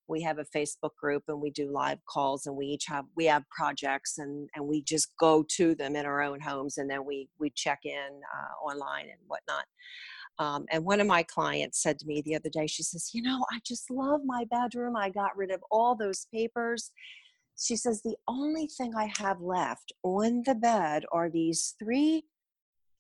we 0.08 0.22
have 0.22 0.40
a 0.40 0.46
Facebook 0.46 0.96
group, 1.00 1.24
and 1.28 1.42
we 1.42 1.52
do 1.52 1.72
live 1.72 2.00
calls, 2.06 2.46
and 2.46 2.56
we 2.56 2.66
each 2.66 2.86
have 2.88 3.06
we 3.16 3.26
have 3.26 3.44
projects, 3.50 4.18
and 4.18 4.50
and 4.56 4.68
we 4.68 4.84
just 4.84 5.14
go 5.20 5.46
to 5.58 5.76
them 5.76 5.96
in 5.96 6.06
our 6.06 6.22
own 6.22 6.40
homes, 6.40 6.78
and 6.78 6.90
then 6.90 7.06
we 7.06 7.30
we 7.40 7.52
check 7.56 7.80
in 7.86 8.22
uh, 8.36 8.68
online 8.68 9.06
and 9.06 9.20
whatnot. 9.28 9.66
Um, 10.40 10.66
and 10.72 10.84
one 10.84 11.00
of 11.00 11.08
my 11.08 11.24
clients 11.24 11.82
said 11.82 12.00
to 12.00 12.08
me 12.08 12.22
the 12.22 12.36
other 12.36 12.50
day, 12.50 12.66
she 12.66 12.84
says, 12.84 13.12
You 13.14 13.22
know, 13.22 13.46
I 13.52 13.60
just 13.66 13.92
love 13.92 14.22
my 14.26 14.46
bedroom. 14.50 14.96
I 14.96 15.10
got 15.10 15.38
rid 15.38 15.52
of 15.52 15.62
all 15.70 15.96
those 15.96 16.26
papers. 16.34 16.92
She 17.60 17.76
says, 17.76 18.02
The 18.02 18.16
only 18.28 18.68
thing 18.68 18.94
I 18.96 19.12
have 19.18 19.40
left 19.40 19.92
on 20.04 20.42
the 20.46 20.56
bed 20.56 21.06
are 21.12 21.30
these 21.30 21.76
three 21.78 22.24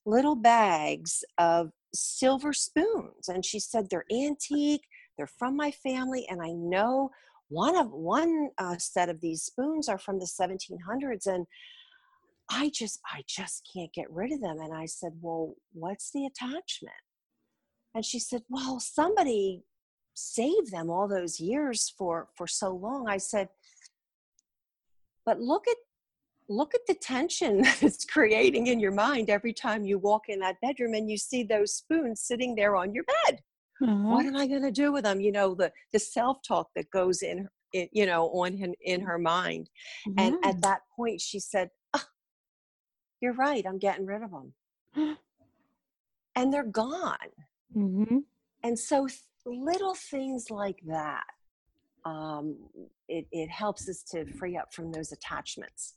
little 0.05 0.35
bags 0.35 1.23
of 1.37 1.71
silver 1.93 2.53
spoons 2.53 3.27
and 3.27 3.45
she 3.45 3.59
said 3.59 3.87
they're 3.89 4.05
antique 4.11 4.83
they're 5.17 5.27
from 5.27 5.55
my 5.55 5.71
family 5.71 6.25
and 6.29 6.41
i 6.41 6.51
know 6.51 7.09
one 7.51 7.75
of 7.75 7.91
one 7.91 8.49
uh, 8.57 8.77
set 8.77 9.09
of 9.09 9.19
these 9.19 9.43
spoons 9.43 9.89
are 9.89 9.97
from 9.97 10.19
the 10.19 10.25
1700s 10.25 11.27
and 11.27 11.45
i 12.49 12.71
just 12.73 12.99
i 13.13 13.21
just 13.27 13.69
can't 13.73 13.93
get 13.93 14.09
rid 14.09 14.31
of 14.31 14.41
them. 14.41 14.57
And 14.59 14.73
i 14.73 14.85
said 14.85 15.13
well 15.21 15.55
what's 15.73 16.11
the 16.11 16.25
attachment? 16.25 16.95
And 17.93 18.05
she 18.05 18.19
said 18.19 18.43
well 18.49 18.79
somebody 18.79 19.63
saved 20.13 20.71
them 20.71 20.89
all 20.89 21.07
those 21.07 21.39
years 21.39 21.93
for 21.97 22.29
for 22.37 22.47
so 22.47 22.71
long. 22.71 23.07
I 23.09 23.17
said 23.17 23.49
but 25.25 25.39
look 25.39 25.67
at 25.67 25.77
look 26.51 26.75
at 26.75 26.85
the 26.87 26.93
tension 26.95 27.61
that 27.61 27.83
it's 27.83 28.05
creating 28.05 28.67
in 28.67 28.79
your 28.79 28.91
mind 28.91 29.29
every 29.29 29.53
time 29.53 29.83
you 29.83 29.97
walk 29.97 30.23
in 30.27 30.39
that 30.39 30.61
bedroom 30.61 30.93
and 30.93 31.09
you 31.09 31.17
see 31.17 31.43
those 31.43 31.75
spoons 31.75 32.21
sitting 32.21 32.55
there 32.55 32.75
on 32.75 32.93
your 32.93 33.05
bed. 33.05 33.39
Uh-huh. 33.83 34.09
What 34.09 34.25
am 34.25 34.35
I 34.35 34.45
going 34.45 34.61
to 34.61 34.71
do 34.71 34.91
with 34.91 35.03
them? 35.03 35.19
You 35.19 35.31
know, 35.31 35.55
the 35.55 35.71
the 35.91 35.99
self 35.99 36.37
talk 36.47 36.69
that 36.75 36.91
goes 36.91 37.23
in, 37.23 37.47
in, 37.73 37.87
you 37.91 38.05
know, 38.05 38.27
on 38.27 38.53
in, 38.53 38.75
in 38.81 39.01
her 39.01 39.17
mind. 39.17 39.69
And 40.17 40.35
at 40.45 40.61
that 40.61 40.81
point, 40.95 41.19
she 41.19 41.39
said, 41.39 41.69
oh, 41.95 42.03
"You're 43.21 43.33
right. 43.33 43.65
I'm 43.67 43.79
getting 43.79 44.05
rid 44.05 44.21
of 44.21 44.29
them." 44.29 44.53
and 46.35 46.53
they're 46.53 46.63
gone. 46.63 47.17
Mm-hmm. 47.75 48.17
And 48.63 48.77
so, 48.77 49.07
th- 49.07 49.19
little 49.45 49.95
things 49.95 50.51
like 50.51 50.79
that, 50.85 51.23
um, 52.05 52.57
it, 53.07 53.25
it 53.31 53.49
helps 53.49 53.89
us 53.89 54.03
to 54.11 54.25
free 54.33 54.57
up 54.57 54.73
from 54.73 54.91
those 54.91 55.11
attachments. 55.11 55.93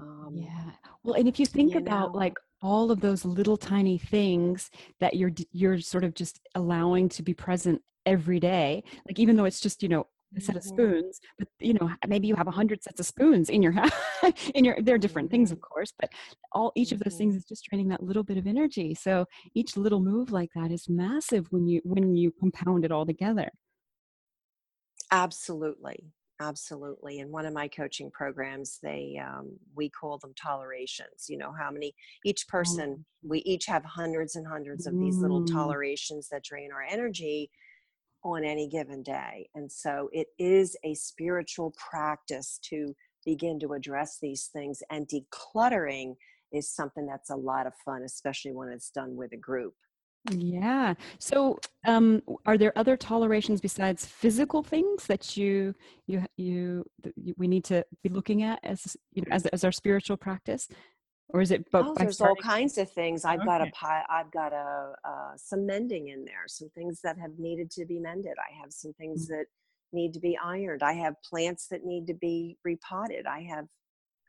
Um, 0.00 0.32
yeah. 0.34 0.70
Well, 1.02 1.14
and 1.14 1.28
if 1.28 1.38
you 1.38 1.46
think 1.46 1.72
you 1.72 1.80
about 1.80 2.12
know, 2.12 2.18
like 2.18 2.34
all 2.62 2.90
of 2.90 3.00
those 3.00 3.24
little 3.24 3.56
tiny 3.56 3.98
things 3.98 4.70
that 5.00 5.14
you're 5.14 5.32
you're 5.52 5.78
sort 5.78 6.04
of 6.04 6.14
just 6.14 6.40
allowing 6.54 7.08
to 7.10 7.22
be 7.22 7.34
present 7.34 7.80
every 8.04 8.40
day, 8.40 8.82
like 9.06 9.18
even 9.18 9.36
though 9.36 9.44
it's 9.44 9.60
just 9.60 9.82
you 9.82 9.88
know 9.88 10.06
a 10.36 10.40
set 10.40 10.56
of 10.56 10.62
mm-hmm. 10.62 10.74
spoons, 10.74 11.20
but 11.38 11.48
you 11.60 11.74
know 11.74 11.90
maybe 12.06 12.26
you 12.26 12.34
have 12.34 12.48
a 12.48 12.52
hundred 12.52 12.82
sets 12.82 13.00
of 13.00 13.06
spoons 13.06 13.48
in 13.48 13.62
your 13.62 13.72
house. 13.72 13.90
in 14.54 14.64
your 14.64 14.76
they're 14.82 14.98
different 14.98 15.30
things, 15.30 15.50
of 15.50 15.58
mm-hmm. 15.58 15.72
course, 15.72 15.92
but 15.98 16.10
all 16.52 16.72
each 16.74 16.92
of 16.92 16.98
those 16.98 17.16
things 17.16 17.32
mm-hmm. 17.32 17.38
is 17.38 17.44
just 17.44 17.64
training 17.64 17.88
that 17.88 18.02
little 18.02 18.24
bit 18.24 18.36
of 18.36 18.46
energy. 18.46 18.94
So 18.94 19.24
each 19.54 19.76
little 19.76 20.00
move 20.00 20.30
like 20.30 20.50
that 20.54 20.70
is 20.70 20.88
massive 20.88 21.46
when 21.50 21.66
you 21.66 21.80
when 21.84 22.16
you 22.16 22.32
compound 22.38 22.84
it 22.84 22.92
all 22.92 23.06
together. 23.06 23.50
Absolutely 25.10 26.12
absolutely 26.40 27.18
in 27.20 27.30
one 27.30 27.46
of 27.46 27.54
my 27.54 27.68
coaching 27.68 28.10
programs 28.10 28.78
they 28.82 29.18
um, 29.24 29.50
we 29.74 29.88
call 29.88 30.18
them 30.18 30.34
tolerations 30.40 31.26
you 31.28 31.38
know 31.38 31.52
how 31.58 31.70
many 31.70 31.94
each 32.24 32.46
person 32.48 32.90
mm. 32.90 33.28
we 33.28 33.38
each 33.40 33.66
have 33.66 33.84
hundreds 33.84 34.36
and 34.36 34.46
hundreds 34.46 34.86
of 34.86 34.98
these 34.98 35.16
little 35.16 35.42
mm. 35.42 35.52
tolerations 35.52 36.28
that 36.28 36.44
drain 36.44 36.70
our 36.72 36.82
energy 36.82 37.50
on 38.22 38.44
any 38.44 38.68
given 38.68 39.02
day 39.02 39.48
and 39.54 39.70
so 39.70 40.08
it 40.12 40.28
is 40.38 40.76
a 40.84 40.94
spiritual 40.94 41.74
practice 41.90 42.58
to 42.62 42.94
begin 43.24 43.58
to 43.58 43.72
address 43.72 44.18
these 44.20 44.50
things 44.52 44.82
and 44.90 45.08
decluttering 45.08 46.14
is 46.52 46.70
something 46.70 47.06
that's 47.06 47.30
a 47.30 47.36
lot 47.36 47.66
of 47.66 47.72
fun 47.84 48.02
especially 48.02 48.52
when 48.52 48.68
it's 48.68 48.90
done 48.90 49.16
with 49.16 49.32
a 49.32 49.36
group 49.36 49.74
yeah. 50.30 50.94
So, 51.18 51.58
um, 51.84 52.22
are 52.44 52.58
there 52.58 52.76
other 52.76 52.96
tolerations 52.96 53.60
besides 53.60 54.04
physical 54.06 54.62
things 54.62 55.06
that 55.06 55.36
you 55.36 55.74
you 56.06 56.24
you, 56.36 56.84
you 57.16 57.34
we 57.36 57.48
need 57.48 57.64
to 57.64 57.84
be 58.02 58.08
looking 58.08 58.42
at 58.42 58.58
as 58.62 58.96
you 59.12 59.22
know 59.22 59.28
as 59.30 59.46
as 59.46 59.64
our 59.64 59.72
spiritual 59.72 60.16
practice, 60.16 60.68
or 61.30 61.40
is 61.40 61.50
it? 61.50 61.70
Both 61.70 61.86
oh, 61.88 61.94
there's 61.96 62.16
starting? 62.16 62.36
all 62.42 62.50
kinds 62.50 62.78
of 62.78 62.90
things. 62.90 63.24
I've 63.24 63.40
okay. 63.40 63.46
got 63.46 63.60
a. 63.62 64.04
I've 64.10 64.30
got 64.30 64.52
a 64.52 64.94
uh, 65.04 65.36
some 65.36 65.66
mending 65.66 66.08
in 66.08 66.24
there. 66.24 66.44
Some 66.46 66.68
things 66.70 67.00
that 67.02 67.18
have 67.18 67.38
needed 67.38 67.70
to 67.72 67.84
be 67.84 67.98
mended. 67.98 68.34
I 68.38 68.60
have 68.60 68.72
some 68.72 68.92
things 68.94 69.24
mm-hmm. 69.24 69.34
that 69.34 69.46
need 69.92 70.12
to 70.14 70.20
be 70.20 70.38
ironed. 70.42 70.82
I 70.82 70.92
have 70.94 71.14
plants 71.22 71.68
that 71.68 71.84
need 71.84 72.06
to 72.08 72.14
be 72.14 72.58
repotted. 72.64 73.26
I 73.26 73.42
have. 73.42 73.66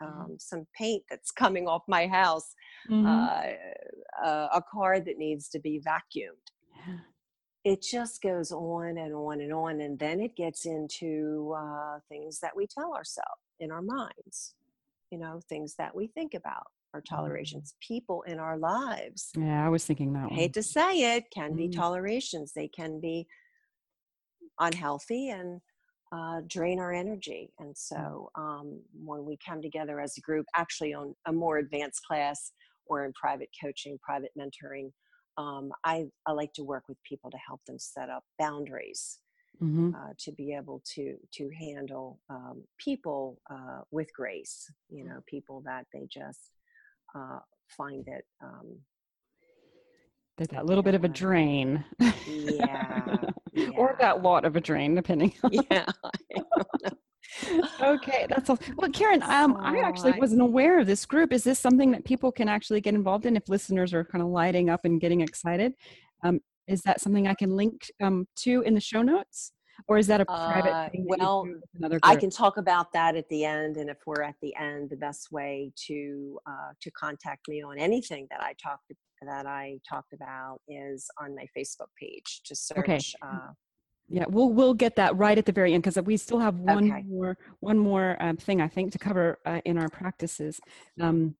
Um, 0.01 0.37
some 0.39 0.67
paint 0.77 1.03
that's 1.09 1.31
coming 1.37 1.67
off 1.67 1.83
my 1.87 2.07
house, 2.07 2.53
mm-hmm. 2.89 3.05
uh, 3.05 4.25
uh, 4.25 4.47
a 4.53 4.61
car 4.71 4.99
that 4.99 5.17
needs 5.17 5.49
to 5.49 5.59
be 5.59 5.81
vacuumed. 5.85 6.51
Yeah. 6.87 6.97
It 7.63 7.81
just 7.81 8.21
goes 8.21 8.51
on 8.51 8.97
and 8.97 9.13
on 9.13 9.41
and 9.41 9.53
on. 9.53 9.81
And 9.81 9.99
then 9.99 10.21
it 10.21 10.35
gets 10.35 10.65
into 10.65 11.53
uh, 11.57 11.99
things 12.07 12.39
that 12.39 12.55
we 12.55 12.65
tell 12.65 12.93
ourselves 12.93 13.41
in 13.59 13.71
our 13.71 13.81
minds, 13.81 14.53
you 15.11 15.17
know, 15.17 15.41
things 15.49 15.75
that 15.77 15.93
we 15.93 16.07
think 16.07 16.33
about, 16.33 16.67
our 16.93 17.01
mm-hmm. 17.01 17.15
tolerations, 17.15 17.73
people 17.85 18.21
in 18.21 18.39
our 18.39 18.57
lives. 18.57 19.31
Yeah, 19.37 19.65
I 19.65 19.69
was 19.69 19.85
thinking 19.85 20.13
that. 20.13 20.31
I 20.31 20.35
hate 20.35 20.53
to 20.53 20.63
say 20.63 21.15
it, 21.15 21.25
can 21.33 21.49
mm-hmm. 21.49 21.57
be 21.57 21.69
tolerations. 21.69 22.53
They 22.53 22.69
can 22.69 23.01
be 23.01 23.27
unhealthy 24.59 25.29
and 25.29 25.61
uh, 26.11 26.41
drain 26.47 26.79
our 26.79 26.93
energy. 26.93 27.51
And 27.59 27.73
mm. 27.73 27.77
so 27.77 28.29
um, 28.35 28.81
when 28.93 29.25
we 29.25 29.37
come 29.45 29.61
together 29.61 29.99
as 29.99 30.17
a 30.17 30.21
group, 30.21 30.45
actually 30.55 30.93
on 30.93 31.15
a 31.25 31.33
more 31.33 31.57
advanced 31.57 32.01
class 32.05 32.51
or 32.85 33.05
in 33.05 33.13
private 33.13 33.49
coaching, 33.61 33.97
private 34.01 34.31
mentoring, 34.37 34.91
um, 35.37 35.71
I, 35.83 36.05
I 36.25 36.31
like 36.31 36.53
to 36.53 36.63
work 36.63 36.83
with 36.87 36.97
people 37.07 37.29
to 37.29 37.37
help 37.45 37.61
them 37.67 37.77
set 37.77 38.09
up 38.09 38.23
boundaries. 38.39 39.19
Mm-hmm. 39.61 39.95
Uh, 39.95 40.13
to 40.19 40.31
be 40.33 40.53
able 40.53 40.83
to 40.93 41.15
to 41.33 41.49
handle 41.59 42.19
um, 42.29 42.63
people 42.77 43.41
uh, 43.49 43.81
with 43.89 44.07
grace, 44.13 44.71
you 44.87 45.03
know, 45.03 45.21
people 45.27 45.63
that 45.65 45.87
they 45.91 46.07
just 46.11 46.51
uh, 47.15 47.39
find 47.75 48.07
it 48.07 48.23
um, 48.43 48.77
there's 50.37 50.49
that 50.49 50.65
little 50.65 50.83
bit 50.83 50.93
of 50.95 51.03
a 51.03 51.07
drain. 51.07 51.83
Yeah. 52.27 53.17
or 53.75 53.95
that 53.99 54.21
lot 54.21 54.45
of 54.45 54.55
a 54.55 54.61
drain, 54.61 54.93
depending. 54.93 55.33
yeah. 55.51 55.85
okay, 57.81 58.27
that's 58.29 58.49
all. 58.49 58.59
Well, 58.77 58.91
Karen, 58.91 59.23
um, 59.23 59.57
I 59.59 59.79
actually 59.79 60.13
wasn't 60.19 60.41
aware 60.41 60.79
of 60.79 60.87
this 60.87 61.05
group. 61.05 61.33
Is 61.33 61.43
this 61.43 61.59
something 61.59 61.91
that 61.91 62.05
people 62.05 62.31
can 62.31 62.49
actually 62.49 62.81
get 62.81 62.93
involved 62.93 63.25
in 63.25 63.35
if 63.35 63.49
listeners 63.49 63.93
are 63.93 64.03
kind 64.03 64.21
of 64.21 64.29
lighting 64.29 64.69
up 64.69 64.81
and 64.85 65.01
getting 65.01 65.21
excited? 65.21 65.73
Um, 66.23 66.39
is 66.67 66.81
that 66.83 67.01
something 67.01 67.27
I 67.27 67.33
can 67.33 67.55
link 67.55 67.89
um, 68.01 68.27
to 68.37 68.61
in 68.61 68.75
the 68.75 68.81
show 68.81 69.01
notes? 69.01 69.53
Or 69.87 69.97
is 69.97 70.07
that 70.07 70.21
a 70.21 70.25
private 70.25 70.71
uh, 70.71 70.89
thing? 70.89 71.05
well, 71.07 71.47
I 72.01 72.15
can 72.15 72.31
talk 72.31 72.57
about 72.57 72.91
that 72.93 73.15
at 73.15 73.29
the 73.29 73.45
end. 73.45 73.77
And 73.77 73.91
if 73.91 73.97
we're 74.07 74.23
at 74.23 74.35
the 74.41 74.55
end, 74.55 74.89
the 74.89 74.97
best 74.97 75.31
way 75.31 75.71
to 75.85 76.39
uh, 76.47 76.71
to 76.81 76.91
contact 76.91 77.47
me 77.47 77.61
on 77.61 77.77
anything 77.77 78.27
that 78.31 78.41
I 78.41 78.53
talked 78.61 78.91
that 79.25 79.45
I 79.45 79.79
talked 79.87 80.13
about 80.13 80.59
is 80.67 81.07
on 81.19 81.35
my 81.35 81.45
Facebook 81.57 81.89
page. 81.99 82.41
Just 82.45 82.67
search 82.67 82.77
okay. 82.79 82.99
uh, 83.21 83.51
yeah, 84.09 84.25
we'll 84.29 84.49
we'll 84.49 84.73
get 84.73 84.95
that 84.95 85.17
right 85.17 85.37
at 85.37 85.45
the 85.45 85.51
very 85.51 85.73
end 85.73 85.83
because 85.83 86.01
we 86.01 86.15
still 86.15 86.39
have 86.39 86.59
one 86.59 86.91
okay. 86.91 87.03
more 87.07 87.37
one 87.59 87.77
more 87.77 88.15
um, 88.21 88.37
thing 88.37 88.61
I 88.61 88.67
think 88.67 88.93
to 88.93 88.99
cover 88.99 89.37
uh, 89.45 89.59
in 89.65 89.77
our 89.77 89.89
practices. 89.89 90.59
Um, 91.01 91.35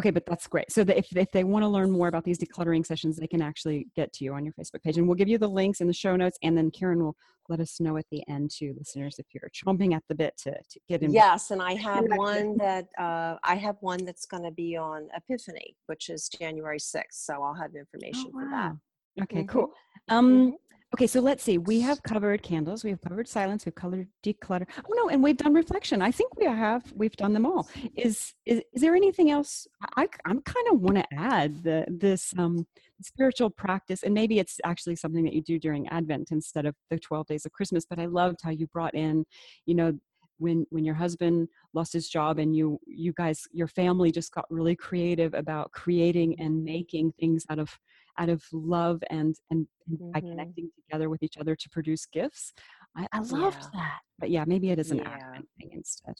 okay, 0.00 0.10
but 0.10 0.24
that's 0.26 0.46
great. 0.46 0.70
So 0.70 0.82
if 0.82 1.16
if 1.16 1.30
they 1.32 1.44
want 1.44 1.62
to 1.62 1.68
learn 1.68 1.90
more 1.90 2.08
about 2.08 2.24
these 2.24 2.38
decluttering 2.38 2.84
sessions, 2.84 3.16
they 3.16 3.26
can 3.26 3.42
actually 3.42 3.88
get 3.94 4.12
to 4.14 4.24
you 4.24 4.34
on 4.34 4.44
your 4.44 4.54
Facebook 4.54 4.82
page, 4.82 4.98
and 4.98 5.06
we'll 5.06 5.16
give 5.16 5.28
you 5.28 5.38
the 5.38 5.48
links 5.48 5.80
in 5.80 5.86
the 5.86 5.92
show 5.92 6.16
notes, 6.16 6.38
and 6.42 6.56
then 6.56 6.70
Karen 6.70 7.02
will 7.02 7.16
let 7.48 7.60
us 7.60 7.80
know 7.80 7.96
at 7.96 8.06
the 8.10 8.22
end 8.28 8.50
to 8.50 8.74
listeners 8.78 9.18
if 9.18 9.26
you're 9.34 9.50
chomping 9.50 9.94
at 9.94 10.02
the 10.08 10.14
bit 10.14 10.36
to, 10.38 10.52
to 10.52 10.80
get 10.88 11.02
in. 11.02 11.12
Yes, 11.12 11.50
and 11.50 11.60
I 11.60 11.74
have 11.74 12.04
one 12.08 12.56
that 12.58 12.86
uh, 12.98 13.36
I 13.42 13.56
have 13.56 13.76
one 13.80 14.04
that's 14.04 14.26
going 14.26 14.44
to 14.44 14.52
be 14.52 14.76
on 14.76 15.08
Epiphany, 15.16 15.76
which 15.86 16.08
is 16.08 16.28
January 16.28 16.78
sixth. 16.78 17.20
So 17.20 17.42
I'll 17.42 17.54
have 17.54 17.74
information 17.74 18.30
oh, 18.34 18.38
wow. 18.38 18.42
for 18.42 18.50
that. 18.50 19.22
Okay, 19.24 19.40
mm-hmm. 19.40 19.46
cool. 19.46 19.72
Um, 20.08 20.30
mm-hmm. 20.30 20.50
Okay, 20.94 21.06
so 21.06 21.20
let's 21.20 21.42
see. 21.42 21.56
We 21.56 21.80
have 21.80 22.02
covered 22.02 22.42
candles, 22.42 22.84
we 22.84 22.90
have 22.90 23.00
covered 23.00 23.26
silence, 23.26 23.64
we've 23.64 23.74
covered 23.74 24.08
declutter. 24.22 24.66
Oh 24.84 24.92
no, 24.94 25.08
and 25.08 25.22
we've 25.22 25.38
done 25.38 25.54
reflection. 25.54 26.02
I 26.02 26.10
think 26.10 26.36
we 26.36 26.44
have 26.44 26.84
we've 26.94 27.16
done 27.16 27.32
them 27.32 27.46
all. 27.46 27.68
Is 27.96 28.34
is, 28.44 28.62
is 28.74 28.82
there 28.82 28.94
anything 28.94 29.30
else? 29.30 29.66
I 29.96 30.06
I'm 30.26 30.42
kind 30.42 30.66
of 30.70 30.80
want 30.80 30.98
to 30.98 31.06
add 31.14 31.62
the 31.62 31.86
this 31.88 32.34
um 32.36 32.66
spiritual 33.00 33.48
practice, 33.48 34.02
and 34.02 34.12
maybe 34.12 34.38
it's 34.38 34.60
actually 34.64 34.96
something 34.96 35.24
that 35.24 35.32
you 35.32 35.42
do 35.42 35.58
during 35.58 35.88
Advent 35.88 36.30
instead 36.30 36.66
of 36.66 36.74
the 36.90 36.98
twelve 36.98 37.26
days 37.26 37.46
of 37.46 37.52
Christmas. 37.52 37.86
But 37.88 37.98
I 37.98 38.04
loved 38.04 38.40
how 38.42 38.50
you 38.50 38.66
brought 38.66 38.94
in, 38.94 39.24
you 39.64 39.74
know, 39.74 39.98
when 40.38 40.66
when 40.68 40.84
your 40.84 40.94
husband 40.94 41.48
lost 41.72 41.94
his 41.94 42.08
job 42.08 42.38
and 42.38 42.54
you 42.54 42.78
you 42.86 43.14
guys 43.14 43.44
your 43.52 43.68
family 43.68 44.12
just 44.12 44.34
got 44.34 44.44
really 44.50 44.76
creative 44.76 45.32
about 45.32 45.72
creating 45.72 46.38
and 46.38 46.62
making 46.62 47.12
things 47.18 47.46
out 47.48 47.58
of 47.58 47.78
out 48.18 48.28
of 48.28 48.42
love 48.52 49.02
and 49.10 49.34
and, 49.50 49.66
and 49.88 49.98
mm-hmm. 49.98 50.10
by 50.12 50.20
connecting 50.20 50.70
together 50.76 51.08
with 51.08 51.22
each 51.22 51.36
other 51.38 51.56
to 51.56 51.68
produce 51.70 52.06
gifts. 52.06 52.52
I, 52.96 53.06
I 53.12 53.20
loved 53.20 53.58
yeah. 53.62 53.80
that. 53.80 54.00
But 54.18 54.30
yeah, 54.30 54.44
maybe 54.46 54.70
it 54.70 54.78
is 54.78 54.90
an 54.90 54.98
yeah. 54.98 55.08
Advent 55.08 55.48
thing 55.58 55.70
instead. 55.72 56.14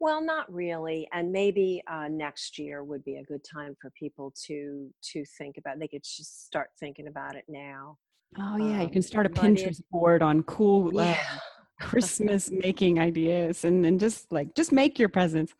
Well, 0.00 0.24
not 0.24 0.50
really, 0.50 1.06
and 1.12 1.30
maybe 1.30 1.82
uh, 1.86 2.08
next 2.08 2.58
year 2.58 2.82
would 2.82 3.04
be 3.04 3.16
a 3.16 3.22
good 3.22 3.44
time 3.44 3.76
for 3.80 3.90
people 3.90 4.32
to 4.46 4.88
to 5.12 5.24
think 5.36 5.58
about. 5.58 5.78
They 5.78 5.88
could 5.88 6.04
just 6.04 6.46
start 6.46 6.70
thinking 6.80 7.06
about 7.06 7.36
it 7.36 7.44
now. 7.48 7.98
Oh 8.38 8.56
yeah, 8.56 8.76
um, 8.76 8.80
you 8.80 8.88
can 8.88 9.02
start 9.02 9.26
a 9.26 9.28
Pinterest 9.28 9.80
it, 9.80 9.90
board 9.90 10.22
on 10.22 10.42
cool 10.44 10.98
uh, 10.98 11.04
yeah. 11.04 11.38
Christmas 11.80 12.50
making 12.50 12.98
ideas, 12.98 13.64
and 13.64 13.84
and 13.84 14.00
just 14.00 14.32
like 14.32 14.54
just 14.54 14.72
make 14.72 14.98
your 14.98 15.10
presents. 15.10 15.52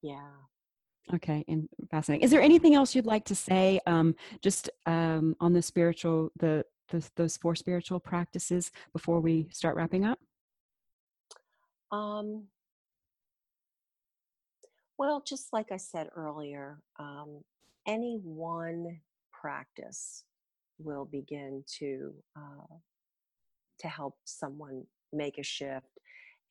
Yeah. 0.00 0.30
Okay, 1.14 1.44
and 1.46 1.68
fascinating. 1.90 2.24
Is 2.24 2.32
there 2.32 2.40
anything 2.40 2.74
else 2.74 2.94
you'd 2.94 3.06
like 3.06 3.24
to 3.26 3.34
say, 3.34 3.80
um, 3.86 4.16
just 4.42 4.68
um, 4.86 5.36
on 5.38 5.52
the 5.52 5.62
spiritual, 5.62 6.32
the, 6.36 6.64
the 6.88 7.08
those 7.14 7.36
four 7.36 7.54
spiritual 7.54 8.00
practices 8.00 8.72
before 8.92 9.20
we 9.20 9.48
start 9.52 9.76
wrapping 9.76 10.04
up? 10.04 10.18
Um, 11.92 12.46
well, 14.98 15.22
just 15.24 15.52
like 15.52 15.70
I 15.70 15.76
said 15.76 16.08
earlier, 16.16 16.80
um, 16.98 17.44
any 17.86 18.18
one 18.24 18.98
practice 19.32 20.24
will 20.78 21.04
begin 21.04 21.62
to 21.78 22.12
uh, 22.36 22.74
to 23.78 23.86
help 23.86 24.16
someone 24.24 24.84
make 25.12 25.38
a 25.38 25.44
shift, 25.44 26.00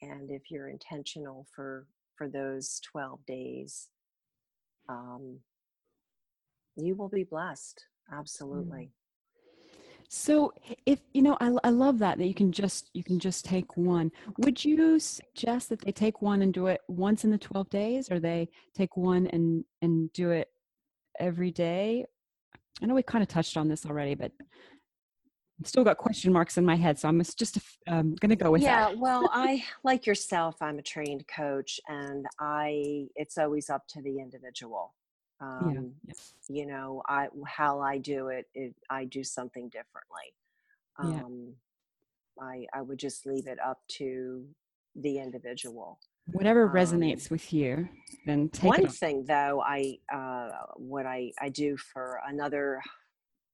and 0.01 0.31
if 0.31 0.49
you're 0.49 0.69
intentional 0.69 1.45
for 1.53 1.87
for 2.15 2.29
those 2.29 2.79
twelve 2.89 3.19
days 3.25 3.89
um, 4.89 5.39
you 6.75 6.95
will 6.95 7.09
be 7.09 7.23
blessed. 7.23 7.85
Mm. 8.11 8.19
Absolutely. 8.19 8.91
So 10.07 10.53
if 10.85 10.99
you 11.13 11.21
know, 11.21 11.35
I, 11.41 11.51
I 11.63 11.69
love 11.69 11.99
that 11.99 12.17
that 12.19 12.27
you 12.27 12.33
can 12.33 12.51
just 12.51 12.89
you 12.93 13.03
can 13.03 13.19
just 13.19 13.43
take 13.43 13.75
one. 13.75 14.11
Would 14.37 14.63
you 14.63 14.99
suggest 14.99 15.69
that 15.69 15.81
they 15.81 15.91
take 15.91 16.21
one 16.21 16.41
and 16.41 16.53
do 16.53 16.67
it 16.67 16.81
once 16.87 17.23
in 17.23 17.31
the 17.31 17.37
twelve 17.37 17.69
days, 17.69 18.11
or 18.11 18.19
they 18.19 18.49
take 18.75 18.95
one 18.95 19.27
and 19.27 19.65
and 19.81 20.13
do 20.13 20.29
it 20.29 20.49
every 21.19 21.51
day? 21.51 22.05
I 22.81 22.85
know 22.85 22.93
we 22.93 23.03
kind 23.03 23.23
of 23.23 23.27
touched 23.27 23.57
on 23.57 23.67
this 23.67 23.85
already, 23.85 24.15
but 24.15 24.31
still 25.63 25.83
got 25.83 25.97
question 25.97 26.33
marks 26.33 26.57
in 26.57 26.65
my 26.65 26.75
head, 26.75 26.99
so 26.99 27.07
I'm 27.07 27.21
just 27.21 27.59
um, 27.87 28.15
going 28.15 28.29
to 28.29 28.35
go 28.35 28.51
with 28.51 28.61
yeah, 28.61 28.85
that. 28.85 28.95
Yeah, 28.95 28.99
well, 28.99 29.29
I 29.31 29.63
like 29.83 30.05
yourself. 30.05 30.57
I'm 30.61 30.79
a 30.79 30.81
trained 30.81 31.25
coach, 31.27 31.79
and 31.87 32.25
I 32.39 33.07
it's 33.15 33.37
always 33.37 33.69
up 33.69 33.87
to 33.89 34.01
the 34.01 34.19
individual. 34.19 34.93
Um, 35.41 35.93
yeah. 36.07 36.13
You 36.49 36.65
know, 36.67 37.01
I 37.07 37.27
how 37.47 37.79
I 37.79 37.97
do 37.97 38.27
it, 38.27 38.45
it 38.53 38.75
I 38.89 39.05
do 39.05 39.23
something 39.23 39.69
differently. 39.69 40.33
Um, 40.99 41.53
yeah. 42.37 42.45
I 42.45 42.65
I 42.73 42.81
would 42.81 42.99
just 42.99 43.25
leave 43.25 43.47
it 43.47 43.59
up 43.59 43.79
to 43.97 44.45
the 44.95 45.19
individual. 45.19 45.99
Whatever 46.31 46.67
um, 46.67 46.73
resonates 46.73 47.29
with 47.29 47.53
you, 47.53 47.87
then 48.25 48.49
take 48.49 48.69
one 48.69 48.87
thing 48.87 49.25
though. 49.25 49.61
I 49.65 49.97
uh, 50.13 50.49
what 50.75 51.05
I 51.05 51.31
I 51.39 51.49
do 51.49 51.77
for 51.77 52.19
another 52.27 52.81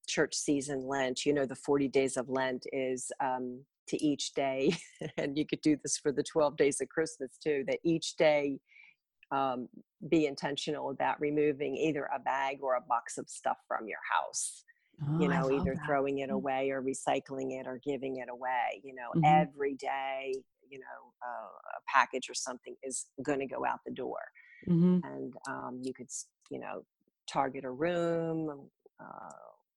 church 0.08 0.36
season 0.36 0.88
Lent, 0.88 1.26
you 1.26 1.34
know, 1.34 1.46
the 1.46 1.56
40 1.56 1.88
days 1.88 2.18
of 2.18 2.30
Lent 2.30 2.66
is 2.72 3.12
um, 3.24 3.64
to 3.88 4.04
each 4.04 4.34
day, 4.34 4.76
and 5.18 5.38
you 5.38 5.46
could 5.46 5.62
do 5.62 5.78
this 5.82 5.98
for 5.98 6.12
the 6.12 6.24
12 6.24 6.58
days 6.58 6.82
of 6.82 6.90
Christmas 6.90 7.38
too, 7.44 7.64
that 7.68 7.80
each 7.84 8.16
day 8.16 8.60
um, 9.32 9.70
be 10.10 10.26
intentional 10.26 10.90
about 10.90 11.20
removing 11.20 11.76
either 11.78 12.10
a 12.14 12.20
bag 12.20 12.58
or 12.62 12.76
a 12.76 12.82
box 12.82 13.18
of 13.18 13.30
stuff 13.30 13.58
from 13.68 13.88
your 13.88 14.00
house. 14.12 14.64
Oh, 15.08 15.20
you 15.20 15.28
know, 15.30 15.52
either 15.52 15.74
that. 15.76 15.86
throwing 15.86 16.20
it 16.20 16.30
mm. 16.30 16.34
away 16.34 16.70
or 16.70 16.82
recycling 16.82 17.60
it 17.60 17.66
or 17.66 17.80
giving 17.84 18.18
it 18.18 18.30
away. 18.30 18.82
You 18.84 18.94
know, 18.94 19.10
mm-hmm. 19.16 19.26
every 19.26 19.76
day, 19.76 20.34
you 20.70 20.80
know, 20.80 21.14
uh, 21.26 21.78
a 21.78 21.82
package 21.88 22.30
or 22.30 22.34
something 22.34 22.76
is 22.84 23.08
going 23.24 23.40
to 23.40 23.48
go 23.48 23.66
out 23.66 23.80
the 23.86 23.94
door. 23.94 24.20
Mm-hmm. 24.70 25.00
And 25.04 25.34
um, 25.48 25.80
you 25.82 25.94
could, 25.94 26.10
you 26.52 26.60
know, 26.60 26.84
target 27.28 27.64
a 27.66 27.72
room, 27.72 28.70
uh, 29.00 29.30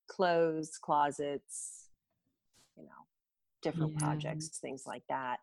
clothes, 0.08 0.78
closets, 0.82 1.88
you 2.76 2.84
know, 2.84 2.90
different 3.62 3.92
yeah. 3.92 4.06
projects, 4.06 4.58
things 4.58 4.84
like 4.86 5.02
that. 5.08 5.38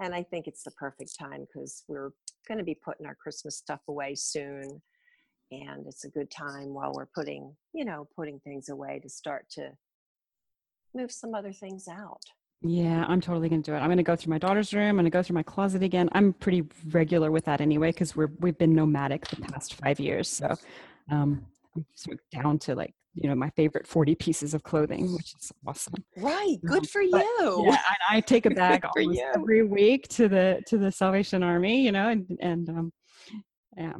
And 0.00 0.14
I 0.14 0.22
think 0.22 0.46
it's 0.46 0.62
the 0.62 0.70
perfect 0.72 1.18
time 1.18 1.46
because 1.46 1.84
we're 1.88 2.10
going 2.46 2.58
to 2.58 2.64
be 2.64 2.78
putting 2.84 3.06
our 3.06 3.16
Christmas 3.16 3.56
stuff 3.56 3.80
away 3.88 4.14
soon. 4.14 4.80
And 5.50 5.86
it's 5.86 6.04
a 6.04 6.10
good 6.10 6.30
time 6.30 6.74
while 6.74 6.92
we're 6.94 7.06
putting, 7.06 7.56
you 7.72 7.84
know, 7.84 8.06
putting 8.14 8.38
things 8.40 8.68
away 8.68 9.00
to 9.02 9.08
start 9.08 9.46
to 9.52 9.70
move 10.94 11.10
some 11.10 11.34
other 11.34 11.52
things 11.52 11.88
out. 11.88 12.22
Yeah, 12.60 13.04
I'm 13.06 13.20
totally 13.20 13.48
going 13.48 13.62
to 13.62 13.70
do 13.70 13.76
it. 13.76 13.78
I'm 13.78 13.86
going 13.86 13.98
to 13.98 14.02
go 14.02 14.16
through 14.16 14.30
my 14.30 14.38
daughter's 14.38 14.74
room. 14.74 14.88
I'm 14.88 14.96
going 14.96 15.04
to 15.04 15.10
go 15.10 15.22
through 15.22 15.34
my 15.34 15.44
closet 15.44 15.82
again. 15.82 16.08
I'm 16.12 16.32
pretty 16.32 16.64
regular 16.90 17.30
with 17.30 17.44
that 17.44 17.60
anyway 17.60 17.90
because 17.92 18.16
we're 18.16 18.30
we've 18.40 18.58
been 18.58 18.74
nomadic 18.74 19.28
the 19.28 19.36
past 19.36 19.74
five 19.74 20.00
years. 20.00 20.28
So 20.28 20.56
um, 21.10 21.46
I'm 21.76 21.86
sort 21.94 22.18
of 22.18 22.42
down 22.42 22.58
to 22.60 22.74
like 22.74 22.94
you 23.20 23.28
know 23.28 23.34
my 23.34 23.50
favorite 23.50 23.86
40 23.86 24.14
pieces 24.14 24.54
of 24.54 24.62
clothing 24.62 25.12
which 25.14 25.34
is 25.38 25.52
awesome. 25.66 25.94
Right 26.16 26.58
good 26.64 26.80
um, 26.80 26.84
for 26.84 27.02
you. 27.02 27.64
yeah 27.64 27.82
I, 28.10 28.16
I 28.16 28.20
take 28.20 28.46
a 28.46 28.50
bag 28.62 28.84
every 29.34 29.64
week 29.64 30.08
to 30.08 30.28
the 30.28 30.62
to 30.66 30.78
the 30.78 30.90
salvation 30.90 31.42
army 31.42 31.84
you 31.84 31.92
know 31.92 32.08
and 32.08 32.26
and 32.40 32.68
um 32.68 32.92
yeah 33.76 33.94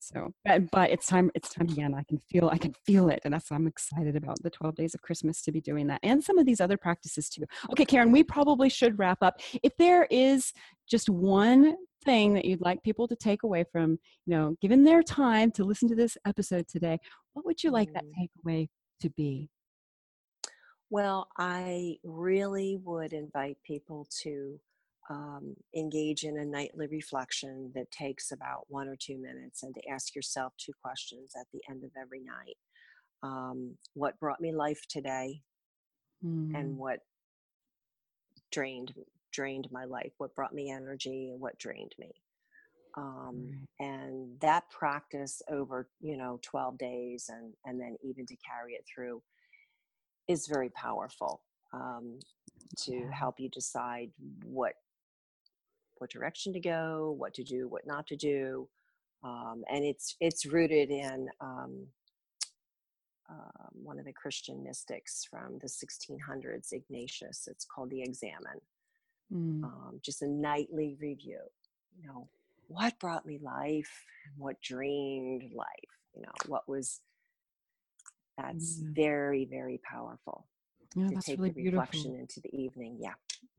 so 0.00 0.32
but, 0.44 0.70
but 0.70 0.90
it's 0.90 1.06
time 1.06 1.30
it's 1.34 1.52
time 1.52 1.68
again. 1.68 1.94
I 1.94 2.02
can 2.04 2.18
feel 2.18 2.48
i 2.48 2.58
can 2.58 2.72
feel 2.86 3.08
it 3.08 3.20
and 3.24 3.34
that's 3.34 3.50
i'm 3.50 3.66
excited 3.66 4.16
about 4.16 4.42
the 4.42 4.50
12 4.50 4.74
days 4.74 4.94
of 4.94 5.02
christmas 5.02 5.42
to 5.42 5.52
be 5.52 5.60
doing 5.60 5.86
that 5.88 6.00
and 6.02 6.22
some 6.22 6.38
of 6.38 6.46
these 6.46 6.60
other 6.60 6.76
practices 6.76 7.28
too. 7.28 7.44
Okay 7.70 7.84
karen 7.84 8.12
we 8.12 8.22
probably 8.22 8.68
should 8.68 8.98
wrap 8.98 9.18
up. 9.22 9.40
If 9.62 9.76
there 9.76 10.06
is 10.10 10.52
just 10.88 11.08
one 11.08 11.76
thing 12.08 12.32
that 12.32 12.46
you'd 12.46 12.62
like 12.62 12.82
people 12.82 13.06
to 13.06 13.14
take 13.14 13.42
away 13.42 13.62
from 13.70 13.98
you 14.24 14.34
know 14.34 14.56
given 14.62 14.82
their 14.82 15.02
time 15.02 15.50
to 15.50 15.62
listen 15.62 15.86
to 15.86 15.94
this 15.94 16.16
episode 16.26 16.66
today 16.66 16.98
what 17.34 17.44
would 17.44 17.62
you 17.62 17.70
like 17.70 17.92
that 17.92 18.04
mm. 18.04 18.28
takeaway 18.46 18.66
to 18.98 19.10
be 19.10 19.50
well 20.88 21.28
i 21.36 21.96
really 22.04 22.78
would 22.82 23.12
invite 23.12 23.58
people 23.62 24.06
to 24.22 24.58
um, 25.10 25.54
engage 25.74 26.24
in 26.24 26.38
a 26.38 26.44
nightly 26.44 26.86
reflection 26.86 27.72
that 27.74 27.90
takes 27.90 28.32
about 28.32 28.64
one 28.68 28.88
or 28.88 28.96
two 28.98 29.18
minutes 29.18 29.62
and 29.62 29.74
to 29.74 29.80
ask 29.90 30.14
yourself 30.14 30.54
two 30.58 30.72
questions 30.82 31.32
at 31.38 31.46
the 31.52 31.60
end 31.70 31.84
of 31.84 31.90
every 32.00 32.20
night 32.20 32.56
um, 33.22 33.74
what 33.92 34.18
brought 34.18 34.40
me 34.40 34.52
life 34.52 34.80
today 34.88 35.42
mm. 36.24 36.58
and 36.58 36.76
what 36.76 37.00
drained 38.50 38.94
drained 39.32 39.68
my 39.70 39.84
life, 39.84 40.12
what 40.18 40.34
brought 40.34 40.54
me 40.54 40.70
energy, 40.70 41.30
and 41.30 41.40
what 41.40 41.58
drained 41.58 41.94
me. 41.98 42.10
Um, 42.96 43.66
and 43.78 44.40
that 44.40 44.68
practice 44.70 45.40
over 45.48 45.88
you 46.00 46.16
know 46.16 46.40
12 46.42 46.78
days 46.78 47.30
and 47.32 47.52
and 47.64 47.80
then 47.80 47.96
even 48.02 48.26
to 48.26 48.34
carry 48.36 48.72
it 48.72 48.84
through 48.92 49.22
is 50.26 50.48
very 50.48 50.70
powerful 50.70 51.42
um, 51.72 52.18
to 52.78 53.06
help 53.12 53.38
you 53.38 53.50
decide 53.50 54.10
what 54.42 54.72
what 55.98 56.10
direction 56.10 56.52
to 56.54 56.60
go 56.60 57.14
what 57.18 57.34
to 57.34 57.44
do 57.44 57.68
what 57.68 57.86
not 57.86 58.06
to 58.08 58.16
do 58.16 58.68
um, 59.22 59.62
and 59.70 59.84
it's 59.84 60.16
it's 60.20 60.46
rooted 60.46 60.90
in 60.90 61.28
um, 61.40 61.86
uh, 63.30 63.68
one 63.72 63.98
of 63.98 64.04
the 64.04 64.12
Christian 64.12 64.62
mystics 64.62 65.26
from 65.30 65.58
the 65.60 65.68
1600s, 65.68 66.72
Ignatius. 66.72 67.46
It's 67.50 67.64
called 67.64 67.90
the 67.90 68.02
Examen. 68.02 68.60
Mm. 69.32 69.64
Um, 69.64 70.00
just 70.02 70.22
a 70.22 70.28
nightly 70.28 70.96
review. 71.00 71.40
You 72.00 72.08
know, 72.08 72.28
what 72.68 72.98
brought 72.98 73.26
me 73.26 73.38
life? 73.42 73.90
What 74.36 74.60
dreamed 74.62 75.52
life? 75.54 75.66
You 76.14 76.22
know, 76.22 76.32
what 76.46 76.68
was. 76.68 77.00
That's 78.36 78.80
mm. 78.80 78.94
very 78.94 79.46
very 79.50 79.80
powerful. 79.82 80.46
Yeah, 80.94 81.08
to 81.08 81.14
that's 81.14 81.26
take 81.26 81.38
really 81.38 81.50
the 81.50 81.64
reflection 81.64 82.12
beautiful. 82.12 82.20
into 82.20 82.40
the 82.40 82.56
evening. 82.56 82.98
Yeah. 83.00 83.14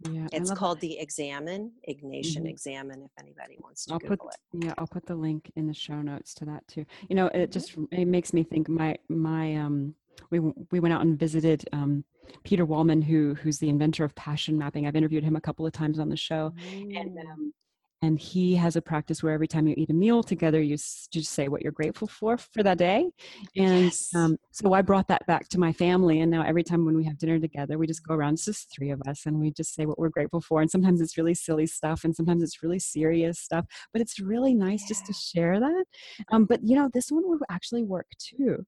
Yeah, 0.10 0.28
it's 0.32 0.52
called 0.52 0.78
that. 0.78 0.82
the 0.82 1.00
Examen 1.00 1.72
Ignatian 1.90 2.38
mm-hmm. 2.38 2.48
Examen. 2.48 3.02
If 3.04 3.12
anybody 3.20 3.58
wants 3.62 3.86
to 3.86 3.94
I'll 3.94 4.00
Google 4.00 4.18
put, 4.18 4.36
it, 4.54 4.66
yeah, 4.66 4.74
I'll 4.78 4.88
put 4.88 5.06
the 5.06 5.16
link 5.16 5.52
in 5.56 5.68
the 5.68 5.74
show 5.74 6.02
notes 6.02 6.34
to 6.36 6.46
that 6.46 6.68
too. 6.68 6.86
You 7.10 7.16
know, 7.16 7.28
it 7.28 7.34
mm-hmm. 7.34 7.52
just 7.52 7.76
it 7.92 8.06
makes 8.06 8.34
me 8.34 8.44
think. 8.44 8.70
My 8.70 8.98
my 9.10 9.56
um, 9.56 9.96
we 10.32 10.40
we 10.40 10.80
went 10.80 10.94
out 10.94 11.02
and 11.02 11.20
visited 11.20 11.68
um, 11.74 12.04
Peter 12.44 12.66
Wallman, 12.66 13.04
who 13.04 13.36
who's 13.36 13.60
the 13.60 13.70
inventor 13.70 14.04
of 14.04 14.16
passion 14.16 14.58
mapping. 14.58 14.88
I've 14.88 14.96
interviewed 14.96 15.24
him 15.24 15.36
a 15.36 15.42
couple 15.42 15.66
of 15.66 15.74
times 15.74 16.00
on 16.00 16.10
the 16.10 16.18
show, 16.18 16.54
mm. 16.72 17.00
and 17.00 17.18
um, 17.20 17.54
and 18.02 18.18
he 18.18 18.56
has 18.56 18.76
a 18.76 18.82
practice 18.82 19.22
where 19.22 19.34
every 19.34 19.48
time 19.48 19.68
you 19.68 19.74
eat 19.78 19.90
a 19.90 19.94
meal 19.94 20.24
together 20.24 20.62
you 20.62 20.76
just 20.78 21.32
say 21.32 21.48
what 21.48 21.62
you're 21.62 21.72
grateful 21.72 22.08
for 22.08 22.38
for 22.38 22.64
that 22.64 22.78
day 22.78 23.10
and 23.56 23.84
yes. 23.86 24.14
um, 24.16 24.38
so 24.52 24.74
i 24.74 24.82
brought 24.82 25.08
that 25.08 25.26
back 25.28 25.48
to 25.50 25.60
my 25.60 25.72
family 25.74 26.22
and 26.22 26.32
now 26.32 26.44
every 26.44 26.64
time 26.64 26.86
when 26.86 26.96
we 26.96 27.04
have 27.04 27.18
dinner 27.18 27.40
together 27.40 27.78
we 27.78 27.88
just 27.88 28.06
go 28.06 28.14
around 28.14 28.34
it's 28.34 28.46
just 28.46 28.74
three 28.74 28.90
of 28.90 29.02
us 29.08 29.26
and 29.26 29.40
we 29.40 29.52
just 29.52 29.74
say 29.74 29.86
what 29.86 30.00
we're 30.00 30.10
grateful 30.10 30.42
for 30.42 30.62
and 30.62 30.72
sometimes 30.72 31.02
it's 31.02 31.18
really 31.18 31.34
silly 31.34 31.66
stuff 31.66 32.04
and 32.04 32.16
sometimes 32.16 32.42
it's 32.42 32.64
really 32.64 32.80
serious 32.80 33.40
stuff 33.40 33.66
but 33.92 34.02
it's 34.02 34.20
really 34.20 34.54
nice 34.54 34.82
yeah. 34.84 34.88
just 34.88 35.06
to 35.06 35.14
share 35.14 35.60
that 35.60 35.86
um, 36.32 36.46
but 36.46 36.60
you 36.64 36.76
know 36.76 36.90
this 36.94 37.12
one 37.12 37.28
will 37.28 37.40
actually 37.50 37.84
work 37.84 38.08
too 38.18 38.66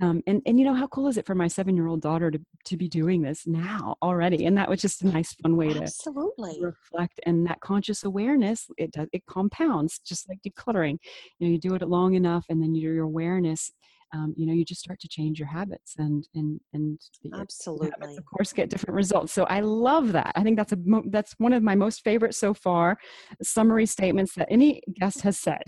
um, 0.00 0.22
and 0.26 0.42
and 0.46 0.58
you 0.58 0.64
know 0.64 0.74
how 0.74 0.86
cool 0.86 1.08
is 1.08 1.16
it 1.18 1.26
for 1.26 1.34
my 1.34 1.48
seven 1.48 1.76
year 1.76 1.86
old 1.86 2.00
daughter 2.00 2.30
to 2.30 2.40
to 2.66 2.76
be 2.76 2.88
doing 2.88 3.22
this 3.22 3.46
now 3.46 3.96
already? 4.02 4.46
And 4.46 4.56
that 4.56 4.68
was 4.68 4.80
just 4.80 5.02
a 5.02 5.06
nice 5.06 5.34
fun 5.34 5.56
way 5.56 5.72
to 5.72 5.80
Absolutely. 5.80 6.60
reflect. 6.60 7.20
And 7.26 7.46
that 7.46 7.60
conscious 7.60 8.04
awareness 8.04 8.66
it 8.78 8.92
does 8.92 9.08
it 9.12 9.26
compounds 9.26 9.98
just 9.98 10.28
like 10.28 10.38
decluttering. 10.42 10.98
You 11.38 11.46
know, 11.46 11.52
you 11.52 11.58
do 11.58 11.74
it 11.74 11.82
long 11.82 12.14
enough, 12.14 12.46
and 12.48 12.62
then 12.62 12.74
your 12.74 12.94
your 12.94 13.04
awareness. 13.04 13.72
Um, 14.12 14.34
you 14.36 14.44
know, 14.44 14.52
you 14.52 14.64
just 14.64 14.80
start 14.80 14.98
to 15.00 15.08
change 15.08 15.38
your 15.38 15.46
habits, 15.48 15.94
and 15.98 16.26
and 16.34 16.60
and 16.72 16.98
absolutely, 17.32 17.90
habits, 17.90 18.18
of 18.18 18.24
course, 18.24 18.52
get 18.52 18.68
different 18.68 18.96
results. 18.96 19.32
So 19.32 19.44
I 19.44 19.60
love 19.60 20.12
that. 20.12 20.32
I 20.34 20.42
think 20.42 20.56
that's 20.56 20.72
a 20.72 20.78
that's 21.10 21.34
one 21.38 21.52
of 21.52 21.62
my 21.62 21.76
most 21.76 22.02
favorite 22.02 22.34
so 22.34 22.52
far 22.52 22.98
summary 23.42 23.86
statements 23.86 24.34
that 24.34 24.48
any 24.50 24.82
guest 24.98 25.20
has 25.20 25.38
said. 25.38 25.62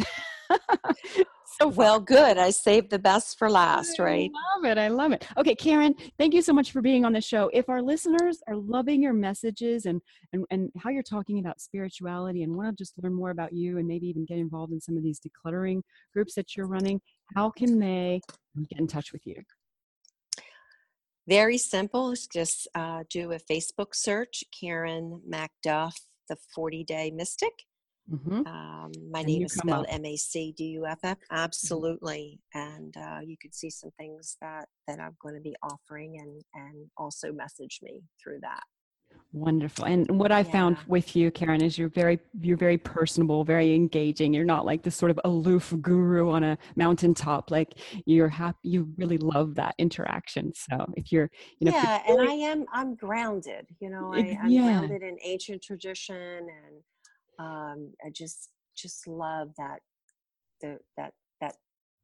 so 1.63 1.69
well 1.69 2.01
good. 2.01 2.39
I 2.39 2.51
saved 2.51 2.91
the 2.91 2.99
best 2.99 3.39
for 3.39 3.51
last 3.51 3.99
right? 3.99 4.31
i 4.35 4.57
love 4.57 4.65
it 4.71 4.79
i 4.79 4.89
love 4.89 5.13
it. 5.13 5.27
Okay 5.37 5.55
karen 5.55 5.95
thank 6.19 6.35
you 6.35 6.43
so 6.43 6.53
much 6.53 6.73
for 6.73 6.81
being 6.81 7.05
on 7.05 7.13
the 7.13 7.21
show. 7.21 7.51
If 7.53 7.69
our 7.69 7.83
listeners 7.83 8.41
are 8.49 8.57
loving 8.57 9.03
your 9.03 9.13
messages 9.13 9.87
and 9.87 10.01
and, 10.33 10.45
and 10.51 10.71
how 10.79 10.91
you're 10.91 11.03
talking 11.03 11.39
about 11.39 11.61
spirituality 11.61 12.43
and 12.43 12.57
want 12.57 12.69
to 12.77 12.83
just 12.83 12.95
learn 13.03 13.15
more 13.15 13.31
about 13.31 13.53
you 13.53 13.79
and 13.79 13.87
maybe 13.87 14.07
even 14.07 14.25
get 14.25 14.39
involved 14.39 14.73
in 14.73 14.81
some 14.81 14.97
of 14.97 15.03
these 15.03 15.21
decluttering 15.21 15.83
groups 16.13 16.35
that 16.35 16.57
you're 16.57 16.67
running 16.67 17.01
how 17.35 17.51
can 17.51 17.79
they 17.79 18.21
get 18.69 18.79
in 18.79 18.87
touch 18.87 19.13
with 19.13 19.27
you? 19.27 19.37
Very 21.29 21.59
simple 21.59 22.15
just 22.33 22.69
uh, 22.75 23.05
do 23.11 23.33
a 23.33 23.39
facebook 23.39 23.95
search 23.95 24.45
karen 24.59 25.21
macduff 25.29 25.95
the 26.29 26.37
40 26.55 26.85
day 26.85 27.11
mystic 27.15 27.53
Mm-hmm. 28.13 28.47
Um, 28.47 28.93
my 29.11 29.21
and 29.21 29.29
name 29.29 29.45
is 29.45 29.55
spelled 29.55 29.87
M 29.89 30.05
A 30.05 30.17
C 30.17 30.53
D 30.57 30.65
U 30.65 30.87
F 30.87 30.99
F. 31.03 31.17
Mm-hmm. 31.19 31.37
Absolutely, 31.37 32.41
and 32.55 32.95
uh, 32.97 33.21
you 33.25 33.37
could 33.41 33.55
see 33.55 33.71
some 33.71 33.91
things 33.99 34.37
that 34.41 34.67
that 34.87 35.01
I'm 35.01 35.17
going 35.21 35.35
to 35.35 35.41
be 35.41 35.57
offering, 35.63 36.19
and 36.21 36.43
and 36.55 36.91
also 36.97 37.33
message 37.33 37.81
me 37.83 38.03
through 38.23 38.41
that. 38.43 38.63
Wonderful. 39.35 39.87
And 39.87 40.19
what 40.19 40.31
I 40.31 40.41
yeah. 40.41 40.53
found 40.53 40.77
with 40.87 41.17
you, 41.17 41.31
Karen, 41.31 41.63
is 41.63 41.79
you're 41.79 41.89
very 41.89 42.19
you're 42.39 42.59
very 42.59 42.77
personable, 42.77 43.45
very 43.45 43.75
engaging. 43.75 44.35
You're 44.35 44.45
not 44.45 44.67
like 44.67 44.83
this 44.83 44.95
sort 44.95 45.11
of 45.11 45.19
aloof 45.25 45.73
guru 45.81 46.31
on 46.31 46.45
a 46.45 46.59
mountaintop. 46.77 47.51
Like 47.51 47.79
you're 48.05 48.29
happy. 48.29 48.59
You 48.63 48.93
really 48.99 49.17
love 49.17 49.55
that 49.55 49.75
interaction. 49.79 50.53
So 50.55 50.85
if 50.99 51.11
you're, 51.11 51.31
you 51.61 51.71
know, 51.71 51.77
yeah, 51.77 52.03
and 52.07 52.29
I 52.29 52.35
am. 52.35 52.67
I'm 52.75 52.95
grounded. 52.95 53.67
You 53.81 53.89
know, 53.89 54.13
I, 54.13 54.19
am 54.19 54.51
yeah. 54.51 54.79
grounded 54.79 55.03
in 55.03 55.17
ancient 55.25 55.63
tradition 55.63 56.17
and 56.17 56.83
um, 57.39 57.93
I 58.05 58.11
just 58.13 58.51
just 58.77 59.07
love 59.07 59.51
that 59.59 59.81
the 60.61 60.79
that 60.97 61.13
that 61.41 61.55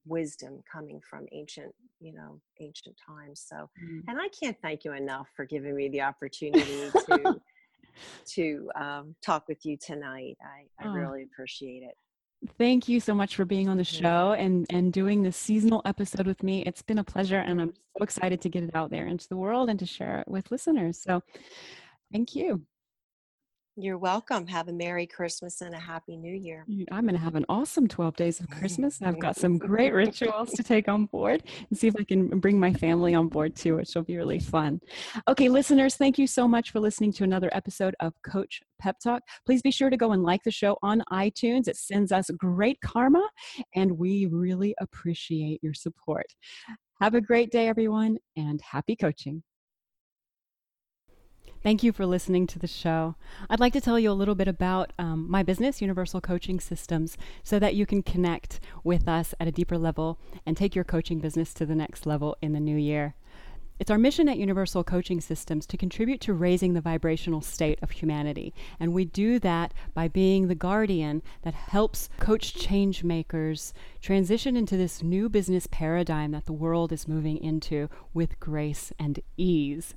wisdom 0.07 0.63
coming 0.71 1.01
from 1.09 1.27
ancient 1.33 1.75
you 2.01 2.13
know 2.13 2.41
ancient 2.61 2.95
times 3.07 3.45
so 3.47 3.69
mm. 3.83 4.03
and 4.07 4.21
i 4.21 4.29
can't 4.29 4.57
thank 4.63 4.85
you 4.85 4.93
enough 4.93 5.29
for 5.35 5.45
giving 5.45 5.75
me 5.75 5.89
the 5.89 6.01
opportunity 6.01 6.91
to 7.07 7.41
to 8.27 8.71
um, 8.77 9.15
talk 9.25 9.49
with 9.49 9.65
you 9.65 9.77
tonight. 9.77 10.37
I, 10.43 10.85
I 10.85 10.89
oh. 10.89 10.93
really 10.93 11.23
appreciate 11.25 11.83
it. 11.83 11.95
Thank 12.57 12.89
you 12.89 13.01
so 13.01 13.15
much 13.15 13.35
for 13.35 13.45
being 13.45 13.69
on 13.69 13.77
the 13.77 13.85
show 13.85 14.33
and 14.39 14.65
and 14.71 14.93
doing 14.93 15.23
this 15.23 15.37
seasonal 15.37 15.83
episode 15.85 16.27
with 16.27 16.45
me. 16.45 16.63
It's 16.63 16.83
been 16.83 16.99
a 16.99 17.05
pleasure 17.05 17.41
and 17.41 17.61
i'm 17.61 17.75
so 17.97 18.05
excited 18.05 18.41
to 18.43 18.49
get 18.49 18.63
it 18.63 18.71
out 18.75 18.91
there 18.91 19.07
into 19.07 19.27
the 19.29 19.37
world 19.37 19.69
and 19.69 19.79
to 19.81 19.87
share 19.87 20.21
it 20.21 20.29
with 20.29 20.49
listeners 20.53 21.03
so 21.03 21.21
thank 22.13 22.37
you 22.37 22.63
you're 23.81 23.99
welcome. 23.99 24.47
Have 24.49 24.67
a 24.67 24.73
Merry 24.73 25.07
Christmas 25.07 25.61
and 25.61 25.73
a 25.73 25.79
Happy 25.79 26.17
New 26.17 26.35
Year. 26.35 26.67
I'm 26.91 27.05
going 27.05 27.15
to 27.15 27.21
have 27.21 27.37
an 27.37 27.45
awesome 27.49 27.87
12 27.87 28.17
days 28.17 28.41
of 28.41 28.51
Christmas. 28.59 29.01
I've 29.01 29.21
got 29.21 29.37
some 29.37 29.57
great 29.57 29.93
rituals 29.93 30.51
to 30.53 30.65
take 30.65 30.89
on 30.89 31.07
board 31.07 31.45
and 31.71 31.79
see 31.79 31.87
if 31.87 31.95
I 31.97 32.03
can 32.03 32.41
bring 32.41 32.59
my 32.59 32.73
family 32.73 33.15
on 33.15 33.29
board 33.29 33.55
too, 33.55 33.77
which 33.77 33.95
will 33.95 34.03
be 34.03 34.17
really 34.17 34.41
fun. 34.41 34.81
Okay, 35.29 35.49
listeners, 35.49 35.95
thank 35.95 36.19
you 36.19 36.27
so 36.27 36.49
much 36.49 36.73
for 36.73 36.81
listening 36.81 37.13
to 37.13 37.25
another 37.25 37.51
episode 37.53 37.95
of 38.01 38.15
Coach 38.23 38.61
Pep 38.81 38.99
Talk. 38.99 39.23
Please 39.47 39.63
be 39.63 39.71
sure 39.71 39.91
to 39.91 39.97
go 39.97 40.11
and 40.11 40.25
like 40.25 40.43
the 40.43 40.51
show 40.51 40.77
on 40.83 41.05
iTunes. 41.13 41.69
It 41.69 41.77
sends 41.77 42.11
us 42.11 42.31
great 42.37 42.81
karma, 42.81 43.29
and 43.77 43.97
we 43.97 44.27
really 44.27 44.75
appreciate 44.81 45.63
your 45.63 45.75
support. 45.75 46.27
Have 47.01 47.15
a 47.15 47.21
great 47.21 47.53
day, 47.53 47.69
everyone, 47.69 48.19
and 48.37 48.61
happy 48.61 48.97
coaching. 48.97 49.45
Thank 51.69 51.83
you 51.83 51.93
for 51.93 52.07
listening 52.07 52.47
to 52.47 52.59
the 52.59 52.67
show. 52.67 53.15
I'd 53.51 53.61
like 53.61 53.75
to 53.75 53.81
tell 53.83 53.99
you 53.99 54.11
a 54.11 54.17
little 54.17 54.35
bit 54.35 54.49
about 54.49 54.95
um, 54.99 55.31
my 55.31 55.43
business, 55.43 55.83
Universal 55.83 56.23
Coaching 56.23 56.61
Systems, 56.61 57.19
so 57.43 57.59
that 57.59 57.75
you 57.75 57.85
can 57.85 58.03
connect 58.03 58.59
with 58.85 59.07
us 59.07 59.35
at 59.39 59.49
a 59.49 59.53
deeper 59.53 59.77
level 59.77 60.19
and 60.47 60.57
take 60.57 60.75
your 60.75 60.83
coaching 60.85 61.21
business 61.21 61.53
to 61.53 61.67
the 61.67 61.75
next 61.75 62.07
level 62.07 62.39
in 62.41 62.55
the 62.55 62.59
new 62.59 62.79
year. 62.79 63.17
It's 63.79 63.91
our 63.91 63.99
mission 63.99 64.31
at 64.31 64.39
Universal 64.39 64.85
Coaching 64.85 65.21
Systems 65.21 65.67
to 65.67 65.77
contribute 65.77 66.23
to 66.23 66.33
raising 66.33 66.73
the 66.73 66.81
vibrational 66.81 67.43
state 67.43 67.79
of 67.83 67.91
humanity. 67.91 68.55
And 68.81 68.95
we 68.95 69.05
do 69.05 69.39
that 69.41 69.75
by 69.93 70.09
being 70.09 70.49
the 70.49 70.55
guardian 70.55 71.21
that 71.43 71.53
helps 71.53 72.09
coach 72.19 72.55
change 72.55 73.05
makers 73.05 73.75
transition 74.01 74.57
into 74.57 74.79
this 74.79 75.03
new 75.03 75.29
business 75.29 75.69
paradigm 75.71 76.31
that 76.31 76.47
the 76.47 76.55
world 76.55 76.93
is 76.93 77.07
moving 77.07 77.37
into 77.37 77.91
with 78.15 78.41
grace 78.41 78.91
and 78.99 79.21
ease. 79.37 79.95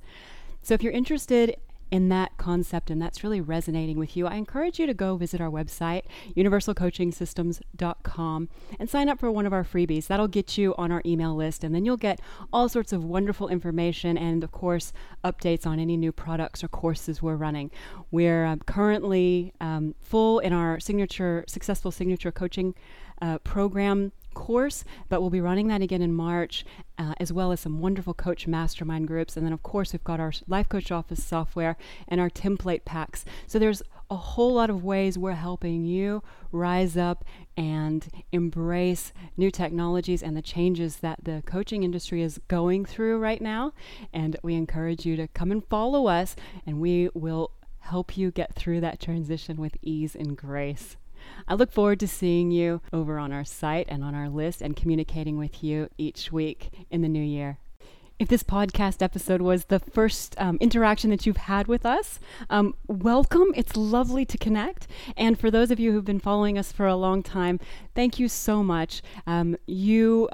So 0.62 0.74
if 0.74 0.82
you're 0.82 0.92
interested 0.92 1.56
in 1.90 2.08
that 2.08 2.36
concept 2.38 2.90
and 2.90 3.02
that's 3.02 3.22
really 3.22 3.42
resonating 3.42 3.98
with 3.98 4.16
you, 4.16 4.26
I 4.26 4.36
encourage 4.36 4.78
you 4.78 4.86
to 4.86 4.94
go 4.94 5.16
visit 5.16 5.42
our 5.42 5.50
website, 5.50 6.04
universalcoachingsystems.com, 6.34 8.48
and 8.80 8.88
sign 8.88 9.10
up 9.10 9.20
for 9.20 9.30
one 9.30 9.44
of 9.44 9.52
our 9.52 9.62
freebies. 9.62 10.06
That'll 10.06 10.26
get 10.26 10.56
you 10.56 10.74
on 10.76 10.90
our 10.90 11.02
email 11.04 11.34
list, 11.34 11.64
and 11.64 11.74
then 11.74 11.84
you'll 11.84 11.98
get 11.98 12.18
all 12.50 12.70
sorts 12.70 12.94
of 12.94 13.04
wonderful 13.04 13.48
information 13.48 14.16
and, 14.16 14.42
of 14.42 14.52
course, 14.52 14.94
updates 15.22 15.66
on 15.66 15.78
any 15.78 15.98
new 15.98 16.12
products 16.12 16.64
or 16.64 16.68
courses 16.68 17.20
we're 17.20 17.36
running. 17.36 17.70
We're 18.10 18.46
uh, 18.46 18.56
currently 18.66 19.52
um, 19.60 19.94
full 20.00 20.38
in 20.38 20.54
our 20.54 20.80
signature, 20.80 21.44
successful 21.46 21.90
signature 21.90 22.32
coaching 22.32 22.74
uh, 23.20 23.36
program 23.38 24.12
course, 24.34 24.84
but 25.08 25.20
we'll 25.20 25.30
be 25.30 25.40
running 25.40 25.68
that 25.68 25.82
again 25.82 26.02
in 26.02 26.12
March, 26.12 26.64
uh, 26.98 27.14
as 27.18 27.32
well 27.32 27.52
as 27.52 27.60
some 27.60 27.80
wonderful 27.80 28.14
coach 28.14 28.46
mastermind 28.46 29.08
groups. 29.08 29.36
And 29.36 29.44
then, 29.44 29.52
of 29.52 29.62
course, 29.62 29.92
we've 29.92 30.04
got 30.04 30.20
our 30.20 30.32
Life 30.46 30.68
Coach 30.68 30.90
Office 30.90 31.22
software 31.22 31.76
and 32.08 32.20
our 32.20 32.30
template 32.30 32.84
packs. 32.84 33.24
So 33.46 33.58
there's 33.58 33.82
a 34.10 34.16
whole 34.16 34.52
lot 34.52 34.68
of 34.68 34.84
ways 34.84 35.16
we're 35.16 35.32
helping 35.32 35.84
you 35.84 36.22
rise 36.50 36.98
up 36.98 37.24
and 37.56 38.08
embrace 38.30 39.12
new 39.38 39.50
technologies 39.50 40.22
and 40.22 40.36
the 40.36 40.42
changes 40.42 40.96
that 40.96 41.24
the 41.24 41.42
coaching 41.46 41.82
industry 41.82 42.20
is 42.20 42.38
going 42.48 42.84
through 42.84 43.18
right 43.18 43.40
now. 43.40 43.72
And 44.12 44.36
we 44.42 44.54
encourage 44.54 45.06
you 45.06 45.16
to 45.16 45.28
come 45.28 45.50
and 45.50 45.66
follow 45.66 46.08
us, 46.08 46.36
and 46.66 46.80
we 46.80 47.08
will 47.14 47.52
help 47.78 48.16
you 48.16 48.30
get 48.30 48.54
through 48.54 48.80
that 48.80 49.00
transition 49.00 49.56
with 49.56 49.76
ease 49.82 50.14
and 50.14 50.36
grace. 50.36 50.96
I 51.48 51.54
look 51.54 51.72
forward 51.72 52.00
to 52.00 52.08
seeing 52.08 52.50
you 52.50 52.80
over 52.92 53.18
on 53.18 53.32
our 53.32 53.44
site 53.44 53.86
and 53.88 54.02
on 54.04 54.14
our 54.14 54.28
list 54.28 54.62
and 54.62 54.76
communicating 54.76 55.38
with 55.38 55.62
you 55.62 55.88
each 55.98 56.32
week 56.32 56.70
in 56.90 57.02
the 57.02 57.08
new 57.08 57.22
year. 57.22 57.58
If 58.18 58.28
this 58.28 58.44
podcast 58.44 59.02
episode 59.02 59.42
was 59.42 59.64
the 59.64 59.80
first 59.80 60.36
um, 60.38 60.56
interaction 60.60 61.10
that 61.10 61.26
you've 61.26 61.38
had 61.38 61.66
with 61.66 61.84
us, 61.84 62.20
um, 62.50 62.74
welcome. 62.86 63.52
It's 63.56 63.76
lovely 63.76 64.24
to 64.26 64.38
connect. 64.38 64.86
And 65.16 65.36
for 65.36 65.50
those 65.50 65.72
of 65.72 65.80
you 65.80 65.90
who've 65.90 66.04
been 66.04 66.20
following 66.20 66.56
us 66.56 66.70
for 66.70 66.86
a 66.86 66.94
long 66.94 67.24
time, 67.24 67.58
thank 67.96 68.20
you 68.20 68.28
so 68.28 68.62
much. 68.62 69.02
Um, 69.26 69.56
you 69.66 70.28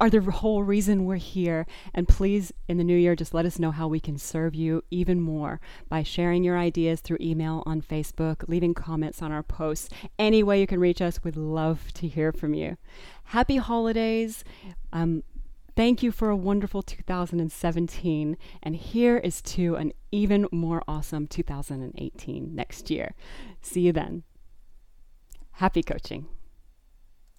are 0.00 0.10
the 0.10 0.20
whole 0.20 0.62
reason 0.62 1.04
we're 1.04 1.16
here. 1.16 1.66
And 1.92 2.08
please, 2.08 2.52
in 2.68 2.78
the 2.78 2.84
new 2.84 2.96
year, 2.96 3.16
just 3.16 3.34
let 3.34 3.46
us 3.46 3.58
know 3.58 3.70
how 3.70 3.88
we 3.88 4.00
can 4.00 4.18
serve 4.18 4.54
you 4.54 4.82
even 4.90 5.20
more 5.20 5.60
by 5.88 6.02
sharing 6.02 6.44
your 6.44 6.58
ideas 6.58 7.00
through 7.00 7.18
email 7.20 7.62
on 7.66 7.82
Facebook, 7.82 8.48
leaving 8.48 8.74
comments 8.74 9.22
on 9.22 9.32
our 9.32 9.42
posts. 9.42 9.88
Any 10.18 10.42
way 10.42 10.60
you 10.60 10.66
can 10.66 10.80
reach 10.80 11.00
us, 11.00 11.22
we'd 11.22 11.36
love 11.36 11.92
to 11.94 12.08
hear 12.08 12.32
from 12.32 12.54
you. 12.54 12.76
Happy 13.24 13.56
holidays. 13.56 14.44
Um, 14.92 15.22
thank 15.76 16.02
you 16.02 16.12
for 16.12 16.30
a 16.30 16.36
wonderful 16.36 16.82
2017. 16.82 18.36
And 18.62 18.76
here 18.76 19.18
is 19.18 19.42
to 19.42 19.76
an 19.76 19.92
even 20.10 20.46
more 20.52 20.82
awesome 20.86 21.26
2018 21.26 22.54
next 22.54 22.90
year. 22.90 23.14
See 23.60 23.82
you 23.82 23.92
then. 23.92 24.24
Happy 25.52 25.82
coaching. 25.82 26.26